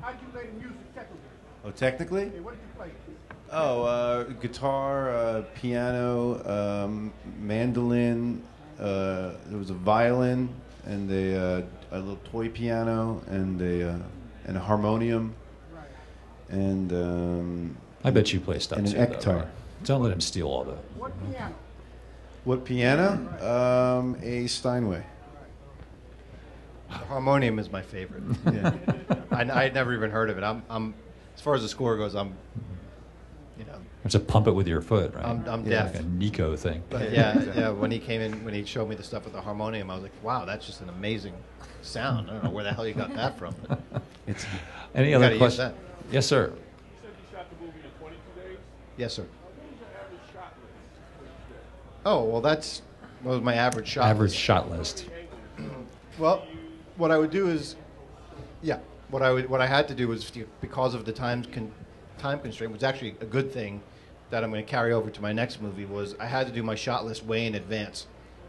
how'd 0.00 0.16
you 0.20 0.38
lay 0.38 0.46
the 0.46 0.52
music 0.52 0.94
technically? 0.94 1.18
Oh, 1.64 1.70
technically? 1.70 2.28
Hey, 2.30 2.40
what 2.40 2.54
did 2.54 2.60
you 2.60 2.68
play? 2.76 2.90
Oh, 3.50 3.82
uh, 3.84 4.22
guitar, 4.24 5.10
uh, 5.10 5.42
piano, 5.54 6.44
um, 6.84 7.12
mandolin. 7.40 8.42
Uh, 8.78 9.32
there 9.46 9.58
was 9.58 9.70
a 9.70 9.74
violin 9.74 10.48
and 10.84 11.10
a, 11.10 11.36
uh, 11.36 11.62
a 11.92 11.98
little 11.98 12.18
toy 12.30 12.48
piano 12.48 13.22
and 13.28 13.60
a 13.60 13.90
uh, 13.90 13.98
and 14.46 14.56
a 14.56 14.60
harmonium. 14.60 15.34
And 16.50 16.92
um, 16.92 17.76
I 18.04 18.10
bet 18.10 18.32
you 18.32 18.40
play 18.40 18.58
stuff 18.58 18.78
and 18.78 18.88
an 18.94 19.12
too, 19.12 19.18
though, 19.20 19.34
right? 19.36 19.46
Don't 19.84 20.02
let 20.02 20.12
him 20.12 20.20
steal 20.20 20.46
all 20.46 20.64
the. 20.64 20.72
What 20.96 21.12
piano? 21.30 21.54
What 22.48 22.64
piano? 22.64 23.10
Um, 23.42 24.16
a 24.22 24.46
Steinway. 24.46 25.04
Harmonium 26.88 27.58
is 27.58 27.70
my 27.70 27.82
favorite. 27.82 28.22
Yeah. 28.50 28.72
I, 29.30 29.64
I'd 29.64 29.74
never 29.74 29.92
even 29.92 30.10
heard 30.10 30.30
of 30.30 30.38
it. 30.38 30.42
I'm, 30.42 30.62
I'm, 30.70 30.94
as 31.34 31.42
far 31.42 31.54
as 31.54 31.60
the 31.60 31.68
score 31.68 31.98
goes, 31.98 32.14
I'm, 32.14 32.34
you 33.58 33.66
know, 33.66 33.78
have 34.02 34.12
to 34.12 34.18
pump 34.20 34.46
it 34.46 34.52
with 34.52 34.66
your 34.66 34.80
foot, 34.80 35.12
right? 35.14 35.26
I'm, 35.26 35.46
I'm 35.46 35.62
Yeah, 35.66 35.82
deaf. 35.82 35.96
Like 35.96 36.02
a 36.04 36.06
Nico 36.06 36.56
thing. 36.56 36.82
But 36.88 37.12
yeah, 37.12 37.38
yeah. 37.54 37.68
When 37.68 37.90
he 37.90 37.98
came 37.98 38.22
in, 38.22 38.42
when 38.46 38.54
he 38.54 38.64
showed 38.64 38.88
me 38.88 38.96
the 38.96 39.02
stuff 39.02 39.24
with 39.24 39.34
the 39.34 39.42
harmonium, 39.42 39.90
I 39.90 39.94
was 39.96 40.02
like, 40.02 40.12
wow, 40.22 40.46
that's 40.46 40.64
just 40.64 40.80
an 40.80 40.88
amazing 40.88 41.34
sound. 41.82 42.30
I 42.30 42.32
don't 42.32 42.44
know 42.44 42.50
where 42.50 42.64
the 42.64 42.72
hell 42.72 42.86
you 42.86 42.94
got 42.94 43.14
that 43.14 43.38
from. 43.38 43.54
It's 44.26 44.46
Any 44.94 45.12
other 45.12 45.26
gotta 45.26 45.36
questions? 45.36 45.74
Yes, 46.10 46.24
sir. 46.26 46.46
You 46.46 46.52
said 47.02 47.10
you 47.10 47.36
shot 47.36 47.46
the 47.50 47.62
movie 47.62 47.78
in 47.84 47.90
22 48.00 48.40
days. 48.40 48.58
Yes, 48.96 49.12
sir. 49.12 49.26
What 49.42 49.52
was 49.52 49.80
your 49.80 49.88
average 50.00 50.32
shot 50.32 50.54
list? 50.62 51.97
Oh 52.08 52.24
well, 52.24 52.40
that's 52.40 52.80
what 53.22 53.32
was 53.32 53.42
my 53.42 53.54
average 53.54 53.86
shot. 53.86 54.06
Average 54.06 54.30
list. 54.30 54.40
shot 54.40 54.70
list. 54.70 55.06
Well, 56.18 56.46
what 56.96 57.10
I 57.10 57.18
would 57.18 57.30
do 57.30 57.48
is, 57.48 57.76
yeah, 58.62 58.78
what 59.10 59.20
I 59.20 59.30
would 59.30 59.50
what 59.50 59.60
I 59.60 59.66
had 59.66 59.86
to 59.88 59.94
do 59.94 60.08
was 60.08 60.32
because 60.62 60.94
of 60.94 61.04
the 61.04 61.12
time 61.12 61.44
con- 61.44 61.70
time 62.16 62.40
constraint 62.40 62.72
was 62.72 62.82
actually 62.82 63.14
a 63.20 63.26
good 63.26 63.52
thing 63.52 63.82
that 64.30 64.42
I'm 64.42 64.50
going 64.50 64.64
to 64.64 64.70
carry 64.70 64.94
over 64.94 65.10
to 65.10 65.20
my 65.20 65.34
next 65.34 65.60
movie 65.60 65.84
was 65.84 66.16
I 66.18 66.24
had 66.24 66.46
to 66.46 66.52
do 66.52 66.62
my 66.62 66.74
shot 66.74 67.04
list 67.04 67.26
way 67.26 67.44
in 67.44 67.56
advance. 67.56 68.06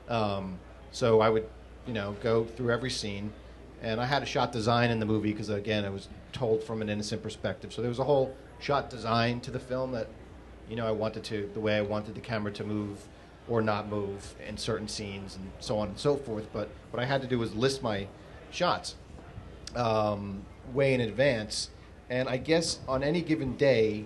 Um, 0.08 0.58
so 0.94 1.20
I 1.20 1.28
would, 1.28 1.46
you 1.86 1.94
know, 1.94 2.16
go 2.24 2.46
through 2.46 2.72
every 2.72 2.90
scene, 2.90 3.30
and 3.82 4.00
I 4.00 4.06
had 4.06 4.24
a 4.24 4.26
shot 4.26 4.54
design 4.54 4.90
in 4.90 5.02
the 5.02 5.06
movie 5.06 5.34
because 5.34 5.50
again 5.50 5.84
it 5.84 5.92
was 5.92 6.08
told 6.32 6.64
from 6.64 6.82
an 6.82 6.88
innocent 6.88 7.22
perspective. 7.22 7.74
So 7.74 7.82
there 7.82 7.90
was 7.90 8.00
a 8.00 8.06
whole 8.06 8.34
shot 8.60 8.90
design 8.90 9.42
to 9.42 9.52
the 9.52 9.60
film 9.60 9.92
that, 9.92 10.08
you 10.70 10.78
know, 10.78 10.88
I 10.88 10.92
wanted 10.92 11.26
to 11.26 11.50
the 11.54 11.60
way 11.60 11.76
I 11.76 11.82
wanted 11.82 12.16
the 12.16 12.22
camera 12.22 12.54
to 12.54 12.64
move 12.64 13.06
or 13.50 13.62
not 13.62 13.90
move 13.90 14.36
in 14.48 14.58
certain 14.58 14.88
scenes 14.88 15.36
and 15.36 15.52
so 15.60 15.78
on 15.80 15.90
and 15.90 16.00
so 16.00 16.16
forth. 16.16 16.48
But 16.54 16.70
what 16.92 17.02
I 17.02 17.06
had 17.06 17.22
to 17.22 17.28
do 17.28 17.40
was 17.40 17.54
list 17.56 17.82
my 17.82 18.08
shots 18.52 18.96
um, 19.76 20.46
way 20.74 20.94
in 20.94 21.02
advance, 21.02 21.70
and 22.10 22.30
I 22.30 22.38
guess 22.38 22.80
on 22.88 23.04
any 23.04 23.22
given 23.22 23.56
day, 23.58 24.06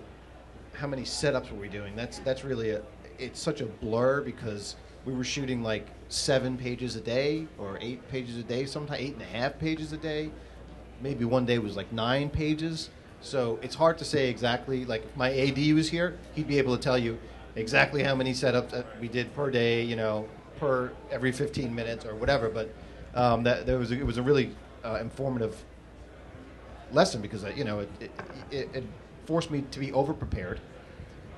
how 0.72 0.86
many 0.86 1.02
setups 1.02 1.50
were 1.50 1.58
we 1.58 1.68
doing? 1.68 1.94
That's 1.94 2.18
that's 2.20 2.44
really 2.44 2.70
a 2.70 2.82
it's 3.18 3.40
such 3.40 3.60
a 3.60 3.66
blur 3.66 4.22
because 4.22 4.76
we 5.04 5.12
were 5.12 5.24
shooting 5.24 5.62
like 5.62 5.86
seven 6.08 6.56
pages 6.56 6.96
a 6.96 7.00
day 7.00 7.46
or 7.58 7.78
eight 7.80 8.06
pages 8.10 8.36
a 8.38 8.42
day, 8.42 8.66
sometimes 8.66 9.00
eight 9.00 9.12
and 9.12 9.22
a 9.22 9.26
half 9.26 9.58
pages 9.58 9.92
a 9.92 9.96
day. 9.96 10.30
Maybe 11.00 11.24
one 11.24 11.44
day 11.44 11.58
was 11.58 11.76
like 11.76 11.92
nine 11.92 12.30
pages. 12.30 12.90
So 13.20 13.58
it's 13.62 13.74
hard 13.74 13.98
to 13.98 14.04
say 14.04 14.28
exactly. 14.28 14.84
Like 14.84 15.04
if 15.04 15.16
my 15.16 15.32
AD 15.32 15.58
was 15.74 15.88
here, 15.88 16.18
he'd 16.34 16.48
be 16.48 16.58
able 16.58 16.76
to 16.76 16.82
tell 16.82 16.98
you 16.98 17.18
exactly 17.56 18.02
how 18.02 18.14
many 18.14 18.32
setups 18.32 18.70
that 18.70 18.86
we 19.00 19.08
did 19.08 19.34
per 19.34 19.50
day. 19.50 19.82
You 19.82 19.96
know, 19.96 20.28
per 20.58 20.92
every 21.10 21.32
15 21.32 21.74
minutes 21.74 22.04
or 22.04 22.14
whatever. 22.14 22.48
But 22.48 22.72
um, 23.14 23.42
that 23.44 23.66
there 23.66 23.78
was 23.78 23.90
a, 23.90 23.94
it 23.94 24.06
was 24.06 24.18
a 24.18 24.22
really 24.22 24.54
uh, 24.84 24.98
informative 25.00 25.56
lesson 26.92 27.20
because 27.20 27.44
uh, 27.44 27.52
you 27.54 27.64
know 27.64 27.80
it, 27.80 27.90
it, 28.00 28.10
it, 28.50 28.68
it 28.74 28.84
forced 29.26 29.50
me 29.50 29.62
to 29.70 29.78
be 29.80 29.92
over 29.92 30.12
prepared. 30.12 30.60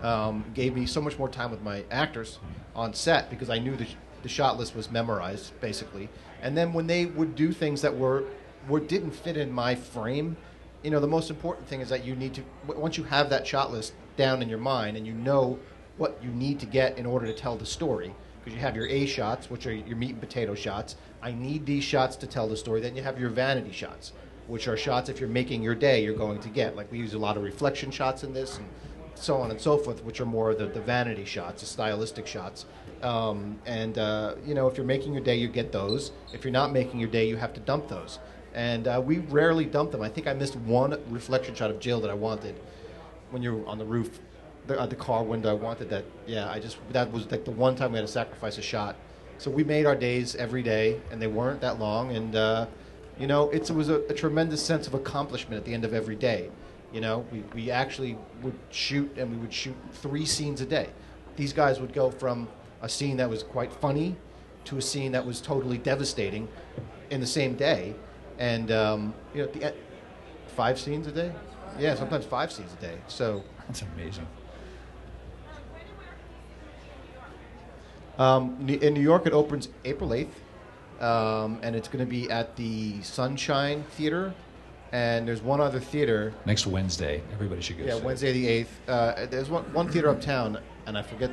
Um, 0.02 0.44
gave 0.54 0.74
me 0.74 0.84
so 0.84 1.00
much 1.00 1.18
more 1.18 1.28
time 1.28 1.50
with 1.50 1.62
my 1.62 1.82
actors 1.90 2.38
on 2.74 2.92
set 2.92 3.30
because 3.30 3.48
I 3.48 3.58
knew 3.58 3.74
the, 3.76 3.86
sh- 3.86 3.96
the 4.22 4.28
shot 4.28 4.58
list 4.58 4.76
was 4.76 4.90
memorized 4.90 5.58
basically. 5.60 6.10
And 6.42 6.54
then 6.56 6.74
when 6.74 6.86
they 6.86 7.06
would 7.06 7.34
do 7.34 7.50
things 7.50 7.80
that 7.80 7.96
were, 7.96 8.24
were 8.68 8.78
didn't 8.78 9.12
fit 9.12 9.38
in 9.38 9.50
my 9.50 9.74
frame, 9.74 10.36
you 10.82 10.90
know, 10.90 11.00
the 11.00 11.06
most 11.08 11.30
important 11.30 11.66
thing 11.66 11.80
is 11.80 11.88
that 11.88 12.04
you 12.04 12.14
need 12.14 12.34
to 12.34 12.42
w- 12.66 12.78
once 12.78 12.98
you 12.98 13.04
have 13.04 13.30
that 13.30 13.46
shot 13.46 13.72
list 13.72 13.94
down 14.18 14.42
in 14.42 14.50
your 14.50 14.58
mind 14.58 14.98
and 14.98 15.06
you 15.06 15.14
know 15.14 15.58
what 15.98 16.18
you 16.22 16.30
need 16.30 16.60
to 16.60 16.66
get 16.66 16.98
in 16.98 17.06
order 17.06 17.26
to 17.26 17.32
tell 17.32 17.56
the 17.56 17.66
story 17.66 18.14
because 18.46 18.54
you 18.54 18.60
have 18.60 18.76
your 18.76 18.86
A 18.86 19.06
shots, 19.06 19.50
which 19.50 19.66
are 19.66 19.72
your 19.72 19.96
meat 19.96 20.10
and 20.10 20.20
potato 20.20 20.54
shots. 20.54 20.94
I 21.20 21.32
need 21.32 21.66
these 21.66 21.82
shots 21.82 22.14
to 22.16 22.28
tell 22.28 22.46
the 22.46 22.56
story. 22.56 22.80
Then 22.80 22.94
you 22.94 23.02
have 23.02 23.18
your 23.18 23.30
vanity 23.30 23.72
shots, 23.72 24.12
which 24.46 24.68
are 24.68 24.76
shots 24.76 25.08
if 25.08 25.18
you're 25.18 25.28
making 25.28 25.64
your 25.64 25.74
day 25.74 26.04
you're 26.04 26.14
going 26.14 26.38
to 26.40 26.48
get. 26.48 26.76
Like 26.76 26.92
we 26.92 26.98
use 26.98 27.14
a 27.14 27.18
lot 27.18 27.36
of 27.36 27.42
reflection 27.42 27.90
shots 27.90 28.22
in 28.22 28.32
this 28.32 28.58
and 28.58 28.68
so 29.16 29.36
on 29.38 29.50
and 29.50 29.60
so 29.60 29.76
forth, 29.76 30.04
which 30.04 30.20
are 30.20 30.26
more 30.26 30.54
the, 30.54 30.66
the 30.66 30.80
vanity 30.80 31.24
shots, 31.24 31.62
the 31.62 31.66
stylistic 31.66 32.26
shots. 32.26 32.66
Um, 33.02 33.58
and 33.66 33.98
uh, 33.98 34.36
you 34.44 34.54
know, 34.54 34.68
if 34.68 34.76
you're 34.76 34.86
making 34.86 35.12
your 35.12 35.24
day, 35.24 35.34
you 35.36 35.48
get 35.48 35.72
those. 35.72 36.12
If 36.32 36.44
you're 36.44 36.52
not 36.52 36.72
making 36.72 37.00
your 37.00 37.10
day, 37.10 37.28
you 37.28 37.36
have 37.36 37.52
to 37.54 37.60
dump 37.60 37.88
those. 37.88 38.20
And 38.54 38.86
uh, 38.86 39.02
we 39.04 39.18
rarely 39.18 39.64
dump 39.64 39.90
them. 39.90 40.02
I 40.02 40.08
think 40.08 40.28
I 40.28 40.32
missed 40.34 40.54
one 40.56 40.98
reflection 41.10 41.54
shot 41.54 41.70
of 41.70 41.80
Jill 41.80 42.00
that 42.00 42.10
I 42.10 42.14
wanted 42.14 42.54
when 43.30 43.42
you're 43.42 43.66
on 43.66 43.78
the 43.78 43.84
roof, 43.84 44.20
the, 44.66 44.78
uh, 44.78 44.86
the 44.86 44.96
car 44.96 45.22
window. 45.22 45.50
I 45.50 45.54
wanted 45.54 45.90
that. 45.90 46.04
Yeah, 46.26 46.50
I 46.50 46.60
just 46.60 46.78
that 46.92 47.10
was 47.12 47.30
like 47.30 47.44
the 47.44 47.50
one 47.50 47.76
time 47.76 47.92
we 47.92 47.98
had 47.98 48.06
to 48.06 48.12
sacrifice 48.12 48.58
a 48.58 48.62
shot. 48.62 48.96
So 49.38 49.50
we 49.50 49.64
made 49.64 49.86
our 49.86 49.94
days 49.94 50.34
every 50.36 50.62
day, 50.62 51.00
and 51.10 51.20
they 51.20 51.26
weren't 51.26 51.60
that 51.60 51.78
long. 51.78 52.14
And 52.16 52.34
uh, 52.34 52.66
you 53.18 53.26
know, 53.26 53.50
it 53.50 53.70
was 53.70 53.88
a, 53.88 54.00
a 54.08 54.14
tremendous 54.14 54.64
sense 54.64 54.86
of 54.86 54.94
accomplishment 54.94 55.58
at 55.58 55.64
the 55.64 55.74
end 55.74 55.84
of 55.84 55.94
every 55.94 56.16
day. 56.16 56.50
You 56.92 57.00
know, 57.00 57.26
we, 57.32 57.42
we 57.54 57.70
actually 57.70 58.16
would 58.42 58.58
shoot, 58.70 59.16
and 59.18 59.30
we 59.30 59.36
would 59.36 59.52
shoot 59.52 59.76
three 59.92 60.24
scenes 60.24 60.60
a 60.60 60.66
day. 60.66 60.88
These 61.36 61.52
guys 61.52 61.80
would 61.80 61.92
go 61.92 62.10
from 62.10 62.48
a 62.82 62.88
scene 62.88 63.16
that 63.18 63.28
was 63.28 63.42
quite 63.42 63.72
funny 63.72 64.16
to 64.64 64.78
a 64.78 64.82
scene 64.82 65.12
that 65.12 65.24
was 65.24 65.40
totally 65.40 65.78
devastating 65.78 66.48
in 67.10 67.20
the 67.20 67.26
same 67.26 67.54
day. 67.54 67.94
And, 68.38 68.70
um, 68.70 69.14
you 69.34 69.42
know, 69.42 69.48
the 69.48 69.74
five 70.48 70.78
scenes 70.78 71.06
a 71.06 71.12
day? 71.12 71.32
Yeah, 71.78 71.94
sometimes 71.94 72.24
five 72.24 72.50
scenes 72.52 72.72
a 72.72 72.80
day. 72.80 72.98
So 73.08 73.42
That's 73.66 73.82
amazing. 73.82 74.26
Um, 78.18 78.56
in 78.68 78.94
New 78.94 79.02
York, 79.02 79.26
it 79.26 79.32
opens 79.32 79.68
April 79.84 80.10
8th, 80.10 80.28
um, 81.00 81.58
and 81.62 81.76
it's 81.76 81.88
going 81.88 82.04
to 82.04 82.10
be 82.10 82.30
at 82.30 82.56
the 82.56 83.00
Sunshine 83.02 83.84
Theater. 83.90 84.34
And 84.92 85.26
there's 85.26 85.42
one 85.42 85.60
other 85.60 85.80
theater. 85.80 86.32
Next 86.46 86.66
Wednesday, 86.66 87.20
everybody 87.32 87.60
should 87.60 87.76
go. 87.76 87.84
Yeah, 87.84 87.94
see 87.94 87.98
it. 87.98 88.04
Wednesday 88.04 88.32
the 88.32 88.46
8th. 88.46 88.66
Uh, 88.88 89.26
there's 89.26 89.50
one, 89.50 89.64
one 89.72 89.88
theater 89.90 90.08
uptown, 90.08 90.58
and 90.86 90.96
I 90.96 91.02
forget. 91.02 91.30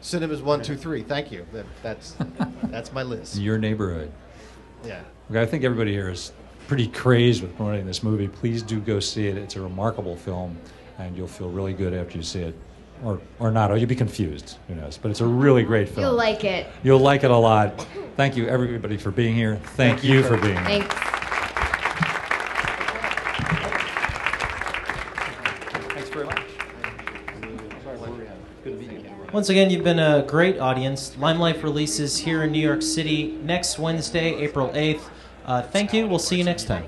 Cinemas 0.00 0.42
1, 0.42 0.62
2, 0.62 0.76
3. 0.76 1.02
Thank 1.02 1.32
you. 1.32 1.46
That, 1.52 1.66
that's, 1.82 2.16
that's 2.64 2.92
my 2.92 3.02
list. 3.02 3.36
Your 3.36 3.58
neighborhood. 3.58 4.12
Yeah. 4.84 5.02
Okay, 5.30 5.40
I 5.40 5.46
think 5.46 5.64
everybody 5.64 5.92
here 5.92 6.10
is 6.10 6.32
pretty 6.68 6.86
crazed 6.88 7.42
with 7.42 7.56
promoting 7.56 7.86
this 7.86 8.02
movie. 8.02 8.28
Please 8.28 8.62
do 8.62 8.80
go 8.80 9.00
see 9.00 9.26
it. 9.26 9.36
It's 9.36 9.56
a 9.56 9.60
remarkable 9.60 10.16
film, 10.16 10.56
and 10.98 11.16
you'll 11.16 11.26
feel 11.26 11.50
really 11.50 11.72
good 11.72 11.94
after 11.94 12.16
you 12.16 12.22
see 12.22 12.40
it. 12.40 12.54
Or, 13.04 13.20
or 13.38 13.50
not, 13.50 13.70
or 13.70 13.76
you'll 13.76 13.88
be 13.88 13.94
confused. 13.94 14.58
Who 14.66 14.74
knows? 14.74 14.98
But 14.98 15.10
it's 15.10 15.20
a 15.20 15.26
really 15.26 15.62
great 15.62 15.88
film. 15.88 16.06
You'll 16.06 16.16
like 16.16 16.44
it. 16.44 16.66
You'll 16.82 16.98
like 16.98 17.22
it 17.22 17.30
a 17.30 17.36
lot. 17.36 17.86
Thank 18.16 18.36
you, 18.36 18.48
everybody, 18.48 18.96
for 18.96 19.12
being 19.12 19.34
here. 19.36 19.56
Thank, 19.76 20.02
you 20.02 20.24
for 20.24 20.36
being 20.36 20.56
here. 20.56 20.82
Thanks. 20.82 20.94
Thanks 25.94 26.08
very 26.08 26.26
much. 26.26 26.42
Once 29.32 29.50
again, 29.50 29.70
you've 29.70 29.84
been 29.84 29.98
a 29.98 30.24
great 30.26 30.58
audience. 30.58 31.14
Lymelife 31.16 31.62
releases 31.62 32.16
here 32.16 32.42
in 32.42 32.50
New 32.50 32.58
York 32.58 32.82
City 32.82 33.38
next 33.42 33.78
Wednesday, 33.78 34.34
April 34.36 34.70
8th. 34.70 35.02
Uh, 35.44 35.62
thank 35.62 35.92
you. 35.92 36.08
We'll 36.08 36.18
see 36.18 36.36
you 36.36 36.44
next 36.44 36.64
time. 36.64 36.84